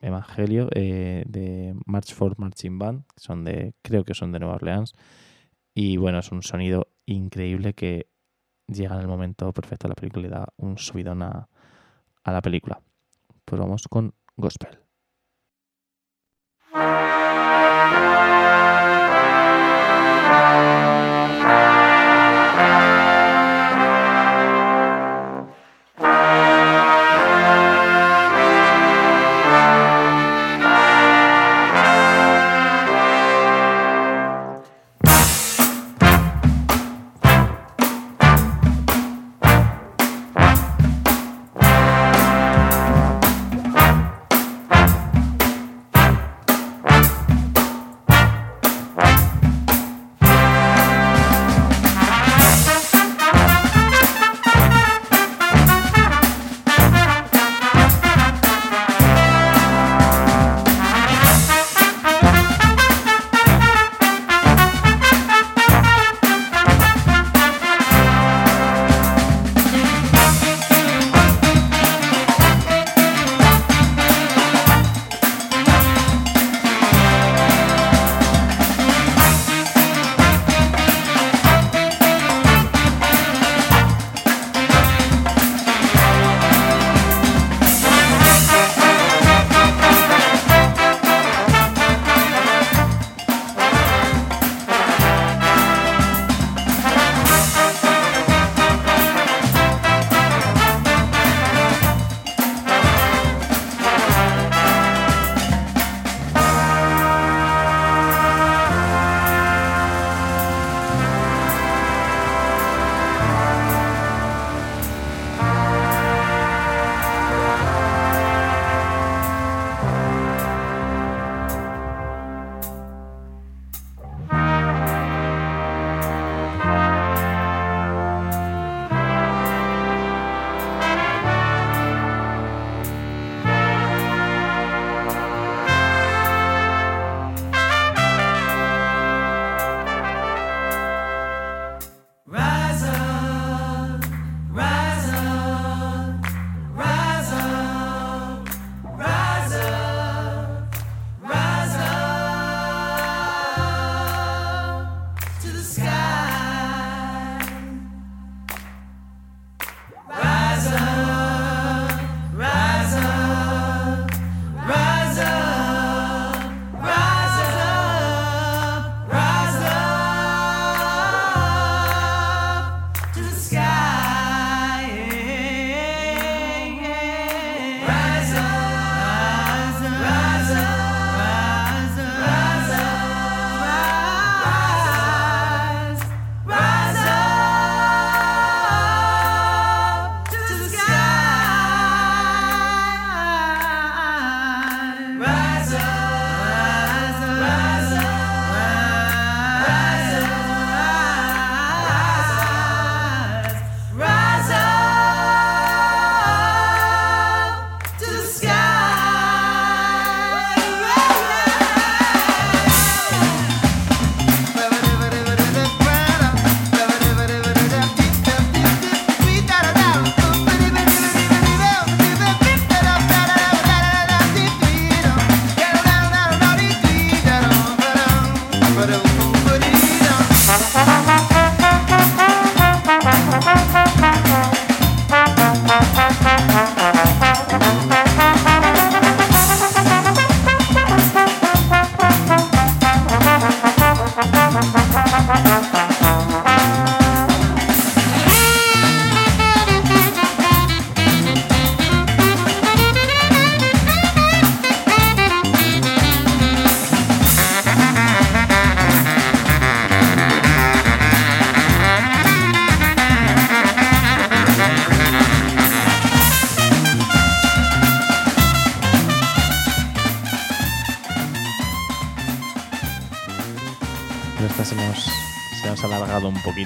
[0.00, 4.92] Evangelio, eh, de March for Marching Band, son de, creo que son de Nueva Orleans.
[5.74, 8.08] Y bueno, es un sonido increíble que
[8.66, 11.48] llega en el momento perfecto de la película y da un subidón a,
[12.22, 12.80] a la película.
[13.44, 14.87] Pues vamos con Gospel.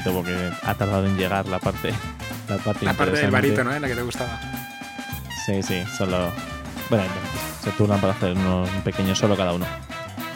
[0.02, 1.92] Poquito porque ha tardado en llegar la parte
[2.48, 3.78] La parte, la parte del barito, ¿no?
[3.78, 4.40] La que te gustaba.
[5.46, 6.30] Sí, sí, solo...
[6.88, 7.04] Bueno,
[7.62, 9.66] se turnan para hacer unos, un pequeño solo cada uno.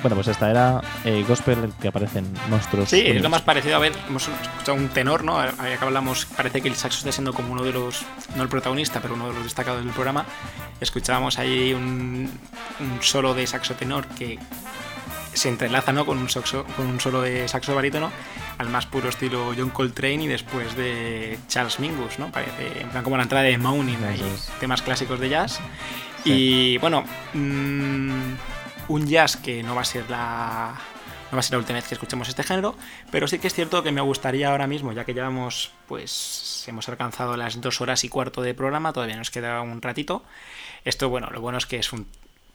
[0.02, 2.88] Bueno, pues esta era eh, Gospel, el que aparecen monstruos.
[2.88, 3.76] Sí, es lo más parecido.
[3.76, 5.38] A ver, hemos escuchado un tenor, ¿no?
[5.38, 8.04] Que hablamos, parece que el saxo está siendo como uno de los,
[8.36, 10.24] no el protagonista, pero uno de los destacados del programa.
[10.80, 12.30] Escuchábamos ahí un,
[12.80, 14.38] un solo de saxo tenor que
[15.34, 16.06] se entrelaza ¿no?
[16.06, 18.10] con, un saxo, con un solo de saxo barítono
[18.58, 22.30] al más puro estilo John Coltrane y después de Charles Mingus, ¿no?
[22.30, 23.98] Parece en plan como la entrada de Moaning,
[24.60, 25.60] temas clásicos de jazz.
[26.24, 27.04] Y bueno,
[27.34, 28.34] mm,
[28.88, 30.74] un jazz que no va a ser la
[31.30, 32.76] no va a ser la última vez que escuchemos este género,
[33.10, 36.88] pero sí que es cierto que me gustaría ahora mismo, ya que llevamos, pues, hemos
[36.88, 40.22] alcanzado las dos horas y cuarto de programa, todavía nos queda un ratito.
[40.84, 42.06] Esto, bueno, lo bueno es que es un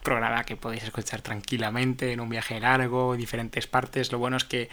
[0.01, 4.11] programa que podéis escuchar tranquilamente en un viaje largo, diferentes partes.
[4.11, 4.69] Lo bueno es que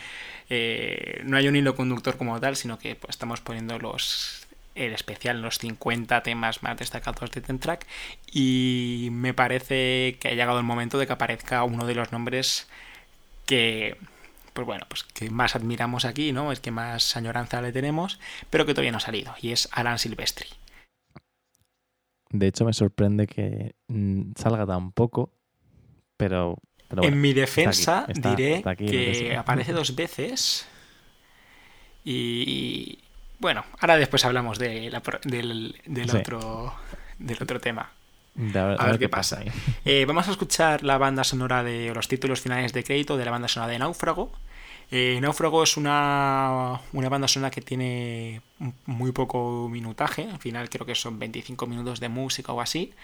[0.50, 4.92] eh, no hay un hilo conductor como tal, sino que pues, estamos poniendo los el
[4.92, 7.84] especial los 50 temas más destacados de Tentrack
[8.32, 12.68] y me parece que ha llegado el momento de que aparezca uno de los nombres
[13.44, 13.97] que
[14.52, 16.50] pues bueno, pues que más admiramos aquí, ¿no?
[16.50, 18.18] Es que más añoranza le tenemos,
[18.50, 20.48] pero que todavía no ha salido y es Alan Silvestri.
[22.31, 25.32] De hecho, me sorprende que mm, salga tan poco,
[26.16, 26.58] pero...
[26.90, 30.66] en mi defensa diré que aparece dos veces
[32.05, 32.98] y...
[33.40, 34.90] Bueno, ahora después hablamos de
[35.24, 36.74] del, otro,
[37.18, 37.92] del otro tema.
[38.55, 39.40] a, ver, qué pasa.
[39.84, 43.31] Eh, vamos a escuchar la banda sonora de los títulos finales de crédito de la
[43.31, 44.32] banda sonora de Náufrago.
[44.91, 48.41] Eh, Náufrago es una, banda sonora que tiene
[48.86, 52.94] muy poco minutaje, al final creo que son 25 minutos de música o así,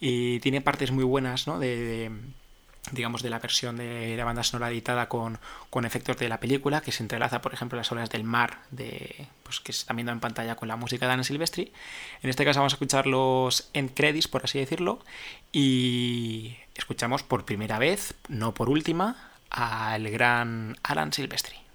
[0.00, 1.58] y tiene partes muy buenas ¿no?
[1.58, 2.10] de,
[2.92, 5.38] digamos, de la versión de la banda sonora editada con,
[5.84, 9.60] efectos de la película, que se entrelaza, por ejemplo, las olas del mar, de, pues,
[9.60, 11.72] que se está viendo en pantalla con la música de Ana Silvestri.
[12.22, 15.00] En este caso vamos a escuchar los end credits, por así decirlo,
[15.52, 21.65] y escuchamos por primera vez, no por última, al gran Alan Silvestri.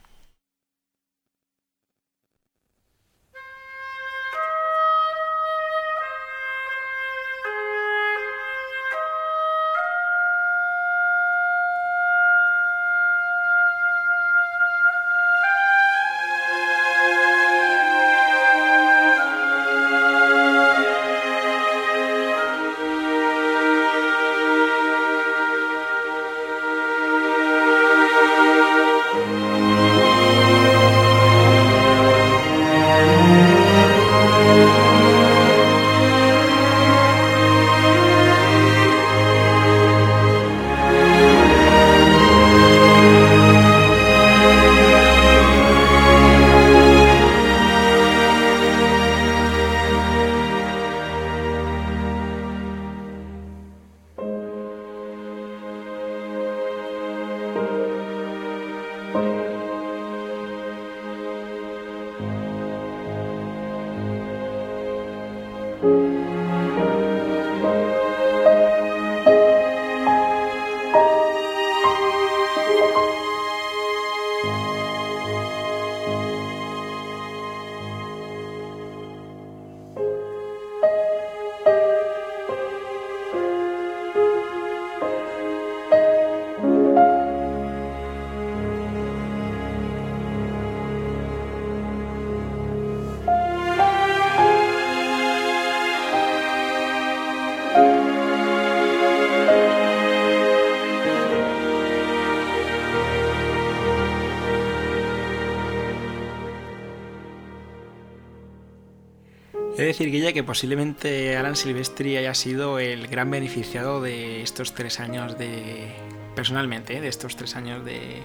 [110.06, 115.92] Decir, que posiblemente Alan Silvestri haya sido el gran beneficiado de estos tres años de.
[116.36, 117.02] Personalmente, ¿eh?
[117.02, 118.24] de estos tres años de.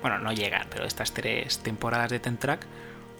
[0.00, 2.66] Bueno, no llegan, pero estas tres temporadas de Ten Track,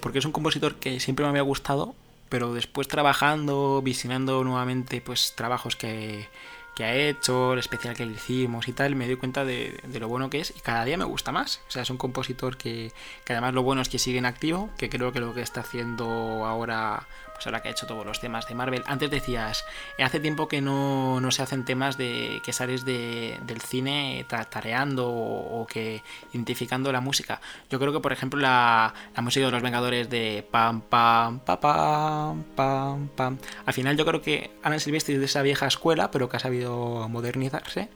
[0.01, 1.95] porque es un compositor que siempre me había gustado,
[2.29, 6.29] pero después trabajando, visionando nuevamente pues trabajos que,
[6.75, 10.09] que ha hecho, el especial que le hicimos y tal, me doy cuenta de, lo
[10.09, 11.61] bueno que es y cada día me gusta más.
[11.69, 12.93] O sea, es un compositor que,
[13.25, 15.61] que, además lo bueno es que sigue en activo, que creo que lo que está
[15.61, 16.07] haciendo
[16.47, 17.07] ahora
[17.41, 18.83] pues ahora que ha hecho todos los temas de Marvel.
[18.85, 19.65] Antes decías,
[19.99, 26.03] hace tiempo que no, se hacen temas de que sales del cine tareando o, que
[26.35, 27.41] identificando la música.
[27.71, 28.93] Yo creo que, por ejemplo, la,
[29.23, 33.39] música de los Vengadores de pam, pam, pam, pam, pam, pam.
[33.65, 36.41] Al final yo creo que Alan Silvestri es de esa vieja escuela, pero que ha
[36.41, 37.89] sabido modernizarse.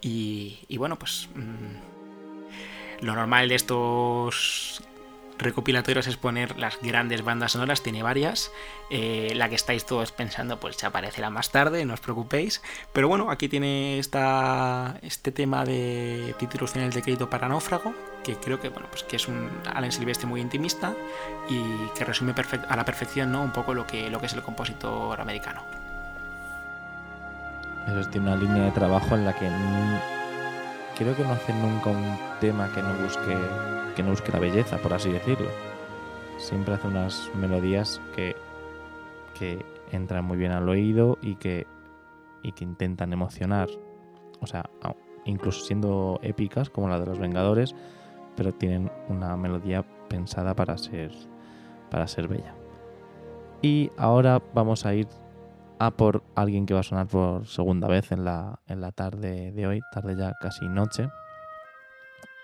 [0.00, 1.28] Y, bueno, pues...
[1.34, 1.92] Mm,
[3.02, 4.80] lo normal de estos
[5.38, 8.52] recopilatorios es poner las grandes bandas sonoras, tiene varias.
[8.90, 12.62] Eh, la que estáis todos pensando, pues se aparecerá más tarde, no os preocupéis.
[12.92, 18.36] Pero bueno, aquí tiene esta, este tema de títulos finales de crédito para Náufrago, que
[18.36, 20.94] creo que, bueno, pues que es un Alan Silvestre muy intimista
[21.48, 21.60] y
[21.96, 22.34] que resume
[22.68, 23.42] a la perfección ¿no?
[23.42, 25.81] un poco lo que, lo que es el compositor americano.
[27.88, 29.48] Eso tiene una línea de trabajo en la que
[30.96, 33.36] creo que no hace nunca un tema que no busque
[33.94, 35.48] que no busque la belleza, por así decirlo.
[36.38, 38.34] Siempre hace unas melodías que,
[39.38, 41.66] que entran muy bien al oído y que,
[42.42, 43.68] y que intentan emocionar.
[44.40, 44.68] O sea,
[45.24, 47.74] incluso siendo épicas como la de los Vengadores,
[48.34, 51.12] pero tienen una melodía pensada para ser,
[51.90, 52.54] para ser bella.
[53.60, 55.06] Y ahora vamos a ir
[55.86, 59.50] a por alguien que va a sonar por segunda vez en la, en la tarde
[59.50, 61.08] de hoy, tarde ya casi noche,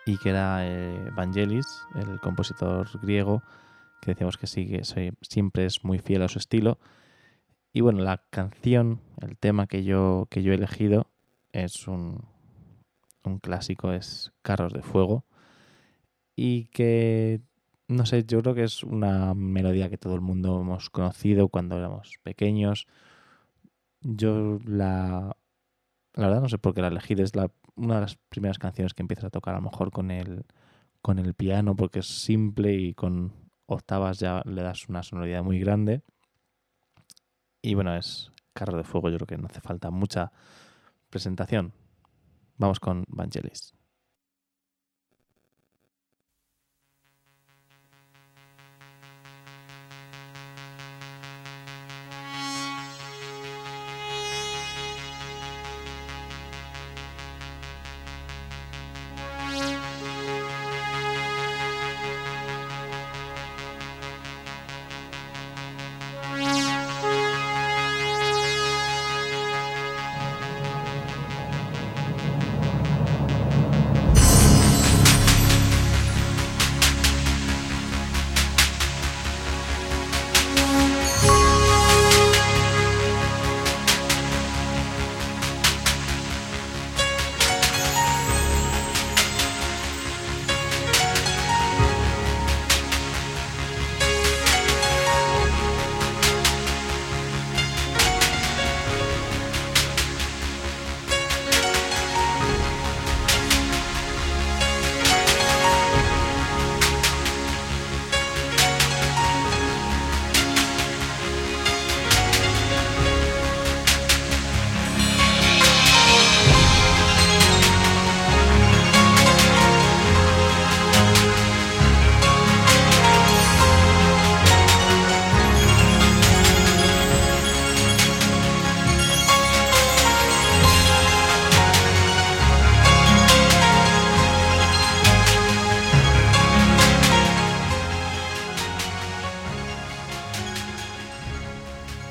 [0.06, 3.42] y que era eh, Vangelis, el compositor griego,
[4.00, 4.82] que decíamos que sigue,
[5.22, 6.78] siempre es muy fiel a su estilo.
[7.72, 11.06] Y bueno, la canción, el tema que yo, que yo he elegido
[11.52, 12.24] es un,
[13.22, 15.26] un clásico, es Carros de Fuego,
[16.34, 17.40] y que,
[17.86, 21.76] no sé, yo creo que es una melodía que todo el mundo hemos conocido cuando
[21.76, 22.88] éramos pequeños.
[24.10, 25.36] Yo la,
[26.14, 28.94] la verdad no sé por qué la elegí, es la una de las primeras canciones
[28.94, 30.46] que empiezas a tocar a lo mejor con el,
[31.02, 33.32] con el piano porque es simple y con
[33.66, 36.02] octavas ya le das una sonoridad muy grande.
[37.60, 40.32] Y bueno, es Carro de Fuego, yo creo que no hace falta mucha
[41.10, 41.74] presentación.
[42.56, 43.77] Vamos con Vangelis.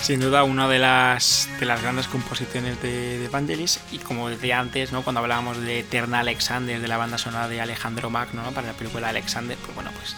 [0.08, 4.58] Sin duda una de las, de las grandes composiciones de, de Vangelis y como decía
[4.58, 5.04] antes, ¿no?
[5.04, 8.54] cuando hablábamos de Eterna Alexander, de la banda sonora de Alejandro Magno ¿no?
[8.54, 10.16] para la película Alexander, pues bueno, pues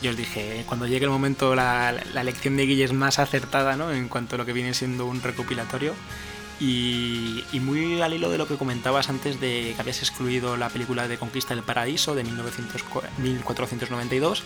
[0.00, 3.74] yo os dije, cuando llegue el momento la, la elección de Guille es más acertada
[3.74, 3.90] ¿no?
[3.90, 5.94] en cuanto a lo que viene siendo un recopilatorio
[6.60, 10.68] y, y, muy al hilo de lo que comentabas antes de que habías excluido la
[10.68, 12.84] película de Conquista del Paraíso de 1900,
[13.18, 14.44] 1492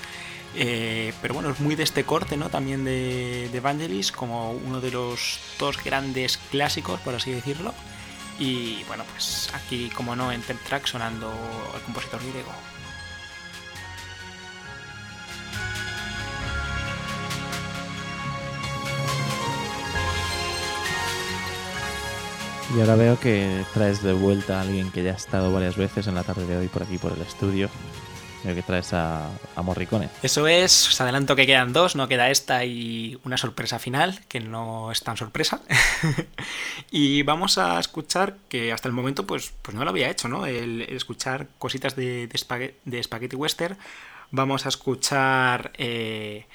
[0.54, 2.48] eh, pero bueno, es muy de este corte, ¿no?
[2.50, 7.74] También de, de Vangelis, como uno de los dos grandes clásicos, por así decirlo.
[8.38, 11.30] Y bueno, pues aquí, como no, en Temp Track sonando
[11.74, 12.52] el compositor griego.
[22.76, 26.06] Y ahora veo que traes de vuelta a alguien que ya ha estado varias veces
[26.06, 27.68] en la tarde de hoy por aquí por el estudio,
[28.42, 30.08] que traes a, a, Morricone.
[30.22, 34.40] Eso es, os adelanto que quedan dos, no queda esta y una sorpresa final, que
[34.40, 35.60] no es tan sorpresa.
[36.90, 40.46] y vamos a escuchar, que hasta el momento pues, pues no lo había hecho, ¿no?
[40.46, 43.76] El, escuchar cositas de, de, de, Spaghetti Western.
[44.30, 46.46] Vamos a escuchar eh,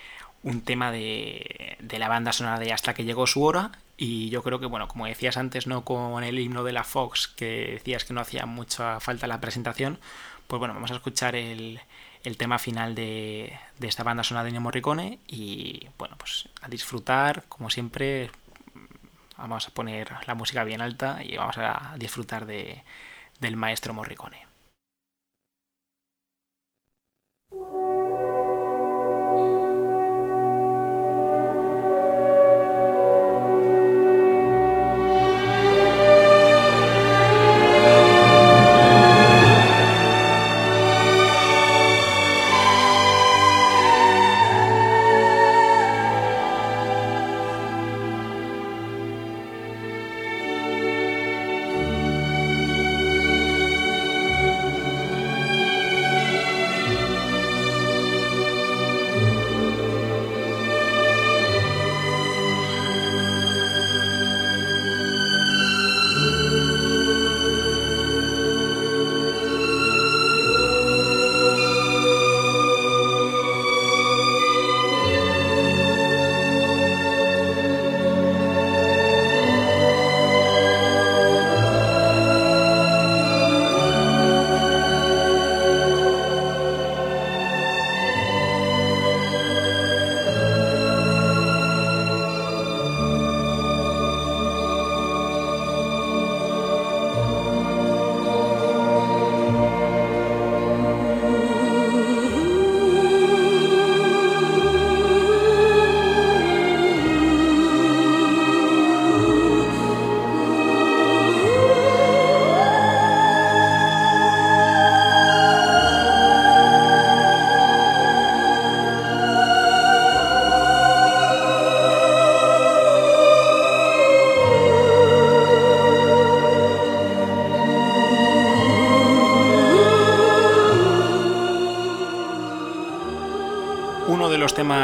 [0.44, 4.44] un tema de, de la banda sonora de Hasta que llegó su hora, y yo
[4.44, 5.86] creo que, bueno, como decías antes, ¿no?
[5.86, 10.00] Con el himno de la Fox, que decías que no hacía mucha falta la presentación,
[10.48, 11.80] pues bueno, vamos a escuchar el,
[12.24, 17.44] el tema final de, de, esta banda sonora de Morricone y bueno, pues a disfrutar,
[17.50, 18.32] como siempre,
[19.38, 22.84] vamos a poner la música bien alta y vamos a disfrutar de,
[23.40, 24.45] del maestro Morricone.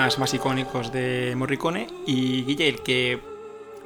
[0.01, 1.85] Temas más icónicos de Morricone.
[2.07, 3.19] Y Guille, el que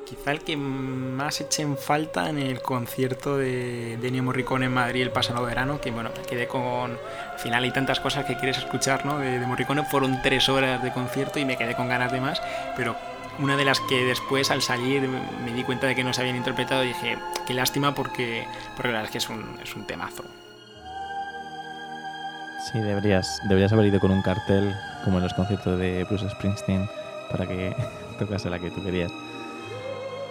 [0.05, 4.73] quizá el que más eche en falta en el concierto de, de Ennio Morricone en
[4.73, 6.91] Madrid el pasado verano, que bueno, me quedé con...
[7.33, 9.19] Al final hay tantas cosas que quieres escuchar, ¿no?
[9.19, 12.41] De, de Morricone, fueron tres horas de concierto y me quedé con ganas de más,
[12.77, 12.95] pero
[13.39, 16.37] una de las que después al salir me di cuenta de que no se habían
[16.37, 19.85] interpretado y dije, qué lástima porque, porque la verdad es que es un, es un
[19.85, 20.23] temazo.
[22.59, 26.89] Sí, deberías, deberías haber ido con un cartel como en los conciertos de Bruce Springsteen
[27.29, 27.75] para que
[28.19, 29.11] tocase la que tú querías.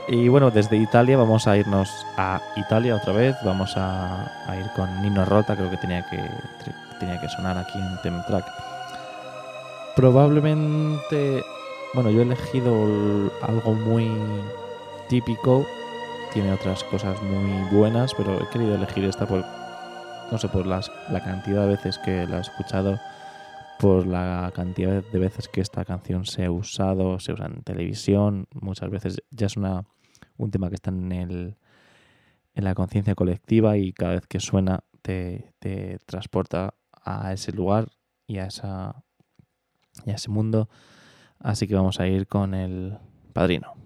[0.06, 3.36] Y bueno, desde Italia vamos a irnos a Italia otra vez.
[3.42, 4.26] Vamos a,
[4.58, 6.28] ir con Nino Rota, creo que tenía que,
[7.00, 8.44] tenía que sonar aquí en Temtrack.
[9.96, 11.42] Probablemente,
[11.94, 14.10] bueno, yo he elegido algo muy
[15.08, 15.66] típico.
[16.34, 19.42] Tiene otras cosas muy buenas, pero he querido elegir esta por,
[20.30, 22.98] no sé, por las, la cantidad de veces que la he escuchado,
[23.78, 28.46] por la cantidad de veces que esta canción se ha usado, se usa en televisión,
[28.52, 29.84] muchas veces ya es una,
[30.36, 31.56] un tema que está en, el,
[32.54, 37.88] en la conciencia colectiva y cada vez que suena te, te, transporta a ese lugar
[38.26, 39.04] y a, esa,
[40.06, 40.68] y a ese mundo.
[41.38, 42.96] Así que vamos a ir con el
[43.32, 43.83] padrino.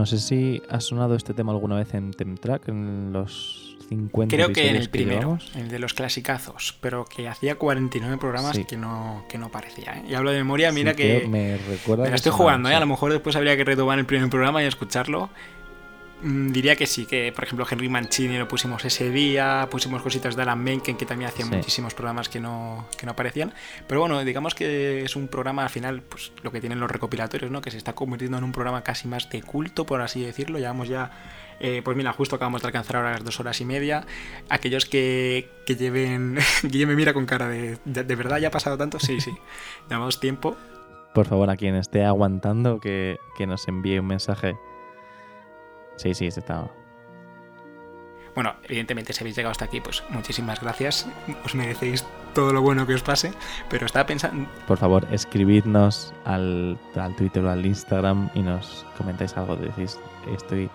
[0.00, 4.50] No sé si ha sonado este tema alguna vez en Temtrack, en los 50 Creo
[4.50, 8.64] que en el primero, el de los clasicazos, pero que hacía 49 programas sí.
[8.64, 9.98] que, no, que no parecía.
[9.98, 10.04] ¿eh?
[10.08, 12.04] Y hablo de memoria, mira sí, que, me recuerda.
[12.04, 12.74] Me la estoy jugando, ¿eh?
[12.74, 15.28] a lo mejor después habría que retomar el primer programa y escucharlo.
[16.22, 20.36] Mm, diría que sí, que por ejemplo Henry Mancini lo pusimos ese día, pusimos cositas
[20.36, 21.54] de Alan Menken que también hacía sí.
[21.54, 23.54] muchísimos programas que no, que no aparecían.
[23.86, 27.50] Pero bueno, digamos que es un programa al final, pues lo que tienen los recopilatorios,
[27.50, 27.62] ¿no?
[27.62, 30.58] Que se está convirtiendo en un programa casi más de culto, por así decirlo.
[30.58, 31.10] Llevamos ya,
[31.58, 34.04] eh, pues mira, justo acabamos de alcanzar ahora las dos horas y media.
[34.50, 38.52] Aquellos que, que lleven, Guille me mira con cara de, de, de verdad ya ha
[38.52, 39.32] pasado tanto, sí, sí,
[39.88, 40.56] llevamos tiempo.
[41.14, 44.54] Por favor, a quien esté aguantando, que, que nos envíe un mensaje
[46.00, 46.66] Sí, sí, está.
[48.34, 51.06] Bueno, evidentemente, si habéis llegado hasta aquí, pues muchísimas gracias.
[51.44, 53.32] Os merecéis todo lo bueno que os pase.
[53.68, 54.48] Pero estaba pensando.
[54.66, 59.56] Por favor, escribidnos al, al Twitter o al Instagram y nos comentáis algo.
[59.56, 60.00] Decís,
[60.34, 60.70] estoy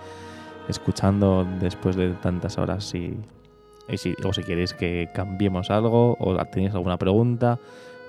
[0.68, 3.18] escuchando después de tantas horas y,
[3.90, 7.58] y si, o si queréis que cambiemos algo o tenéis alguna pregunta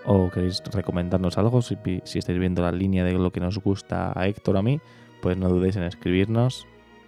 [0.05, 4.13] o queréis recomendarnos algo, si, si estáis viendo la línea de lo que nos gusta
[4.15, 4.81] a Héctor o a mí,
[5.23, 6.67] pues no dudéis en escribirnos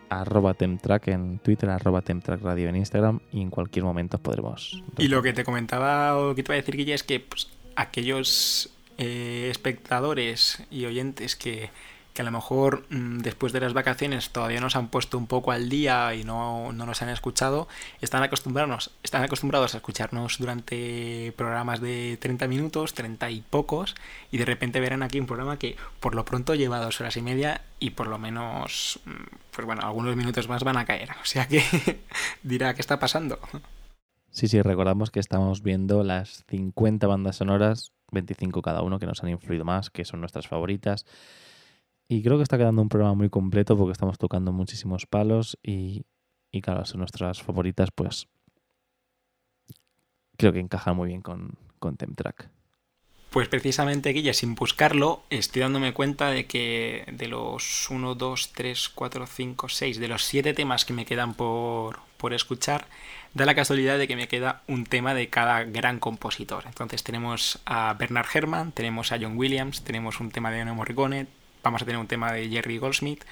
[0.09, 4.83] arroba Temtrack en Twitter, arroba Temtrack Radio en Instagram y en cualquier momento podremos.
[4.99, 7.49] Y lo que te comentaba o que te iba a decir, Guille, es que pues,
[7.77, 11.70] aquellos eh, espectadores y oyentes que,
[12.19, 15.53] que a lo mejor mmm, después de las vacaciones todavía nos han puesto un poco
[15.53, 17.69] al día y no, no nos han escuchado,
[18.01, 23.95] están acostumbrados, están acostumbrados a escucharnos durante programas de 30 minutos, 30 y pocos,
[24.33, 27.23] y de repente verán aquí un programa que por lo pronto lleva dos horas y
[27.23, 28.99] media y por lo menos,
[29.53, 31.11] pues bueno, algunos minutos más van a caer.
[31.23, 31.63] O sea que
[32.43, 33.39] dirá, ¿qué está pasando?
[34.33, 39.23] Sí, sí, recordamos que estamos viendo las 50 bandas sonoras, 25 cada uno, que nos
[39.23, 41.07] han influido más, que son nuestras favoritas.
[42.09, 46.07] Y creo que está quedando un programa muy completo porque estamos tocando muchísimos palos y,
[46.51, 48.28] y claro, son nuestras favoritas, pues
[50.39, 52.51] creo que encajan muy bien con, con Temtrack.
[53.31, 58.89] Pues precisamente, Guille, sin buscarlo, estoy dándome cuenta de que de los 1, 2, 3,
[58.89, 62.87] 4, 5, 6, de los 7 temas que me quedan por, por escuchar,
[63.35, 66.65] da la casualidad de que me queda un tema de cada gran compositor.
[66.67, 71.27] Entonces tenemos a Bernard Herrmann, tenemos a John Williams, tenemos un tema de Ennio Morricone,
[71.62, 73.25] vamos a tener un tema de Jerry Goldsmith,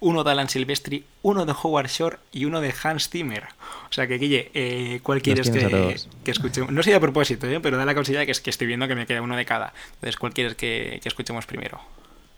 [0.00, 3.44] uno de Alan Silvestri, uno de Howard Shore y uno de Hans Zimmer.
[3.88, 6.72] O sea que, Guille, eh, ¿cuál quieres que, que, escuchemos?
[6.72, 7.60] No sé a propósito, ¿eh?
[7.60, 9.72] pero da la casualidad que, es que estoy viendo que me queda uno de cada.
[9.94, 11.80] Entonces, ¿cuál quieres que, que escuchemos primero?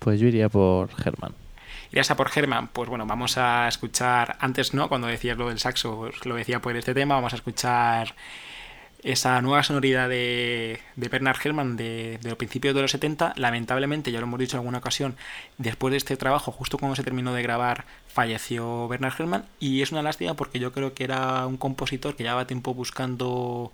[0.00, 1.34] Pues yo iría por Herman.
[1.92, 2.68] ¿Irías a por Herman?
[2.68, 6.76] Pues bueno, vamos a escuchar, antes no, cuando decías lo del saxo, lo decía por
[6.76, 8.14] este tema, vamos a escuchar
[9.02, 14.12] esa nueva sonoridad de, de Bernard Herrmann de, de, los principios de los 70, lamentablemente,
[14.12, 15.16] ya lo hemos dicho en alguna ocasión,
[15.58, 19.90] después de este trabajo, justo cuando se terminó de grabar, falleció Bernard Herrmann y es
[19.90, 23.72] una lástima porque yo creo que era un compositor que llevaba tiempo buscando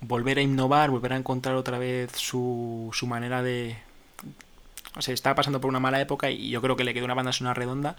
[0.00, 3.76] volver a innovar, volver a encontrar otra vez su, su manera de...
[4.96, 7.14] O sea, estaba pasando por una mala época y yo creo que le quedó una
[7.14, 7.96] banda sonora redonda.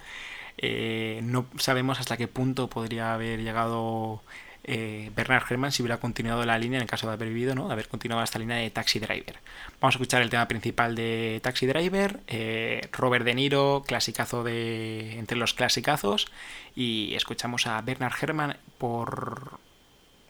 [0.57, 4.21] Eh, no sabemos hasta qué punto podría haber llegado
[4.63, 7.67] eh, Bernard Herrmann si hubiera continuado la línea en el caso de haber vivido, ¿no?
[7.67, 9.37] De haber continuado esta línea de Taxi Driver.
[9.79, 15.17] Vamos a escuchar el tema principal de Taxi Driver, eh, Robert De Niro, clasicazo de
[15.17, 16.27] entre los clasicazos,
[16.75, 19.59] y escuchamos a Bernard Herrmann por,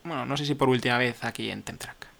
[0.04, 2.12] bueno, no sé si por última vez aquí en Temtrack.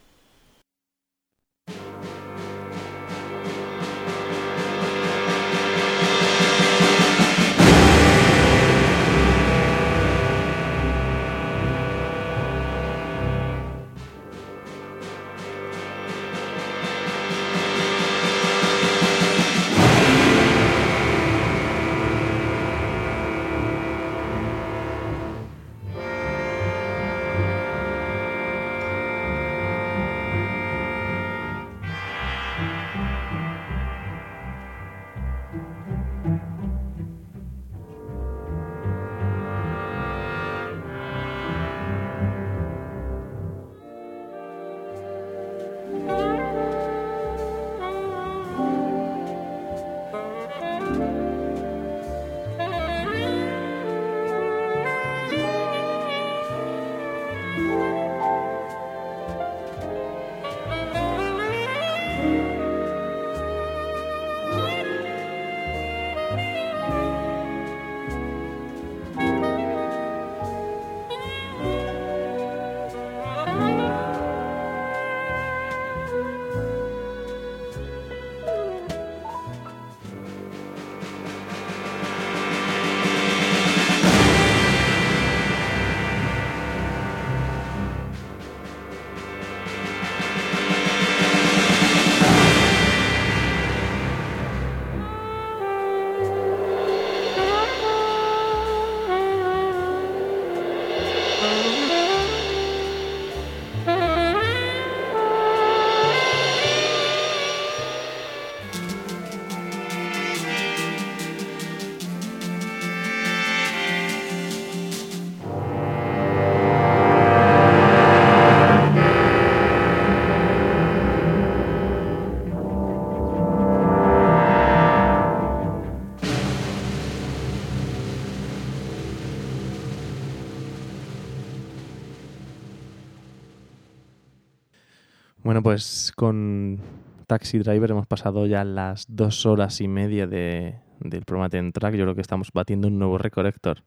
[135.72, 136.80] Pues con
[137.26, 141.94] Taxi Driver hemos pasado ya las dos horas y media de, del programa Ten Track.
[141.94, 143.82] Yo creo que estamos batiendo un nuevo récord, Héctor.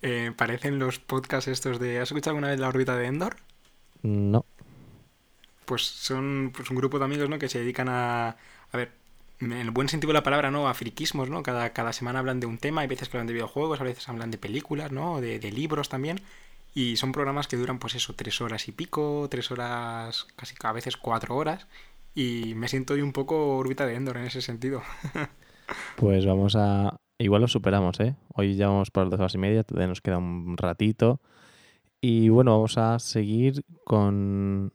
[0.00, 2.00] Eh, parecen los podcasts estos de...
[2.00, 3.36] ¿Has escuchado alguna vez la órbita de Endor?
[4.02, 4.44] No.
[5.66, 7.38] Pues son pues, un grupo de amigos ¿no?
[7.38, 8.30] que se dedican a...
[8.72, 8.90] A ver,
[9.38, 10.68] en el buen sentido de la palabra, ¿no?
[10.68, 11.44] A friquismos, ¿no?
[11.44, 14.08] Cada, cada semana hablan de un tema, hay veces que hablan de videojuegos, a veces
[14.08, 15.20] hablan de películas, ¿no?
[15.20, 16.20] De, de libros también.
[16.74, 20.72] Y son programas que duran, pues eso, tres horas y pico, tres horas, casi a
[20.72, 21.66] veces cuatro horas.
[22.14, 24.82] Y me siento un poco órbita de Endor en ese sentido.
[25.96, 26.98] pues vamos a.
[27.18, 28.16] Igual lo superamos, ¿eh?
[28.34, 31.20] Hoy ya vamos por las dos horas y media, todavía nos queda un ratito.
[32.00, 34.72] Y bueno, vamos a seguir con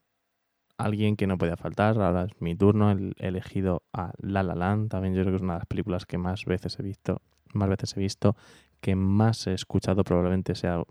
[0.78, 2.00] alguien que no podía faltar.
[2.00, 2.92] Ahora es mi turno.
[2.92, 4.90] He elegido a La La Land.
[4.90, 7.22] También yo creo que es una de las películas que más veces he visto,
[7.54, 8.36] más veces he visto,
[8.80, 10.04] que más he escuchado.
[10.04, 10.84] Probablemente sea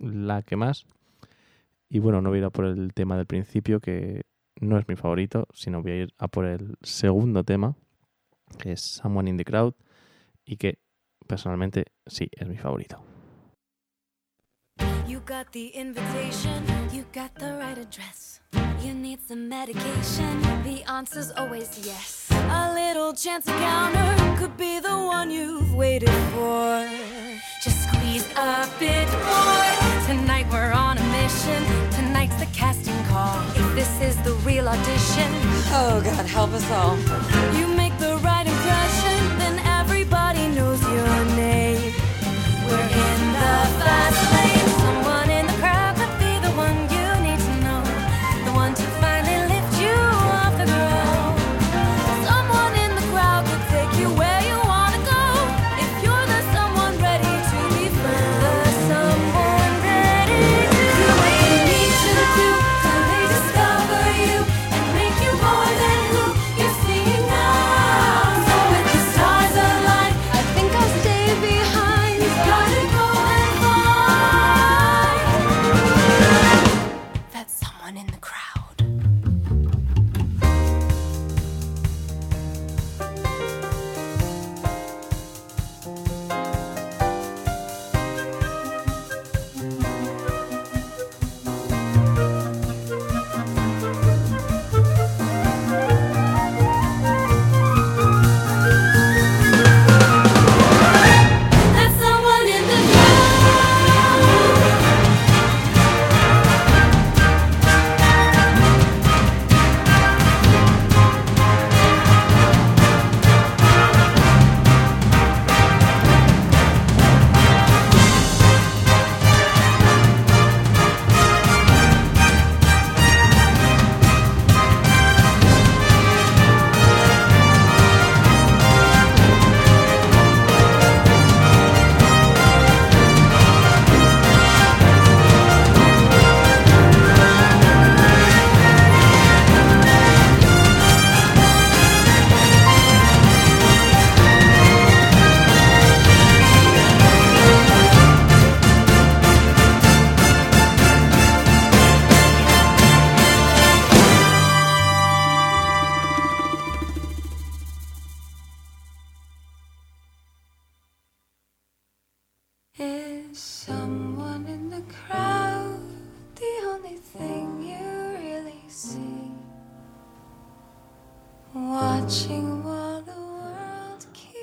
[0.00, 0.86] la que más.
[1.88, 4.22] Y bueno, no voy a ir a por el tema del principio, que
[4.60, 7.76] no es mi favorito, sino voy a ir a por el segundo tema,
[8.58, 9.74] que es Someone in the Crowd,
[10.44, 10.78] y que
[11.26, 13.02] personalmente sí es mi favorito.
[15.06, 18.40] You got the invitation, you got the right address.
[18.80, 22.30] You need some medication, the answer's always yes.
[22.30, 26.88] A little chance encounter could be the one you've waited for.
[27.62, 29.70] Just squeeze a bit more.
[30.06, 31.62] Tonight we're on a mission.
[31.92, 33.40] Tonight's the casting call.
[33.56, 35.30] If this is the real audition,
[35.72, 36.96] oh God, help us all.
[37.58, 41.92] You make the right impression, then everybody knows your name.
[42.66, 43.09] We're in.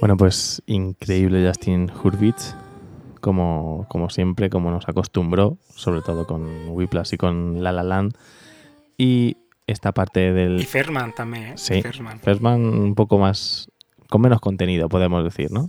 [0.07, 2.55] Bueno, pues increíble Justin Hurwitz,
[3.19, 8.13] como, como siempre, como nos acostumbró, sobre todo con Whiplash y con La La Land.
[8.97, 9.35] Y
[9.67, 10.61] esta parte del...
[10.61, 11.53] Y Ferman también, ¿eh?
[11.57, 11.83] Sí,
[12.21, 12.65] Ferman.
[12.65, 13.69] un poco más...
[14.09, 15.67] con menos contenido, podemos decir, ¿no?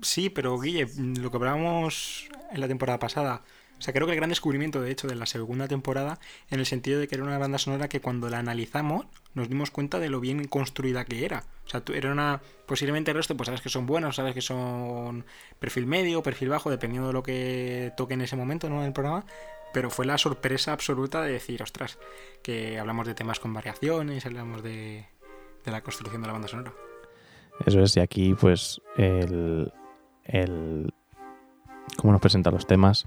[0.00, 0.86] Sí, pero Guille,
[1.20, 3.42] lo que hablábamos en la temporada pasada,
[3.78, 6.18] o sea, creo que el gran descubrimiento, de hecho, de la segunda temporada,
[6.50, 9.70] en el sentido de que era una banda sonora que cuando la analizamos nos dimos
[9.70, 11.44] cuenta de lo bien construida que era.
[11.66, 12.40] O sea, era una.
[12.66, 15.24] Posiblemente el resto, pues sabes que son buenos, sabes que son
[15.60, 18.80] perfil medio, perfil bajo, dependiendo de lo que toque en ese momento, ¿no?
[18.80, 19.24] En el programa.
[19.72, 21.98] Pero fue la sorpresa absoluta de decir, ostras,
[22.42, 25.06] que hablamos de temas con variaciones, hablamos de,
[25.64, 26.72] de la construcción de la banda sonora.
[27.64, 29.72] Eso es, y aquí, pues, el,
[30.24, 30.92] el
[31.96, 33.06] cómo nos presenta los temas,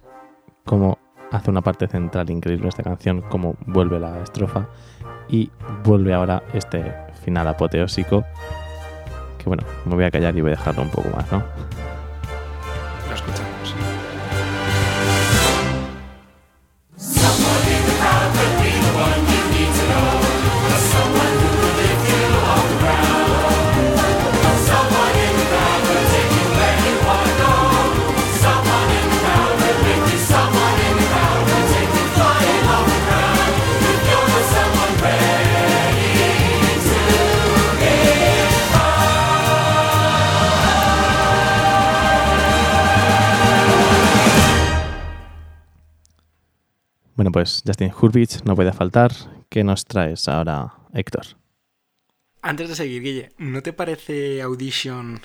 [0.66, 0.98] cómo
[1.32, 4.68] hace una parte central increíble esta canción, cómo vuelve la estrofa
[5.30, 5.50] y
[5.84, 8.26] vuelve ahora este final apoteósico
[9.42, 11.44] que bueno, me voy a callar y voy a dejarlo un poco más, ¿no?
[47.22, 49.12] Bueno, pues Justin Hurwitz no puede faltar.
[49.48, 51.28] ¿Qué nos traes ahora, Héctor?
[52.42, 55.22] Antes de seguir, Guille, ¿no te parece Audition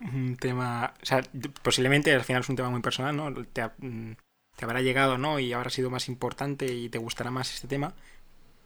[0.00, 0.94] un tema...
[1.00, 1.22] O sea,
[1.62, 3.32] posiblemente al final es un tema muy personal, ¿no?
[3.44, 4.14] Te, mm,
[4.56, 5.38] te habrá llegado, ¿no?
[5.38, 7.94] Y habrá sido más importante y te gustará más este tema.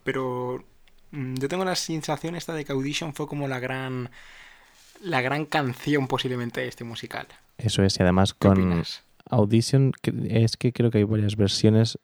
[0.02, 0.64] Pero
[1.10, 4.08] mm, yo tengo la sensación esta de que Audition fue como la gran...
[5.02, 7.26] La gran canción posiblemente de este musical.
[7.58, 8.82] Eso es, y además con
[9.28, 9.92] Audition
[10.24, 11.98] es que creo que hay varias versiones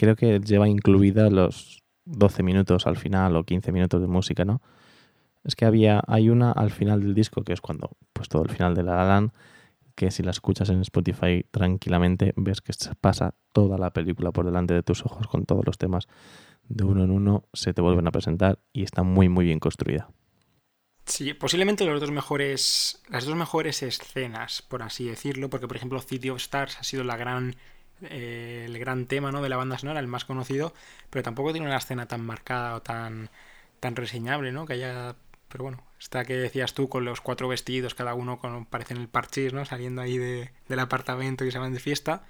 [0.00, 4.62] creo que lleva incluida los 12 minutos al final o 15 minutos de música, ¿no?
[5.44, 8.48] Es que había, hay una al final del disco que es cuando, pues todo el
[8.48, 9.30] final de La La
[9.94, 14.72] que si la escuchas en Spotify tranquilamente ves que pasa toda la película por delante
[14.72, 16.08] de tus ojos con todos los temas
[16.66, 20.08] de uno en uno, se te vuelven a presentar y está muy muy bien construida.
[21.04, 26.00] Sí, posiblemente los dos mejores, las dos mejores escenas, por así decirlo, porque por ejemplo
[26.00, 27.56] City of Stars ha sido la gran
[28.02, 29.42] eh, el gran tema ¿no?
[29.42, 30.72] de la banda sonora, el más conocido,
[31.10, 33.30] pero tampoco tiene una escena tan marcada o tan,
[33.80, 34.66] tan reseñable, ¿no?
[34.66, 35.16] Que haya.
[35.48, 39.08] Pero bueno, está que decías tú con los cuatro vestidos, cada uno con parecen el
[39.08, 39.64] parchís, ¿no?
[39.64, 42.22] Saliendo ahí de, del apartamento y se van de fiesta.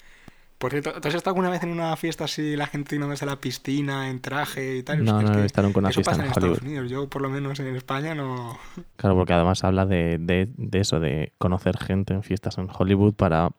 [0.61, 3.29] Por cierto, ¿tú has estado alguna vez en una fiesta así, la gente yéndose a
[3.29, 5.03] la piscina en traje y tal?
[5.03, 6.91] No, no, no, estaron con una fiesta en, Estados Unidos.
[6.91, 8.59] Yo, por lo menos en España, no.
[8.97, 13.15] Claro, porque además habla de, de, de, eso, de conocer gente en fiestas en Hollywood
[13.15, 13.53] para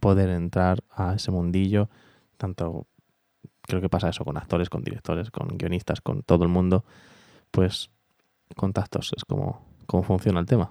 [0.00, 1.88] poder entrar a ese mundillo,
[2.36, 2.86] tanto
[3.62, 6.84] creo que pasa eso con actores, con directores, con guionistas, con todo el mundo,
[7.50, 7.90] pues
[8.56, 9.64] contactos es como,
[10.04, 10.70] funciona el tema.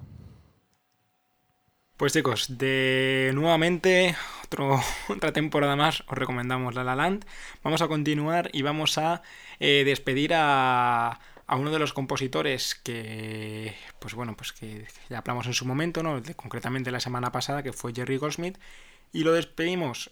[1.95, 7.25] Pues chicos, de nuevamente otro, otra temporada más os recomendamos La La Land.
[7.63, 9.23] Vamos a continuar y vamos a
[9.59, 15.47] eh, despedir a, a uno de los compositores que, pues bueno, pues que ya hablamos
[15.47, 16.21] en su momento, ¿no?
[16.35, 18.57] concretamente la semana pasada, que fue Jerry Goldsmith,
[19.17, 20.11] y lo despedimos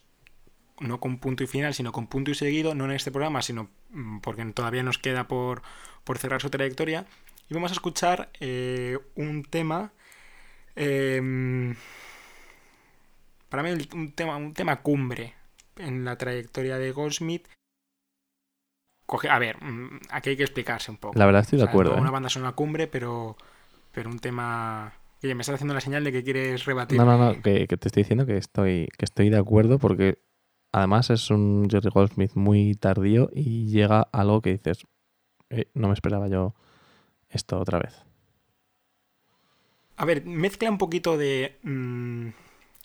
[0.79, 3.69] no con punto y final, sino con punto y seguido, no en este programa, sino
[3.91, 5.61] mm, porque todavía nos queda por,
[6.17, 7.05] cerrar su trayectoria.
[7.47, 9.91] Y vamos a escuchar eh, un tema.
[10.75, 11.75] Em,
[13.47, 15.35] para mí un tema, un tema cumbre
[15.75, 17.47] en la trayectoria de Goldsmith.
[19.05, 21.19] Coge, a ver, mm, aquí hay que explicarse un poco.
[21.19, 21.95] La verdad estoy de acuerdo.
[21.95, 22.11] Una ¿eh?
[22.11, 23.37] banda una cumbre, pero,
[23.91, 24.95] pero un tema
[25.33, 26.97] me estás haciendo la señal de que quieres rebatir.
[26.97, 30.19] No, no, no, que, te estoy diciendo que estoy, que estoy de acuerdo porque
[30.71, 34.85] además es un Jerry Goldsmith muy tardío y llega algo que dices,
[35.49, 36.53] eh, no me esperaba yo
[37.29, 37.95] esto otra vez.
[39.97, 41.57] A ver, mezcla un poquito de...
[41.63, 42.27] Mm,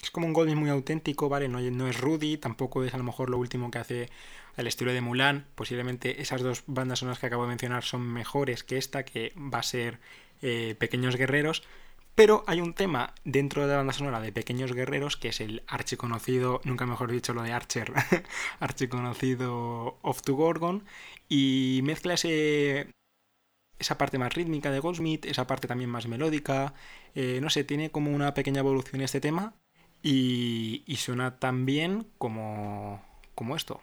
[0.03, 1.49] es como un Goldsmith muy auténtico, ¿vale?
[1.49, 4.09] No, no es Rudy, tampoco es a lo mejor lo último que hace
[4.57, 5.47] al estilo de Mulan.
[5.55, 9.59] Posiblemente esas dos bandas sonoras que acabo de mencionar son mejores que esta, que va
[9.59, 9.99] a ser
[10.41, 11.65] eh, Pequeños Guerreros.
[12.21, 15.63] Pero hay un tema dentro de la banda sonora de Pequeños Guerreros que es el
[15.67, 17.95] archiconocido, nunca mejor dicho lo de Archer,
[18.61, 20.85] archiconocido Off to Gorgon
[21.31, 22.93] y mezcla ese,
[23.79, 26.75] esa parte más rítmica de Goldsmith, esa parte también más melódica,
[27.15, 29.55] eh, no sé, tiene como una pequeña evolución este tema
[30.03, 33.03] y, y suena tan bien como,
[33.35, 33.81] como esto.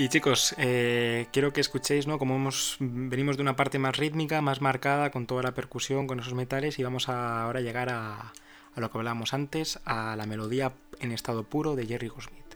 [0.00, 2.18] Y chicos, eh, quiero que escuchéis, ¿no?
[2.18, 6.20] Como hemos, venimos de una parte más rítmica, más marcada, con toda la percusión, con
[6.20, 8.32] esos metales, y vamos a ahora llegar a,
[8.76, 12.49] lo que hablábamos antes, a la melodía en estado puro de Jerry Goldsmith.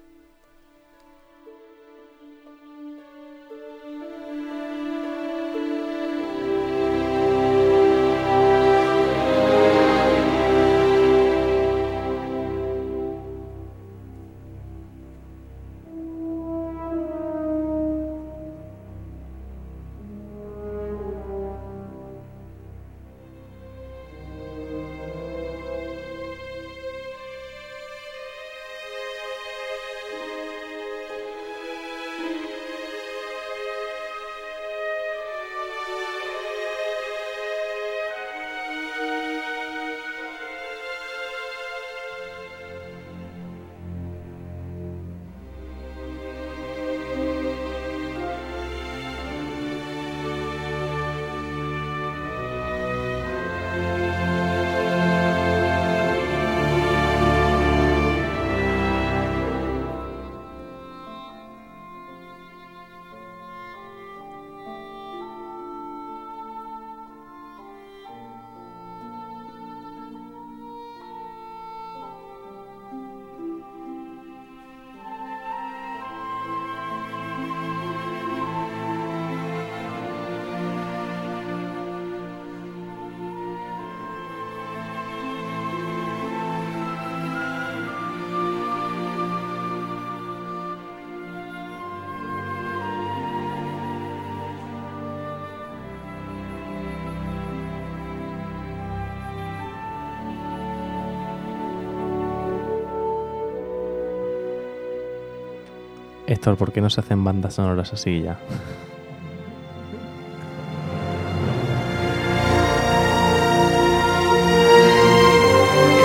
[106.35, 108.41] Héctor, ¿por qué no se hacen bandas sonoras así ya?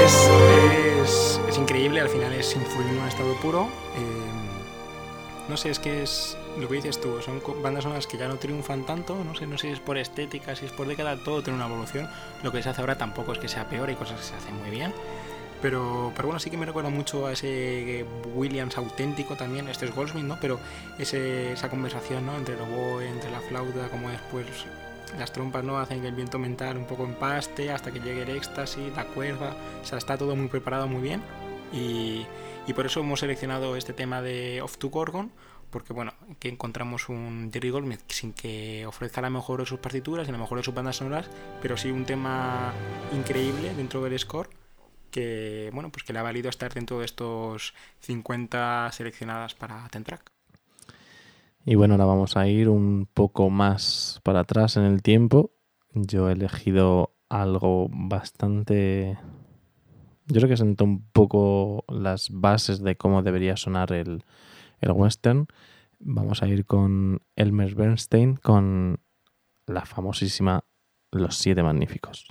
[0.05, 3.69] Es, es, increíble, al final es influir en estado puro.
[3.97, 8.27] Eh, no sé, es que es lo que dices tú, son bandas sonoras que ya
[8.27, 11.17] no triunfan tanto, no sé, no sé si es por estética, si es por década,
[11.23, 12.07] todo tiene una evolución.
[12.43, 14.55] Lo que se hace ahora tampoco es que sea peor, hay cosas que se hacen
[14.59, 14.93] muy bien.
[15.61, 19.93] Pero, pero bueno, sí que me recuerda mucho a ese Williams auténtico también, este es
[19.93, 20.37] Goldsmith, ¿no?
[20.39, 20.59] Pero
[20.97, 22.37] esa conversación, ¿no?
[22.37, 24.45] Entre el oboe, entre la flauta, como después
[25.17, 25.77] las trompas, ¿no?
[25.77, 29.55] Hacen que el viento mental un poco empaste hasta que llegue el éxtasis, la cuerda,
[29.81, 31.21] o sea, está todo muy preparado muy bien
[31.73, 32.25] y,
[32.67, 35.31] y por eso hemos seleccionado este tema de Off to Gorgon,
[35.71, 40.27] porque bueno, que encontramos un Jerry Goldsmith sin que ofrezca la mejor de sus partituras
[40.27, 41.29] y la mejor de sus bandas sonoras,
[41.61, 42.73] pero sí un tema
[43.13, 44.49] increíble dentro del score
[45.09, 50.03] que bueno pues que le ha valido estar dentro de estos 50 seleccionadas para Ten
[50.03, 50.31] Track.
[51.65, 55.51] Y bueno, ahora vamos a ir un poco más para atrás en el tiempo.
[55.93, 59.17] Yo he elegido algo bastante
[60.29, 64.23] yo creo que sentó un poco las bases de cómo debería sonar el,
[64.79, 65.47] el western.
[65.99, 68.99] Vamos a ir con Elmer Bernstein con
[69.65, 70.65] la famosísima
[71.11, 72.27] Los Siete Magníficos.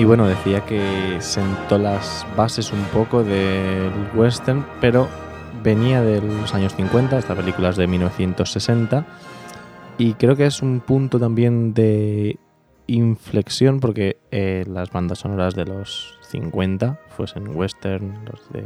[0.00, 5.06] Y bueno, decía que sentó las bases un poco del western, pero
[5.62, 9.04] venía de los años 50, esta película es de 1960,
[9.98, 12.38] y creo que es un punto también de
[12.86, 18.64] inflexión porque eh, las bandas sonoras de los 50, fuesen western, los de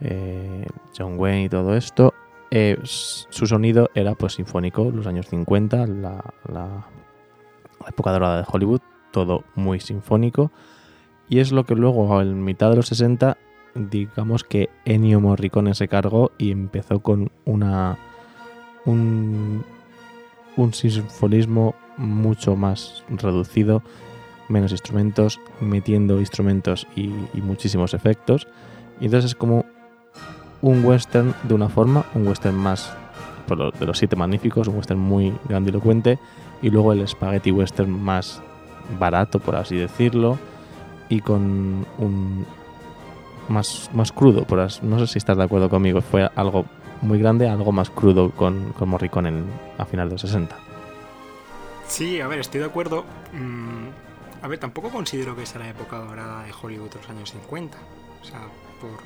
[0.00, 0.66] eh,
[0.96, 2.14] John Wayne y todo esto,
[2.52, 6.86] eh, su sonido era pues sinfónico, los años 50, la, la
[7.88, 8.80] época dorada de Hollywood,
[9.16, 10.52] todo muy sinfónico.
[11.26, 13.38] Y es lo que luego, en mitad de los 60,
[13.74, 17.96] digamos que Ennio Morricone se cargó y empezó con una
[18.84, 19.64] un,
[20.58, 23.82] un sinfonismo mucho más reducido,
[24.50, 28.46] menos instrumentos, metiendo instrumentos y, y, muchísimos efectos.
[29.00, 29.64] Y entonces es como
[30.60, 32.94] un western de una forma, un western más
[33.48, 36.18] por de los siete magníficos, un western muy grandilocuente,
[36.60, 38.42] y luego el spaghetti western más
[38.98, 40.38] barato, por así decirlo,
[41.08, 42.46] y con un
[43.48, 46.66] más, más crudo, por as, no sé si estás de acuerdo conmigo, fue algo
[47.02, 49.44] muy grande, algo más crudo con, con Morricone en,
[49.78, 50.56] a final de los 60.
[51.86, 53.04] Sí, a ver, estoy de acuerdo.
[53.32, 53.88] Mm,
[54.42, 57.78] a ver, tampoco considero que sea la época dorada de Hollywood de los años 50.
[58.22, 58.40] O sea,
[58.80, 58.98] por,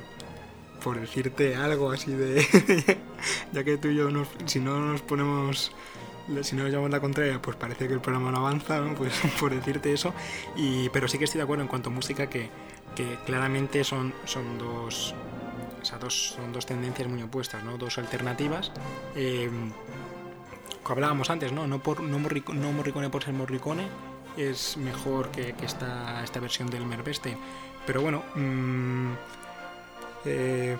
[0.83, 2.99] por decirte algo así de...
[3.53, 5.73] ya que tú y yo, nos, si no nos ponemos
[6.43, 8.95] si no nos llevamos la contraria, pues parece que el programa no avanza, ¿no?
[8.95, 10.13] Pues por decirte eso.
[10.57, 12.51] Y, pero sí que estoy de acuerdo en cuanto a música que,
[12.95, 15.15] que claramente son, son dos.
[15.81, 17.79] O sea, dos, son dos tendencias muy opuestas, ¿no?
[17.79, 18.71] Dos alternativas.
[19.17, 19.51] Eh,
[20.85, 21.67] hablábamos antes, ¿no?
[21.67, 23.89] No, por, no, Morricone, por ser Morricone
[24.37, 27.37] es mejor que, que esta, esta versión del Merbeste.
[27.87, 29.13] Pero bueno, mmm,
[30.25, 30.77] eh,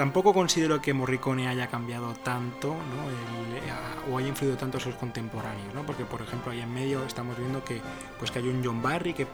[0.00, 3.10] Tampoco considero que Morricone haya cambiado tanto ¿no?
[3.10, 5.84] El, o haya influido tanto en sus contemporáneos, ¿no?
[5.84, 7.82] porque por ejemplo ahí en medio estamos viendo que,
[8.18, 9.26] pues, que hay un John Barry que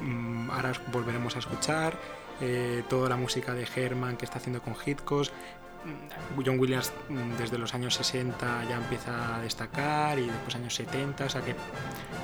[0.00, 1.98] mmm, ahora volveremos a escuchar,
[2.40, 5.26] eh, toda la música de Herman que está haciendo con Hitchcock,
[6.42, 6.94] John Williams
[7.38, 11.54] desde los años 60 ya empieza a destacar y después años 70, o sea que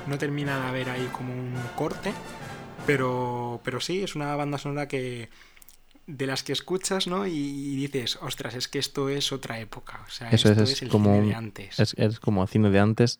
[0.07, 2.11] no termina de haber ahí como un corte,
[2.87, 5.29] pero, pero sí, es una banda sonora que,
[6.05, 7.25] de las que escuchas, ¿no?
[7.25, 10.03] Y, dices, ostras, es que esto es otra época.
[10.05, 11.79] O sea, Eso esto es, es, el como, cine de antes.
[11.79, 13.19] Es, es como cine de antes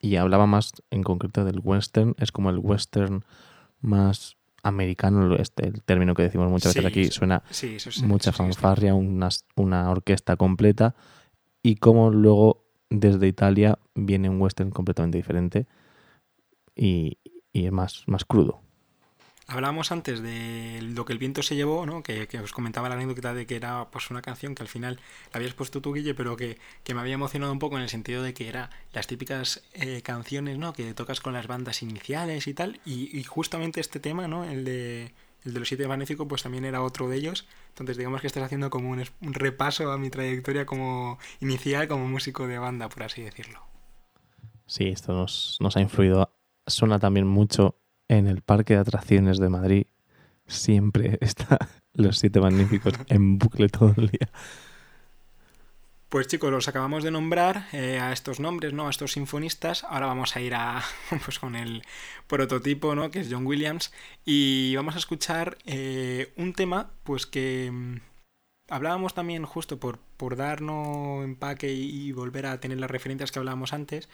[0.00, 3.24] y hablaba más en concreto del western, es como el western
[3.80, 8.04] más americano, este, el término que decimos muchas veces Sí, aquí suena sí, eso sí,
[8.04, 10.94] mucha fanfarria, una, una orquesta completa
[11.62, 15.66] y como luego desde Italia viene un western completamente diferente
[16.74, 17.18] y,
[17.52, 18.60] y es más, más crudo.
[19.50, 22.04] Hablábamos antes de lo que el viento se llevó, ¿no?
[22.04, 25.00] Que, os comentaba la anécdota de que era pues una canción que al final
[25.32, 27.88] la habías puesto tú, Guille, pero que, que me había emocionado un poco en el
[27.88, 30.72] sentido de que era las típicas eh, canciones, ¿no?
[30.72, 32.80] Que tocas con las bandas iniciales y tal.
[32.84, 34.44] Y, justamente este tema, ¿no?
[34.44, 37.48] El de, el de los siete magníficos, pues también era otro de ellos.
[37.70, 42.06] Entonces digamos que estás haciendo como un, un repaso a mi trayectoria como inicial como
[42.06, 43.64] músico de banda, por así decirlo.
[44.66, 46.30] Sí, esto nos, nos ha influido.
[46.68, 47.79] Suena también mucho
[48.10, 49.86] en el parque de atracciones de Madrid.
[50.46, 51.58] Siempre está
[51.94, 54.28] Los Siete Magníficos en bucle todo el día.
[56.08, 58.88] Pues chicos, los acabamos de nombrar eh, a estos nombres, ¿no?
[58.88, 59.84] A estos sinfonistas.
[59.84, 60.82] Ahora vamos a ir a
[61.24, 61.84] pues con el
[62.26, 63.12] prototipo, ¿no?
[63.12, 63.92] Que es John Williams.
[64.24, 68.00] Y vamos a escuchar eh, un tema, pues que mm,
[68.70, 73.38] hablábamos también justo por, por darnos empaque y, y volver a tener las referencias que
[73.38, 74.08] hablábamos antes.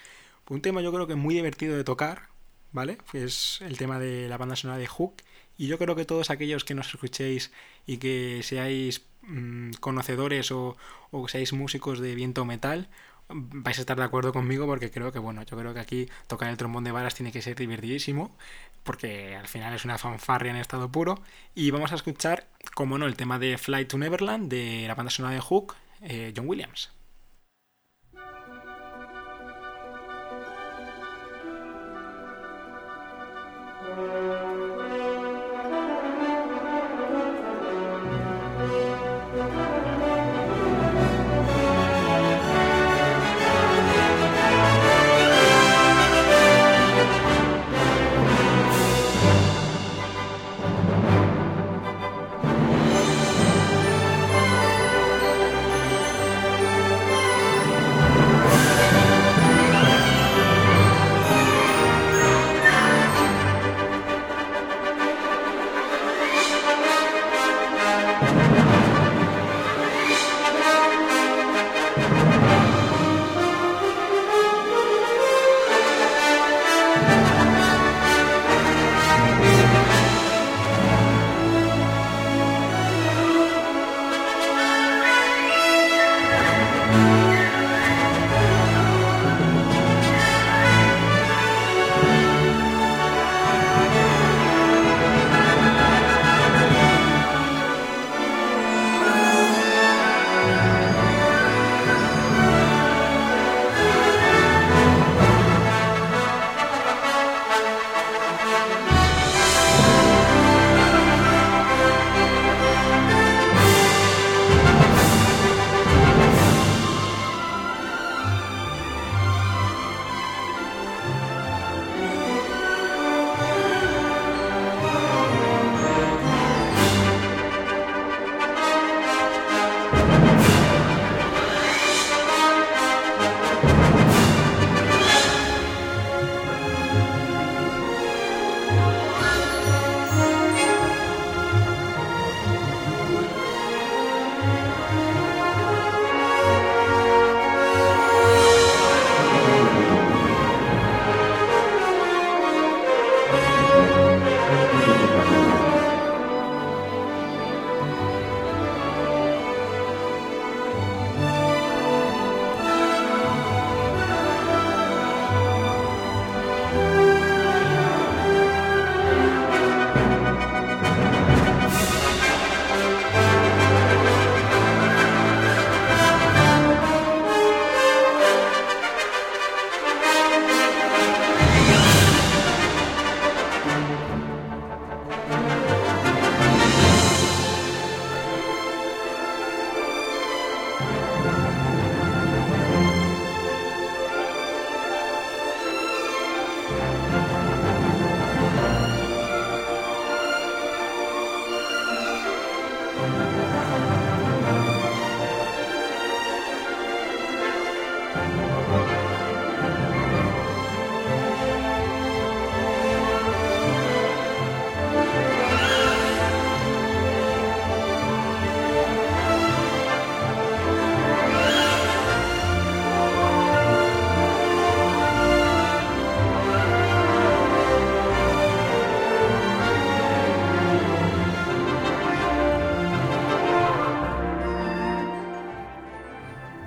[0.50, 2.35] Un tema yo creo que muy divertido de tocar,
[2.76, 2.98] ¿vale?
[3.14, 5.14] Es el tema de la banda sonora de Hook.
[5.56, 7.50] Y yo creo que todos aquellos que nos escuchéis
[7.86, 10.76] y que seáis mm, conocedores o,
[11.10, 12.88] o seáis músicos de viento metal,
[13.28, 16.50] vais a estar de acuerdo conmigo porque creo que, bueno, yo creo que aquí tocar
[16.50, 18.36] el trombón de varas tiene que ser divertidísimo
[18.84, 21.20] porque al final es una fanfarria en estado puro.
[21.54, 25.10] Y vamos a escuchar, como no, el tema de Flight to Neverland de la banda
[25.10, 26.90] sonora de Hook, eh, John Williams.
[33.96, 34.45] Thank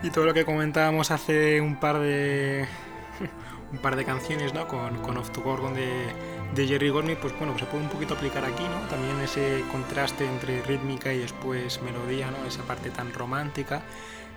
[0.09, 2.67] Y todo lo que comentábamos hace un par de
[3.71, 4.67] un par de canciones, ¿no?
[4.67, 6.07] Con, con Off to Gorgon de,
[6.55, 8.87] de Jerry Goldsmith, pues bueno, pues se puede un poquito aplicar aquí, ¿no?
[8.87, 12.43] También ese contraste entre rítmica y después melodía, ¿no?
[12.47, 13.83] Esa parte tan romántica.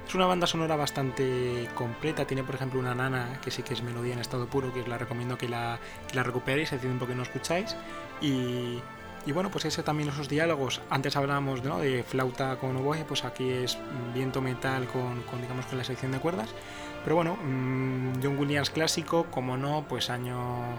[0.07, 2.27] Es una banda sonora bastante completa.
[2.27, 4.89] Tiene, por ejemplo, una nana que sí que es melodía en estado puro, que os
[4.89, 7.75] la recomiendo que la, que la recuperéis, hace tiempo que no escucháis.
[8.21, 8.83] Y,
[9.27, 10.81] y bueno, pues ese también esos diálogos.
[10.91, 11.79] Antes hablábamos ¿no?
[11.79, 13.79] de flauta con oboe, pues aquí es
[14.15, 16.51] viento metal con, con digamos con la sección de cuerdas.
[17.05, 20.79] Pero bueno, mmm, John Williams clásico, como no, pues año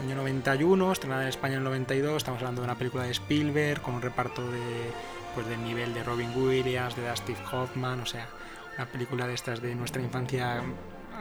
[0.00, 3.80] año 91, estrenada en España en el 92, estamos hablando de una película de Spielberg
[3.80, 4.90] con un reparto de
[5.34, 8.28] pues del nivel de Robin Williams, de Steve Hoffman, o sea,
[8.76, 10.62] una película de estas de nuestra infancia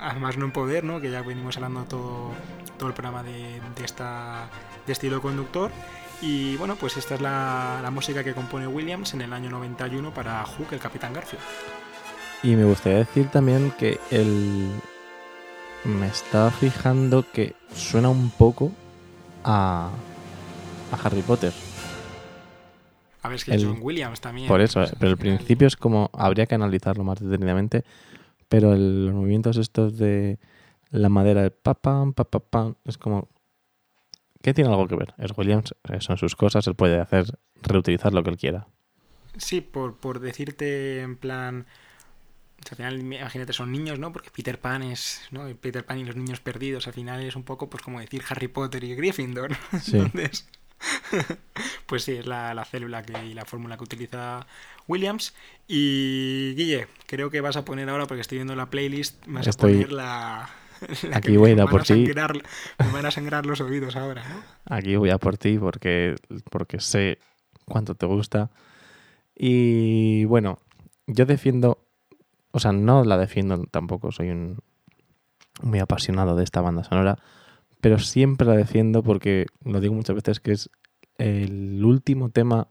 [0.01, 0.99] además no en poder, ¿no?
[1.01, 2.31] que ya venimos hablando todo,
[2.77, 4.49] todo el programa de, de, esta,
[4.85, 5.71] de estilo conductor.
[6.25, 10.13] Y bueno, pues esta es la, la, música que compone Williams en el año 91
[10.13, 11.43] para Hook, el Capitán Garfield.
[12.43, 14.69] Y me gustaría decir también que el...
[15.83, 18.71] Me estaba fijando que suena un poco
[19.43, 19.89] a,
[20.93, 21.51] a Harry Potter.
[23.21, 24.47] A ver, es que el, John Williams también.
[24.47, 27.83] Por eso, pero el principio es como, habría que analizarlo más detenidamente,
[28.47, 30.39] pero el, los movimientos estos de
[30.89, 33.27] la madera de papam, papam, es como...
[34.43, 35.13] ¿Qué tiene algo que ver?
[35.17, 38.67] Es Williams, son sus cosas, él puede hacer, reutilizar lo que él quiera.
[39.37, 41.65] Sí, por, por decirte en plan...
[42.69, 44.11] Al final, imagínate, son niños, ¿no?
[44.11, 45.47] Porque Peter Pan es, ¿no?
[45.55, 48.49] Peter Pan y los niños perdidos, al final es un poco, pues como decir Harry
[48.49, 49.55] Potter y Gryffindor.
[49.81, 49.97] Sí.
[49.97, 50.49] Entonces,
[51.85, 54.45] pues sí, es la, la célula que, y la fórmula que utiliza
[54.87, 55.33] Williams.
[55.69, 59.71] Y Guille, creo que vas a poner ahora, porque estoy viendo la playlist, vas Estoy...
[59.71, 60.49] a poner la...
[61.13, 62.05] Aquí voy a ir a por ti.
[62.05, 64.43] Me van a sangrar los oídos ahora, ¿no?
[64.65, 66.15] Aquí voy a por ti porque,
[66.49, 67.19] porque sé
[67.65, 68.51] cuánto te gusta.
[69.35, 70.59] Y bueno,
[71.07, 71.79] yo defiendo,
[72.51, 74.59] o sea, no la defiendo tampoco, soy un
[75.61, 77.17] muy apasionado de esta banda sonora,
[77.81, 80.69] pero siempre la defiendo porque lo digo muchas veces que es
[81.17, 82.67] el último tema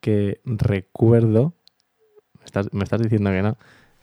[0.00, 1.54] que recuerdo.
[2.38, 3.56] Me estás, me estás diciendo que no.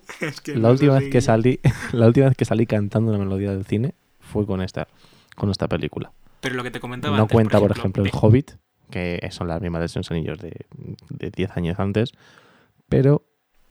[0.21, 1.59] Es que la no última vez que salí,
[1.93, 4.87] la última vez que salí cantando una melodía del cine fue con esta,
[5.35, 6.11] con esta película.
[6.41, 8.51] Pero lo que te comentaba No antes, cuenta, por ejemplo, el de- Hobbit,
[8.89, 10.65] que son las mismas de Señor Anillos de,
[11.09, 12.11] de 10 años antes,
[12.87, 13.23] pero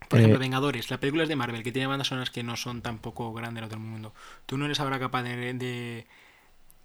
[0.09, 2.57] Por ejemplo, eh, Vengadores, la película es de Marvel, que tiene bandas sonoras que no
[2.57, 4.15] son tampoco grandes en el mundo.
[4.47, 6.07] ¿Tú no eres ahora capaz de, de,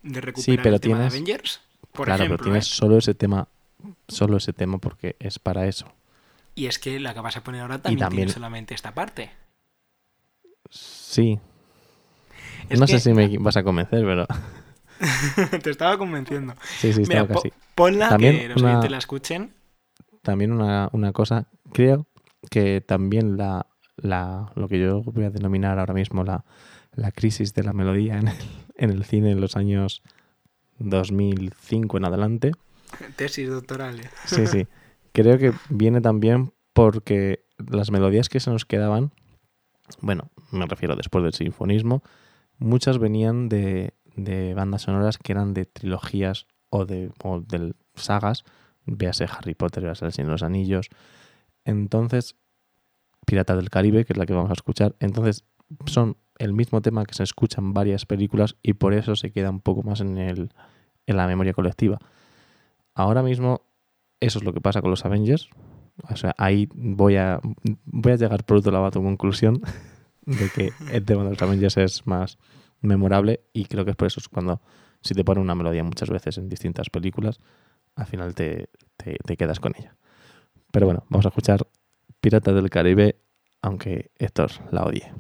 [0.04, 1.62] de recuperar pero el tema tienes- de Avengers?
[1.92, 2.76] Por claro, ejemplo, pero tienes ¿eh?
[2.76, 3.48] solo ese tema,
[4.08, 5.86] solo ese tema porque es para eso.
[6.56, 9.30] Y es que la que vas a poner ahora también, también- tiene solamente esta parte.
[10.76, 11.40] Sí,
[12.70, 14.26] Es no que- sé si me vas a convencer, pero
[15.64, 16.54] te estaba convenciendo.
[16.80, 17.54] sí, sí, Mira, estaba po- casi.
[17.76, 19.54] ponla También que los una- oyentes la escuchen.
[20.22, 22.08] También una, una cosa, creo
[22.50, 26.46] que también la, la, lo que yo voy a denominar ahora mismo la,
[26.94, 28.36] la crisis de la melodía en el,
[28.78, 30.02] en el cine en los años
[30.80, 32.52] 2005 en adelante,
[33.16, 34.00] Tesis doctoral.
[34.00, 34.10] ¿eh?
[34.26, 34.68] Sí, sí.
[35.12, 39.12] Creo que viene también porque las melodías que se nos quedaban,
[40.02, 42.04] bueno, me refiero después del sinfonismo,
[42.58, 48.44] muchas venían de, de bandas sonoras que eran de trilogías o de, o de sagas,
[48.86, 50.90] véase Harry Potter, véase El Señor de los Anillos.
[51.66, 52.36] Entonces,
[53.26, 54.96] Pirata del Caribe, que es la que vamos a escuchar.
[55.00, 55.46] Entonces,
[55.86, 59.50] son el mismo tema que se escucha en varias películas y por eso se queda
[59.50, 60.50] un poco más en, el,
[61.06, 62.00] en la memoria colectiva.
[62.96, 63.62] Ahora mismo
[64.20, 65.50] eso es lo que pasa con los Avengers.
[66.10, 67.40] O sea, ahí voy a,
[67.86, 69.62] voy a llegar por otro lado a tu conclusión
[70.26, 72.38] de que el tema de los Avengers es más
[72.82, 74.62] memorable y creo que es por eso es cuando
[75.02, 77.40] si te ponen una melodía muchas veces en distintas películas,
[77.96, 79.96] al final te, te, te quedas con ella.
[80.72, 81.68] Pero bueno, vamos a escuchar
[82.20, 83.18] Piratas del Caribe,
[83.62, 85.12] aunque Héctor la odie.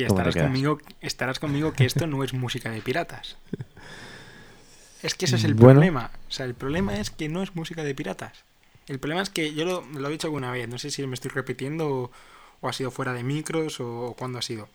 [0.00, 3.36] Estarás conmigo, estarás conmigo que esto no es música de piratas.
[5.02, 6.12] Es que ese es el problema.
[6.28, 8.44] O sea, el problema es que no es música de piratas.
[8.86, 11.14] El problema es que yo lo, lo he dicho alguna vez, no sé si me
[11.14, 12.12] estoy repitiendo
[12.60, 14.68] o, ha sido fuera de micros o, o cuándo ha sido.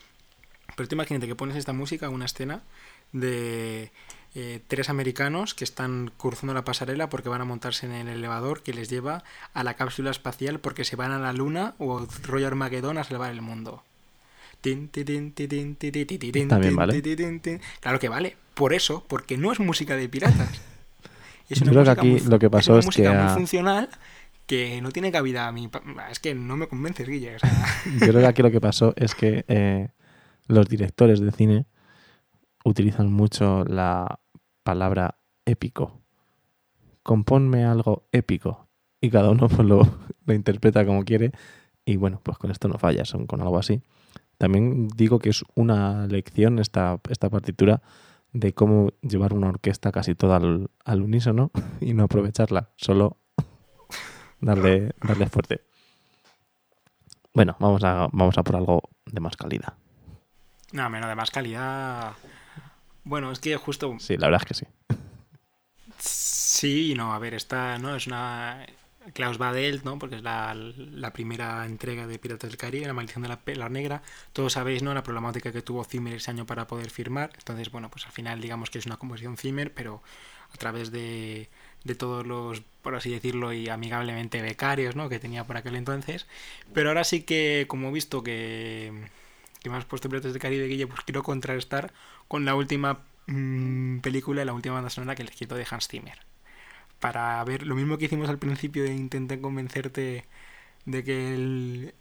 [0.76, 2.62] Pero tú imagínate que pones esta música, una escena
[3.14, 3.92] de
[4.36, 8.62] eh, tres americanos que están cruzando la pasarela porque van a montarse en el elevador
[8.62, 9.24] que les lleva
[9.54, 13.32] a la cápsula espacial porque se van a la luna o rollo Armagedón a salvar
[13.32, 13.84] el mundo.
[16.48, 17.02] También vale.
[17.80, 18.38] Claro que vale.
[18.54, 20.62] Por eso, porque no es música de piratas.
[21.50, 23.90] Es una Yo creo que aquí lo que pasó es, una música muy funcional
[24.48, 25.70] que no tiene cabida a mí.
[26.10, 27.38] Es que no me convences, Guille.
[28.00, 29.90] Yo creo que aquí lo que pasó es que eh,
[30.48, 31.66] los directores de cine
[32.66, 34.20] utilizan mucho la
[34.64, 36.02] palabra épico.
[37.04, 38.68] Componme algo épico.
[39.00, 39.88] Y cada uno pues, lo,
[40.26, 41.32] lo interpreta como quiere.
[41.86, 43.82] Y bueno, pues con esto no fallas, con algo así.
[44.38, 47.82] También digo que es una lección esta, esta partitura
[48.33, 51.51] de cómo llevar una orquesta casi toda al, al unísono
[51.82, 53.17] y no aprovecharla, solo
[54.41, 55.61] darle, darle fuerte.
[57.33, 59.74] Bueno, vamos a, vamos a por algo de más calidad.
[60.72, 62.14] No, menos de más calidad.
[63.03, 63.95] Bueno, es que justo.
[63.99, 64.66] Sí, la verdad es que sí.
[65.99, 68.66] Sí, no, a ver, esta no es una
[69.14, 70.00] Klaus Badelt, ¿no?
[70.00, 74.02] Porque es la, primera entrega de Piratas del Caribe, La maldición de la, la negra.
[74.34, 74.94] Todos sabéis, ¿no?
[74.94, 77.32] La problemática que tuvo Zimmer ese año para poder firmar.
[77.38, 80.02] Entonces, bueno, pues al final digamos que es una composición Zimmer, pero
[80.53, 81.50] a través de,
[81.98, 85.10] todos los, por así decirlo, y amigablemente becarios, ¿no?
[85.10, 86.27] Que tenía por aquel entonces.
[86.74, 88.92] Pero ahora sí que, como he visto que,
[89.61, 91.94] que me has puesto Piratas del Caribe, Guille, pues quiero contrastar
[92.27, 96.26] con la última mmm, película, la última banda sonora que les quito de Hans Zimmer
[97.00, 100.26] para ver lo mismo que hicimos al principio de intentar convencerte
[100.85, 101.93] de que el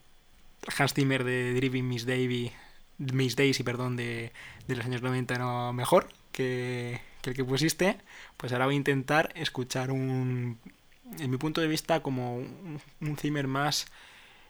[0.78, 2.52] Hans Zimmer de Driving Miss Davy
[2.98, 4.32] Miss Daisy, perdón, de,
[4.66, 7.98] de los años 90 era mejor que, el que pusiste,
[8.36, 10.58] pues ahora voy a intentar escuchar un,
[11.18, 13.86] en mi punto de vista, como un, Zimmer más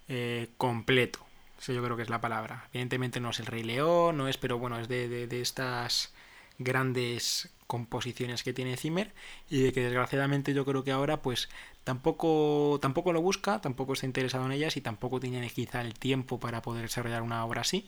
[0.08, 1.20] eh, completo.
[1.58, 2.68] Eso yo creo que es la palabra.
[2.72, 6.12] Evidentemente no es el Rey León, no es, pero bueno, es de, de, de estas
[6.58, 9.12] grandes composiciones que tiene Zimmer
[9.50, 11.48] y de que desgraciadamente yo creo que ahora pues
[11.84, 16.38] tampoco tampoco lo busca, tampoco está interesado en ellas y tampoco tiene quizá el tiempo
[16.40, 17.86] para poder desarrollar una obra así.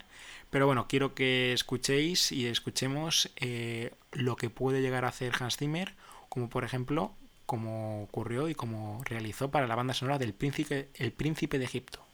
[0.51, 5.57] Pero bueno, quiero que escuchéis y escuchemos eh, lo que puede llegar a hacer Hans
[5.57, 5.95] Zimmer,
[6.29, 7.13] como por ejemplo
[7.47, 12.08] como ocurrió y como realizó para la banda sonora del príncipe, El Príncipe de Egipto.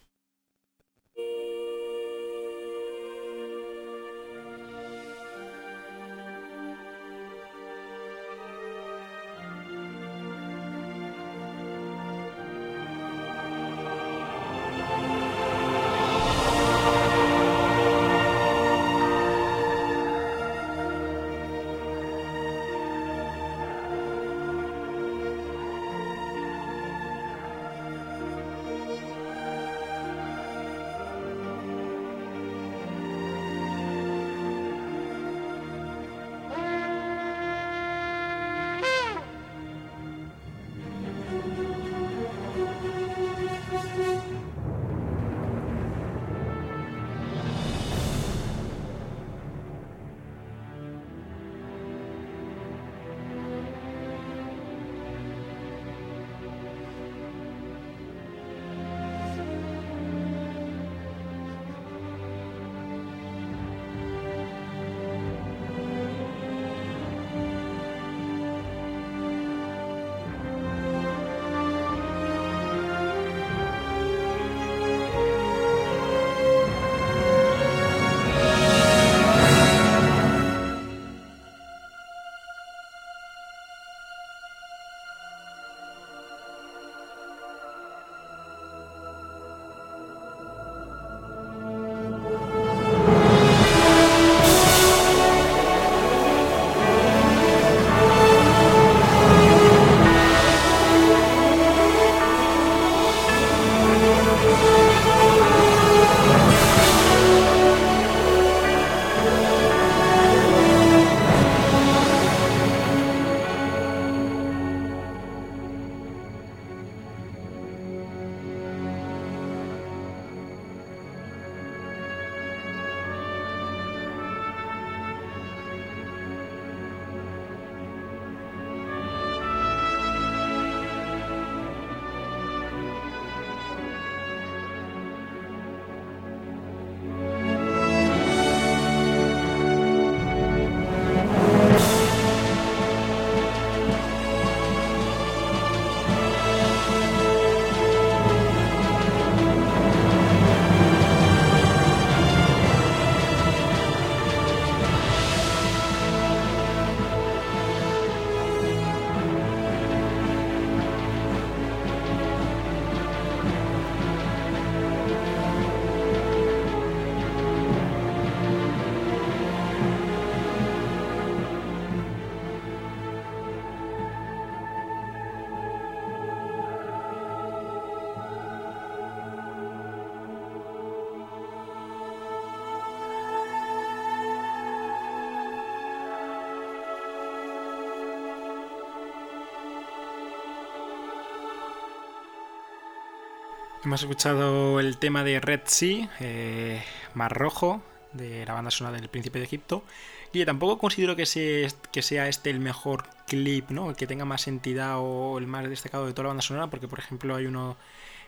[193.85, 196.83] Hemos escuchado el tema de Red Sea, eh,
[197.13, 197.83] Mar Rojo,
[198.15, 199.85] de la banda sonora del Príncipe de Egipto.
[200.33, 203.91] Y tampoco considero que sea, este el mejor clip, ¿no?
[203.91, 206.89] El que tenga más entidad o el más destacado de toda la banda sonora, porque
[206.89, 207.77] por ejemplo hay uno,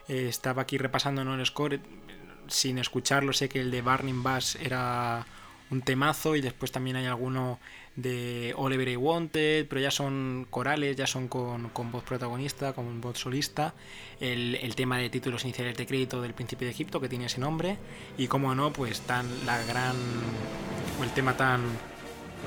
[0.07, 1.33] eh, estaba aquí repasando ¿no?
[1.33, 1.79] el score,
[2.47, 5.25] sin escucharlo sé que el de Burning Bass era
[5.71, 7.59] un temazo y después también hay alguno
[7.97, 13.17] de Oliver I Wanted, pero ya son corales, ya son con, voz protagonista, con voz
[13.17, 13.73] solista.
[14.21, 17.77] El, tema de títulos iniciales de crédito del Príncipe de Egipto, que tiene ese nombre.
[18.17, 19.95] Y como no, pues tan la gran.
[21.03, 21.61] el tema tan.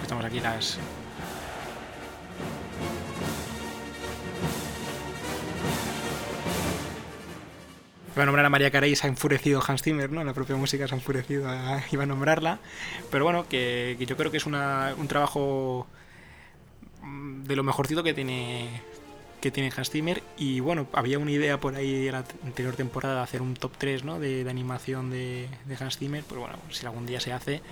[0.01, 0.79] Estamos aquí las
[8.15, 10.25] Iba a nombrar a María Carey, se ha enfurecido Hans Zimmer, ¿no?
[10.25, 11.49] La propia música se ha enfurecido,
[11.93, 12.59] iba a nombrarla.
[13.11, 15.87] Pero bueno, que, yo creo que es un trabajo
[17.03, 18.69] mm, de lo mejorcito que tiene
[19.41, 23.17] que tiene Hans Zimmer y bueno, había una idea por ahí de la anterior temporada
[23.17, 24.21] de hacer un top 3 ¿no?
[24.21, 27.63] de, animación de, de, Hans Zimmer, pues bueno, si algún día se hace,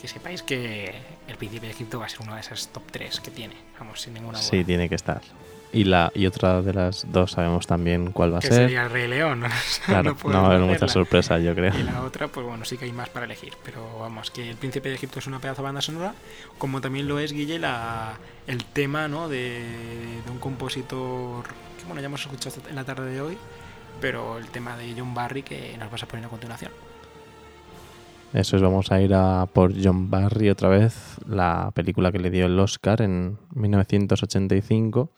[0.00, 0.94] que sepáis que
[1.26, 4.02] el Príncipe de Egipto va a ser uno de esas top 3 que tiene, vamos,
[4.02, 4.48] sin ninguna duda.
[4.50, 5.22] Sí, tiene que estar.
[5.70, 8.56] Y, la, y otra de las dos sabemos también cuál va a que ser.
[8.56, 9.44] sería el Rey León.
[9.84, 11.72] Claro, no, va a haber muchas sorpresas, yo creo.
[11.78, 13.52] Y la otra, pues bueno, sí que hay más para elegir.
[13.64, 16.14] Pero vamos, que El Príncipe de Egipto es una pedazo de banda sonora,
[16.56, 18.14] como también lo es, Guille, la,
[18.46, 19.28] el tema ¿no?
[19.28, 19.60] de,
[20.24, 21.44] de un compositor
[21.78, 23.36] que, bueno, ya hemos escuchado en la tarde de hoy,
[24.00, 26.72] pero el tema de John Barry que nos vas a poner a continuación.
[28.32, 32.30] Eso es, vamos a ir a por John Barry otra vez, la película que le
[32.30, 35.10] dio el Oscar en 1985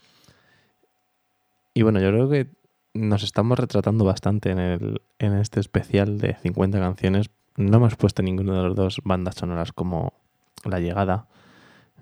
[1.75, 2.49] y bueno, yo creo que
[2.95, 7.31] nos estamos retratando bastante en, el, en este especial de 50 canciones.
[7.57, 10.15] No hemos puesto ninguno de los dos bandas sonoras como
[10.65, 11.29] La Llegada,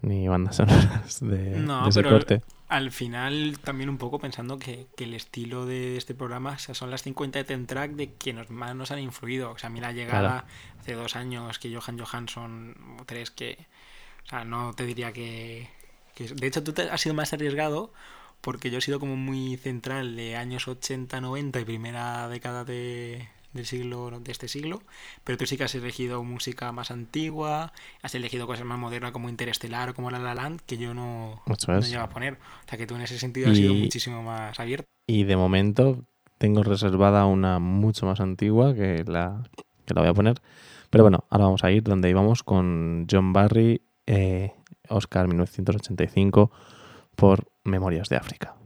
[0.02, 2.42] ni bandas sonoras de, ese corte.
[2.68, 7.38] Al final, también un poco pensando que, el estilo de este programa son las 50
[7.38, 9.50] de Ten Track de quienes más nos han influido.
[9.52, 10.44] O sea, a mí La Llegada
[10.78, 12.74] hace dos años que Johan Johansson,
[13.06, 13.66] tres que.
[14.26, 15.68] O sea, no te diría que.
[16.14, 17.92] que de hecho, tú te has sido más arriesgado
[18.41, 23.28] porque yo he sido como muy central de años 80, 90 y primera década de,
[23.52, 24.83] del siglo de este siglo,
[25.25, 29.28] pero tú sí que has elegido música más antigua, has elegido cosas más modernas como
[29.28, 32.34] Interestelar o como La La Land, que yo no, no llevo a poner.
[32.34, 34.86] O sea que tú en ese sentido has sido muchísimo más abierto.
[35.07, 36.05] Y de momento
[36.39, 39.42] tengo reservada una mucho más antigua que la,
[39.86, 40.41] que la voy a poner.
[40.91, 44.52] Pero bueno, ahora vamos a ir donde íbamos con John Barry, eh,
[44.89, 46.50] Oscar 1985
[47.18, 48.57] por Memorias de África.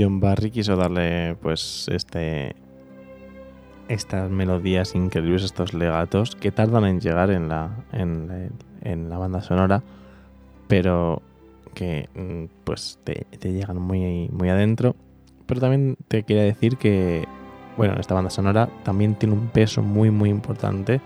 [0.00, 2.56] John Barry quiso darle pues este
[3.90, 9.82] estas melodías increíbles, estos legatos que tardan en llegar en la, en, la banda sonora,
[10.68, 11.22] pero
[11.74, 14.94] que mm, pues te, llegan muy, muy adentro.
[15.46, 17.26] Pero también te quería decir que,
[17.76, 21.00] bueno, esta banda sonora también tiene un peso muy, muy importante.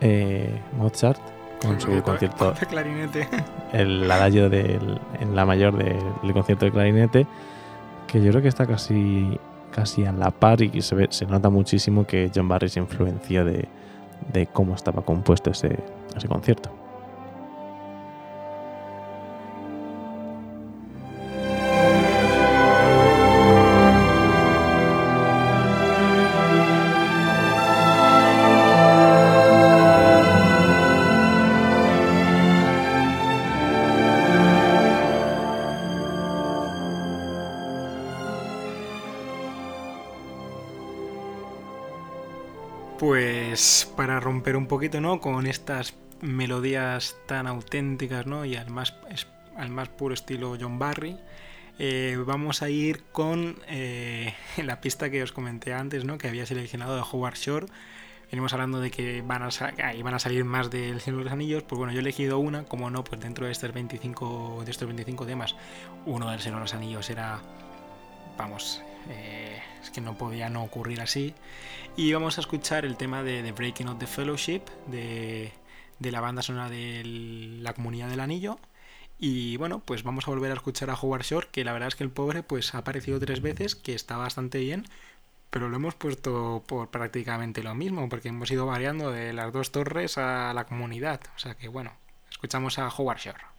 [0.00, 1.20] Eh, Mozart,
[1.62, 2.52] con su concierto.
[2.52, 3.28] De clarinete.
[3.72, 7.26] El adagio del, en la mayor del concierto de clarinete,
[8.08, 9.38] que yo creo que está casi
[9.70, 13.44] casi a la par y se, ve, se nota muchísimo que John Barry se influenció
[13.44, 13.68] de,
[14.32, 15.78] de cómo estaba compuesto ese,
[16.16, 16.70] ese concierto.
[44.68, 45.20] Poquito, ¿no?
[45.20, 48.44] Con estas melodías tan auténticas, ¿no?
[48.44, 48.94] Y al más,
[49.56, 51.18] al más puro estilo John Barry.
[51.80, 56.18] Eh, vamos a ir con eh, la pista que os comenté antes, ¿no?
[56.18, 57.66] Que había seleccionado de Howard Shore.
[58.30, 59.48] Venimos hablando de que van a,
[60.02, 61.62] van a salir más del Señor de los Anillos.
[61.62, 64.86] Pues bueno, yo he elegido una, como no, pues dentro de estos 25, de estos
[64.86, 65.56] 25 temas,
[66.04, 67.40] uno del Señor de los Anillos era,
[68.36, 71.34] vamos, eh, que no podía no ocurrir así.
[71.96, 75.52] Y vamos a escuchar el tema de The Breaking of the Fellowship, de,
[76.00, 77.02] la banda sonora de
[77.62, 78.58] la Comunidad del Anillo.
[79.18, 81.96] Y bueno, pues vamos a volver a escuchar a Howard Shore, que la verdad es
[81.96, 84.84] que el pobre pues ha aparecido tres veces, que está bastante bien,
[85.50, 89.72] pero lo hemos puesto por prácticamente lo mismo, porque hemos ido variando de las dos
[89.72, 91.20] torres a la comunidad.
[91.34, 91.92] O sea que bueno,
[92.30, 93.57] escuchamos a Howard Shore.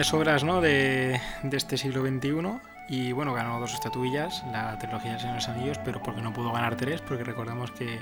[0.00, 0.62] Grandes obras ¿no?
[0.62, 5.78] de, de, este siglo XXI y bueno, ganó dos estatuillas, la trilogía de los Anillos,
[5.84, 7.98] pero porque no pudo ganar tres, porque recordemos que,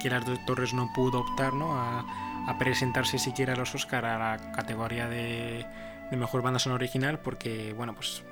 [0.00, 1.78] que las dos torres no pudo optar ¿no?
[1.78, 2.04] A,
[2.48, 5.64] a, presentarse siquiera a los Oscar a la categoría de,
[6.10, 8.24] de mejor banda sonora original, porque bueno, pues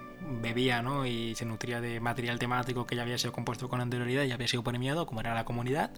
[0.42, 1.06] bebía ¿no?
[1.06, 4.48] y se nutría de material temático que ya había sido compuesto con anterioridad y había
[4.48, 5.92] sido premiado, como era la comunidad.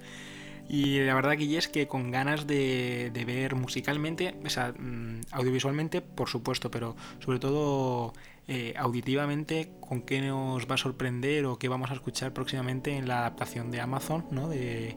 [0.68, 6.02] Y la verdad que es que con ganas de, ver musicalmente, o sea, mm, audiovisualmente,
[6.02, 8.12] por supuesto, pero sobre todo
[8.48, 13.08] eh, auditivamente, ¿con qué nos va a sorprender o qué vamos a escuchar próximamente en
[13.08, 14.48] la adaptación de Amazon ¿no?
[14.48, 14.96] de,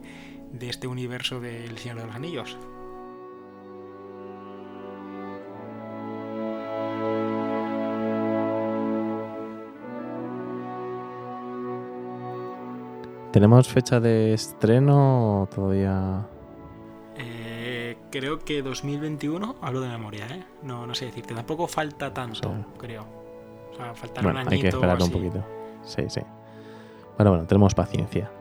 [0.52, 2.58] de este universo del Señor de los Anillos?
[13.32, 16.26] ¿Tenemos fecha de estreno o todavía?
[17.16, 20.44] Eh, creo que 2021, hablo de memoria, ¿eh?
[20.64, 23.06] No, no sé decirte, tampoco falta tanto, creo.
[23.72, 25.46] O sea, falta bueno, un hay que añito o esperar un poquito.
[25.84, 26.22] Sí, sí.
[27.18, 28.32] Bueno, bueno, tenemos paciencia.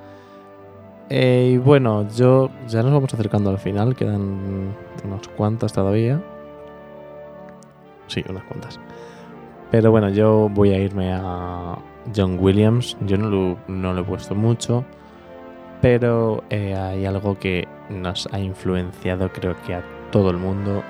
[1.10, 6.22] Eh, y bueno, yo ya nos vamos acercando al final, quedan unas cuantas todavía.
[8.06, 8.80] Sí, unas cuantas.
[9.70, 11.78] Pero bueno, yo voy a irme a
[12.14, 12.96] John Williams.
[13.02, 14.84] Yo no lo, no lo he puesto mucho,
[15.82, 20.82] pero eh, hay algo que nos ha influenciado creo que a todo el mundo,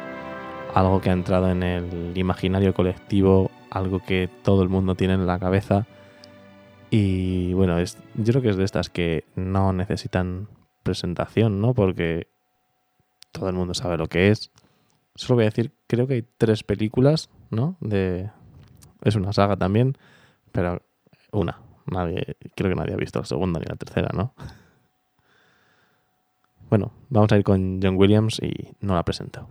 [0.74, 5.26] algo que ha entrado en el imaginario colectivo, algo que todo el mundo tiene en
[5.26, 5.86] la cabeza.
[6.90, 10.48] Y bueno, es, yo creo que es de estas que no necesitan
[10.82, 11.74] presentación, ¿no?
[11.74, 12.28] Porque
[13.32, 14.50] todo el mundo sabe lo que es.
[15.15, 17.76] Solo voy a decir, creo que hay tres películas, ¿no?
[17.81, 18.31] De,
[19.02, 19.97] es una saga también,
[20.52, 20.83] pero
[21.33, 21.60] una.
[21.86, 24.35] Nadie, creo que nadie ha visto la segunda ni la tercera, ¿no?
[26.68, 29.49] Bueno, vamos a ir con John Williams y no la presento.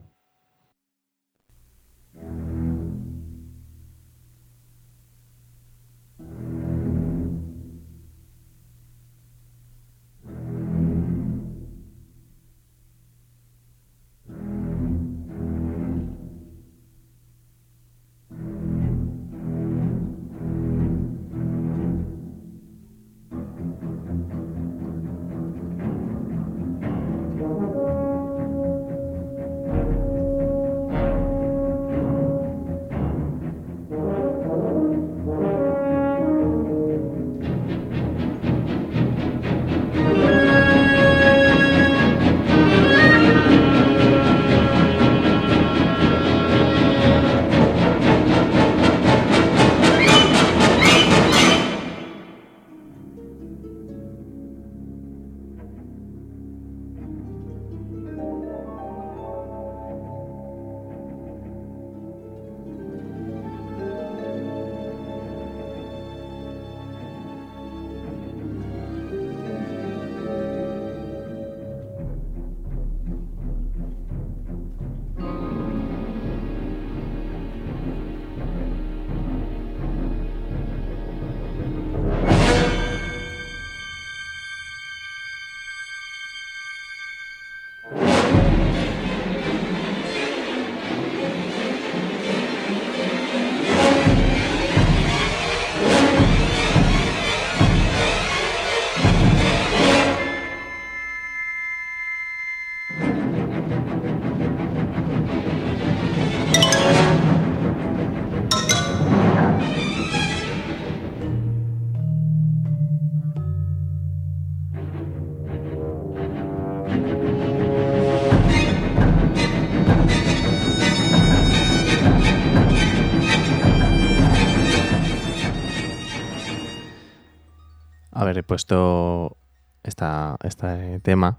[128.57, 129.37] Puesto
[129.83, 131.37] esta, este tema,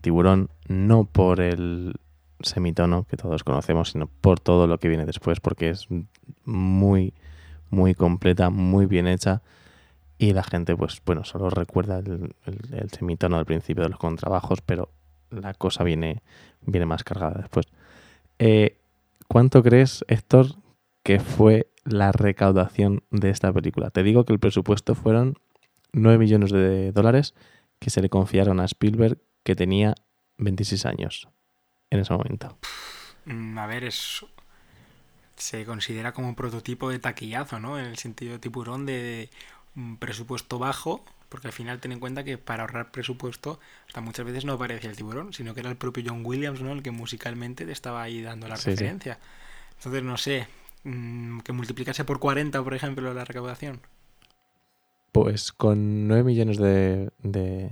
[0.00, 1.96] tiburón, no por el
[2.40, 5.86] semitono que todos conocemos, sino por todo lo que viene después, porque es
[6.46, 7.12] muy,
[7.68, 9.42] muy completa, muy bien hecha.
[10.16, 12.34] Y la gente, pues bueno, solo recuerda el,
[12.90, 14.88] semitono del principio de los contrabajos, pero
[15.28, 16.22] la cosa viene,
[16.62, 17.66] viene más cargada después.
[18.38, 18.78] Eh,
[19.28, 20.46] ¿Cuánto crees, Héctor,
[21.02, 23.90] que fue la recaudación de esta película?
[23.90, 25.36] Te digo que el presupuesto fueron
[25.92, 27.34] 9 millones de dólares
[27.78, 29.94] que se le confiaron a Spielberg, que tenía
[30.38, 31.28] 26 años
[31.90, 32.58] en ese momento.
[33.24, 34.24] Mm, A ver, es.
[35.36, 37.78] Se considera como un prototipo de taquillazo, ¿no?
[37.78, 39.30] En el sentido de tiburón de
[39.74, 44.26] un presupuesto bajo, porque al final ten en cuenta que para ahorrar presupuesto, hasta muchas
[44.26, 46.72] veces no aparecía el tiburón, sino que era el propio John Williams, ¿no?
[46.72, 48.84] El que musicalmente te estaba ahí dando la Sí, sí.
[48.84, 49.18] referencia.
[49.78, 50.46] Entonces, no sé,
[50.84, 53.80] mm, que multiplicase por 40, por ejemplo, la recaudación.
[55.12, 57.70] Pues con 9 millones de, de-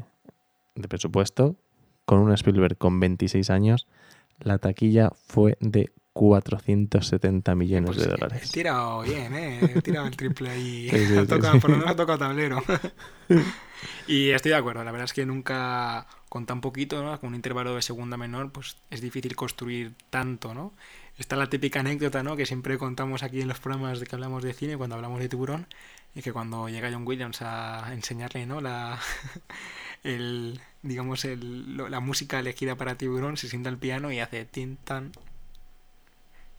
[0.74, 1.56] de presupuesto,
[2.04, 3.86] con un Spielberg con 26 años,
[4.40, 8.42] la taquilla fue de 470 millones Pues de dólares.
[8.44, 9.72] He tirado bien, ¿eh?
[9.76, 10.88] He tirado el triple ahí.
[10.90, 11.60] Sí, sí, Ha sí, tocado- sí.
[11.60, 12.62] Por lo menos ha tocado tablero.
[14.08, 14.82] y estoy de acuerdo.
[14.84, 17.18] La verdad es que nunca, con tan poquito, ¿no?
[17.20, 20.72] Con un intervalo de segunda menor, pues es difícil construir tanto, ¿no?
[21.18, 22.36] Está la típica anécdota, ¿no?
[22.36, 25.28] Que siempre contamos aquí en los programas de que hablamos de cine, cuando hablamos de
[25.28, 25.66] tiburón,
[26.14, 28.60] y que cuando llega John Williams a enseñarle, ¿no?
[28.60, 28.98] La,
[30.02, 34.76] el, digamos, el, la música elegida para tiburón, se sienta al piano y hace tin
[34.76, 35.12] tan.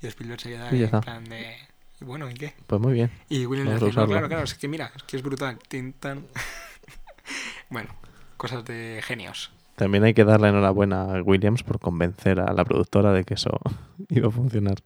[0.02, 1.56] Y Spielberg se queda Y en plan de.
[2.00, 2.54] "¿Y Bueno, ¿y qué?
[2.68, 3.12] Pues muy bien.
[3.28, 5.60] Y Williams le dice, no, claro, claro, es que mira, es que es brutal.
[5.68, 6.26] Tin, tan.
[7.70, 7.90] bueno,
[8.38, 9.52] cosas de genios.
[9.76, 13.60] También hay que darle enhorabuena a Williams por convencer a la productora de que eso
[14.10, 14.78] iba a funcionar.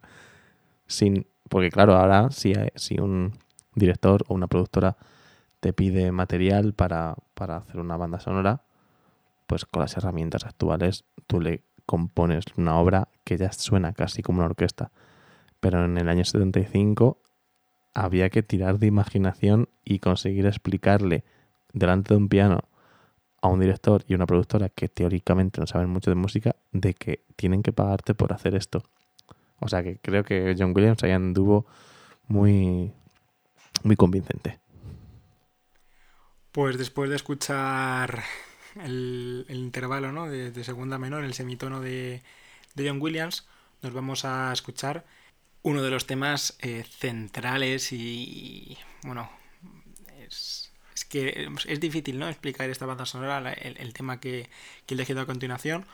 [0.88, 3.38] Sin, porque claro, ahora si, hay- si un
[3.76, 4.98] director o una productora
[5.60, 8.64] te pide material para, para hacer una banda sonora,
[9.48, 14.40] pues con las herramientas actuales tú le compones una obra que ya suena casi como
[14.40, 14.92] una orquesta.
[15.60, 17.22] Pero en el año 75
[17.94, 21.24] había que tirar de imaginación y conseguir explicarle
[21.72, 22.62] delante de un piano
[23.42, 27.24] a un director y una productora que teóricamente no saben mucho de música de que
[27.36, 28.84] tienen que pagarte por hacer esto.
[29.60, 31.66] O sea que creo que John Williams ahí anduvo
[32.28, 32.94] muy,
[33.84, 34.60] muy convincente.
[36.52, 38.24] Pues después de escuchar
[38.84, 40.28] el, intervalo ¿no?
[40.30, 42.22] de, segunda menor, el semitono de,
[42.76, 43.48] de John Williams,
[43.82, 45.06] nos vamos a escuchar
[45.64, 49.30] uno de los temas eh, centrales y, bueno,
[50.28, 52.28] es, es que es difícil ¿no?
[52.30, 54.50] explicar esta banda sonora, el tema que,
[54.86, 55.86] que he elegido a continuación.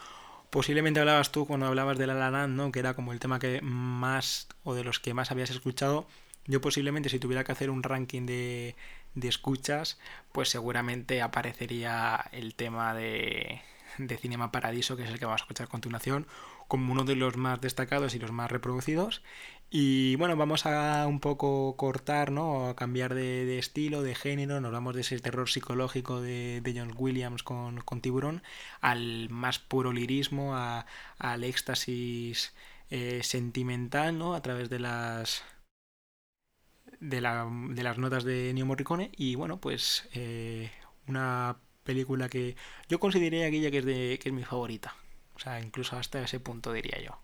[0.49, 2.71] Posiblemente hablabas tú cuando hablabas de La La Land, ¿no?
[2.71, 6.07] que era como el tema que más o de los que más habías escuchado.
[6.49, 8.75] Yo posiblemente si tuviera que hacer un ranking de,
[9.13, 9.99] de escuchas,
[10.31, 13.61] pues seguramente aparecería el tema de,
[13.99, 16.25] de Cinema Paradiso, que es el que vamos a escuchar a continuación,
[16.67, 19.21] como uno de los más destacados y los más reproducidos.
[19.69, 22.67] Y bueno, vamos a un poco cortar, ¿no?
[22.67, 24.59] A cambiar de, estilo, de género.
[24.59, 28.41] Nos vamos de ese terror psicológico de, de John Williams con, con Tiburón
[28.81, 32.55] al más puro lirismo, al éxtasis
[32.89, 34.33] eh, sentimental, ¿no?
[34.33, 35.43] A través de las
[36.99, 40.71] de, la- de las notas de Ennio Morricone y bueno pues eh,
[41.07, 42.55] una película que
[42.87, 44.95] yo consideraría Guilla que es de que es mi favorita.
[45.35, 47.19] O sea incluso hasta ese punto diría yo.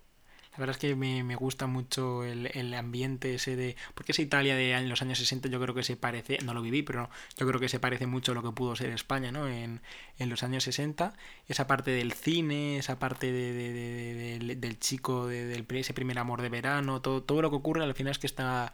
[0.54, 4.22] La verdad es que me, me gusta mucho el, el ambiente ese de porque esa
[4.22, 7.46] Italia de los años 60 yo creo que se parece no lo viví pero yo
[7.46, 9.82] creo que se parece mucho a lo que pudo ser España no en,
[10.18, 11.14] en los años 60
[11.50, 15.94] esa parte del cine esa parte de, de- de- de- del- chico de- del ese
[15.94, 18.72] primer amor de verano todo, todo lo que ocurre al final es que está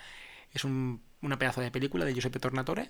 [0.54, 2.90] es un, una pedazo de película de Giuseppe Tornatore.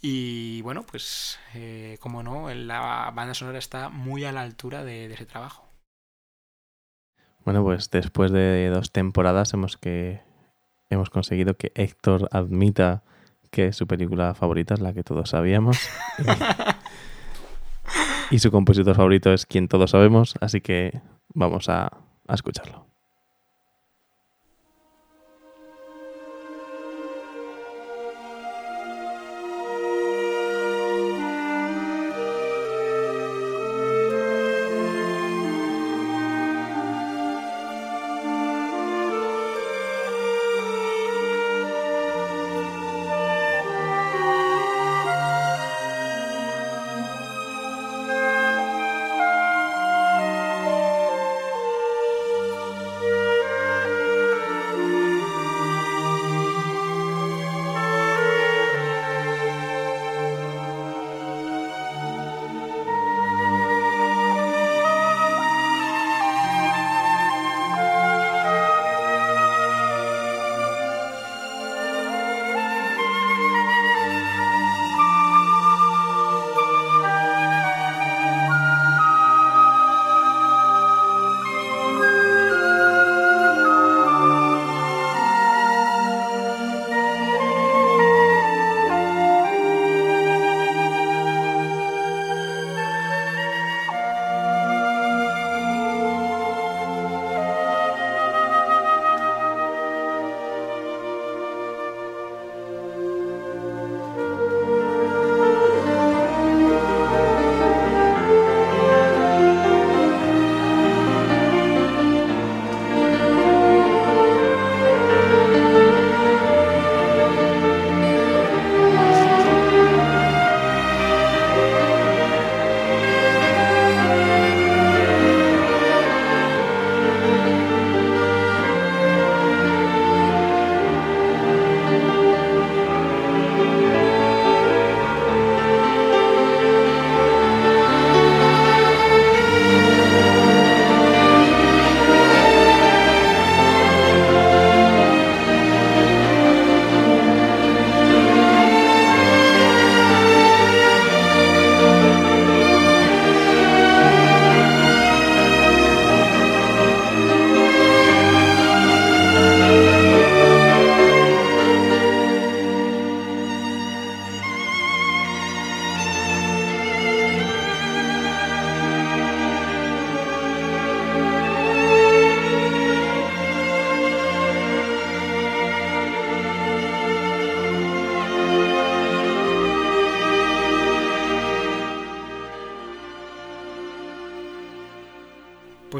[0.00, 5.08] Y bueno, pues eh, como no, la banda sonora está muy a la altura de,
[5.08, 5.68] de ese trabajo.
[7.44, 10.20] Bueno, pues después de dos temporadas hemos que
[10.90, 13.02] hemos conseguido que Héctor admita
[13.50, 15.78] que su película favorita es la que todos sabíamos.
[18.30, 21.00] y su compositor favorito es quien todos sabemos, así que
[21.34, 21.98] vamos a,
[22.28, 22.91] a escucharlo.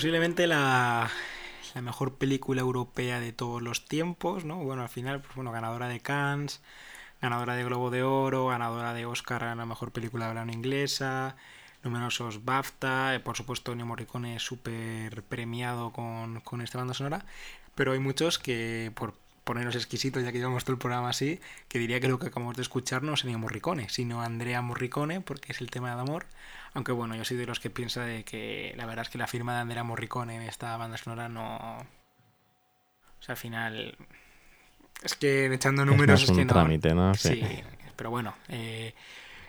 [0.03, 1.09] Posiblemente la,
[1.77, 4.57] la mejor película europea de todos los tiempos, ¿no?
[4.57, 6.61] Bueno, al final, pues bueno, ganadora de Cannes,
[7.21, 11.37] ganadora de Globo de Oro, ganadora de Oscar a la mejor película de habla inglesa,
[11.85, 17.25] numerosos BAFTA, eh, por supuesto Nemo Morricone súper premiado con, con esta banda sonora,
[17.77, 19.15] pero hay muchos que por
[19.45, 22.57] ponernos exquisitos, ya que llevamos todo el programa así, que diría que lo que acabamos
[22.57, 26.27] de escuchar no es Ennio Morricone, sino Andrea Morricone, porque es el tema de amor.
[26.75, 29.27] Aunque bueno, yo soy de los que piensa de que la verdad es que la
[29.27, 31.79] firma de Andrea Morricone en esta banda sonora no...
[31.79, 33.97] O sea, al final...
[35.03, 36.53] Es que echando números es, un que no...
[36.53, 37.15] trámite, ¿no?
[37.15, 37.43] Sí,
[37.97, 38.35] pero bueno...
[38.49, 38.95] Eh,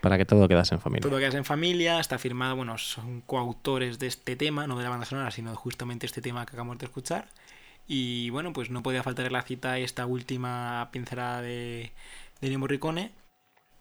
[0.02, 1.10] para que todo quedase en familia.
[1.10, 4.90] Todo quedase en familia, está firmado, bueno, son coautores de este tema, no de la
[4.90, 7.30] banda sonora, sino de justamente este tema que acabamos de escuchar.
[7.88, 11.94] Y bueno, pues no podía faltar en la cita esta última pincelada de,
[12.42, 13.12] de Morricone.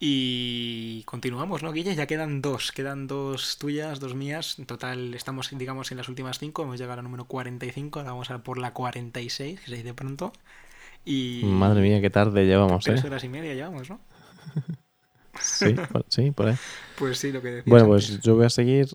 [0.05, 1.95] Y continuamos, ¿no, Guille?
[1.95, 4.59] Ya quedan dos, quedan dos tuyas, dos mías.
[4.59, 6.63] En total estamos, digamos, en las últimas cinco.
[6.65, 10.33] Hemos llegado al número 45, ahora vamos a por la 46, que se dice pronto.
[11.05, 11.43] Y...
[11.45, 13.07] Madre mía, qué tarde llevamos, Tres ¿eh?
[13.07, 14.01] horas y media llevamos, ¿no?
[15.41, 16.59] Sí, por, sí, por ahí.
[16.97, 18.09] Pues sí, lo que decías Bueno, antes.
[18.09, 18.89] pues yo voy a seguir,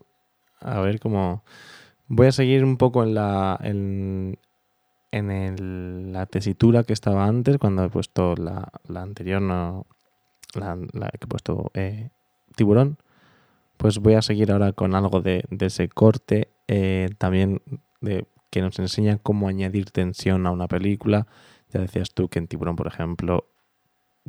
[0.60, 1.44] a ver cómo...
[2.08, 4.40] Voy a seguir un poco en la, en,
[5.12, 9.88] en el- la tesitura que estaba antes, cuando he puesto la, la anterior, no,
[10.54, 10.76] la,
[11.10, 12.10] que he puesto eh,
[12.56, 12.98] tiburón.
[13.78, 17.62] Pues voy a seguir ahora con algo de, de ese corte, eh, también
[18.02, 21.28] de que nos enseña cómo añadir tensión a una película.
[21.70, 23.50] Ya decías tú que en Tiburón, por ejemplo,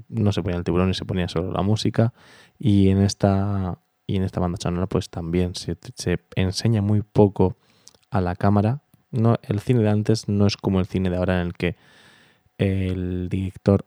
[0.09, 2.13] no se ponía el tiburón y se ponía solo la música.
[2.59, 7.57] Y en esta, y en esta banda sonora, pues también se, se enseña muy poco
[8.11, 8.83] a la cámara.
[9.11, 11.77] No, el cine de antes no es como el cine de ahora en el que
[12.59, 13.87] el director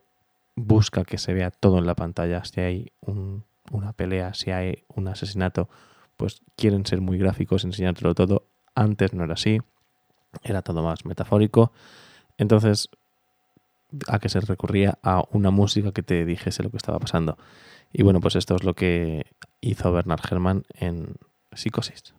[0.55, 2.43] busca que se vea todo en la pantalla.
[2.45, 5.69] Si hay un- una pelea, si hay un asesinato,
[6.17, 8.47] pues quieren ser muy gráficos, enseñártelo todo.
[8.75, 9.59] Antes no era así,
[10.43, 11.71] era todo más metafórico.
[12.37, 12.89] Entonces,
[14.07, 17.37] a que se recurría a una música que te dijese lo que estaba pasando.
[17.91, 19.25] Y bueno, pues esto es lo que
[19.59, 21.15] hizo Bernard Herrmann en
[21.53, 22.13] Psicosis.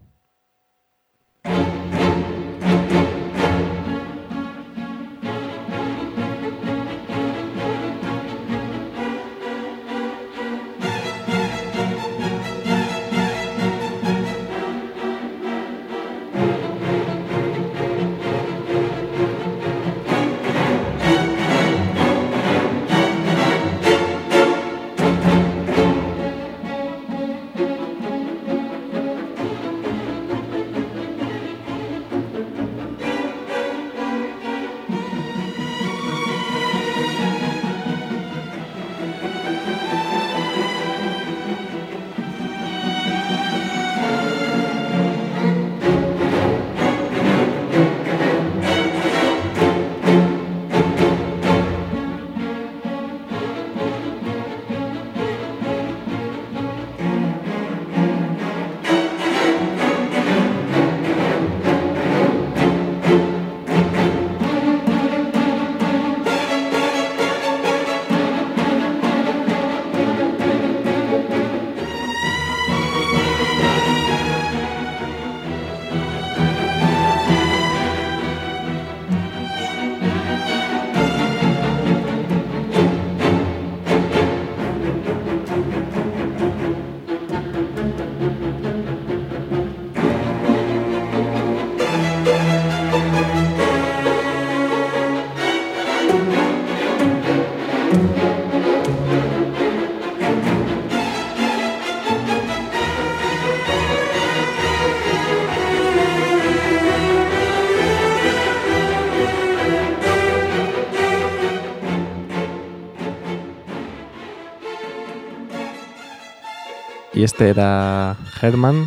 [117.33, 118.85] Este era Herman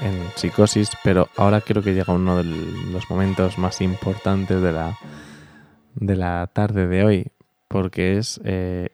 [0.00, 4.96] en Psicosis, pero ahora creo que llega uno de los momentos más importantes de la,
[5.94, 7.26] de la tarde de hoy,
[7.68, 8.88] porque es, eh,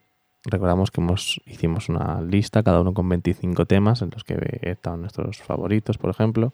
[0.45, 5.03] recordamos que hemos, hicimos una lista, cada uno con 25 temas, en los que están
[5.03, 6.53] nuestros favoritos, por ejemplo,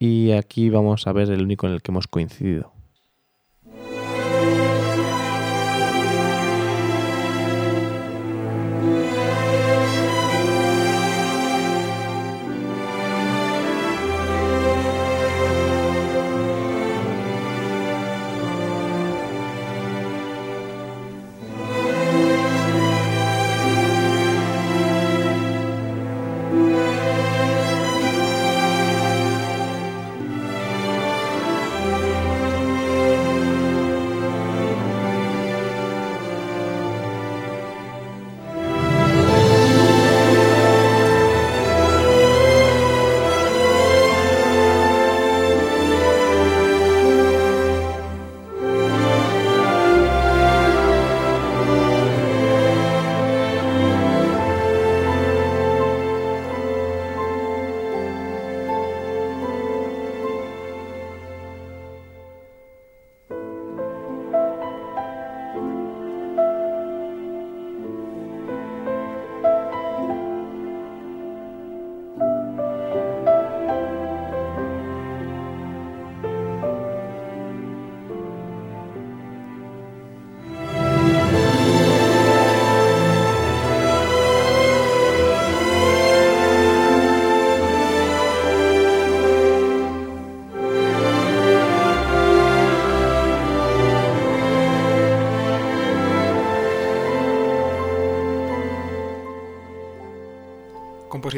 [0.00, 2.73] y aquí vamos a ver el único en el que hemos coincidido.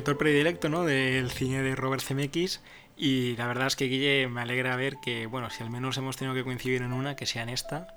[0.06, 0.84] Compositor predilecto ¿no?
[0.84, 2.60] del cine de Robert Zemeckis
[2.96, 6.16] y la verdad es que Guille me alegra ver que, bueno, si al menos hemos
[6.16, 7.88] tenido que coincidir en una, que sea en esta,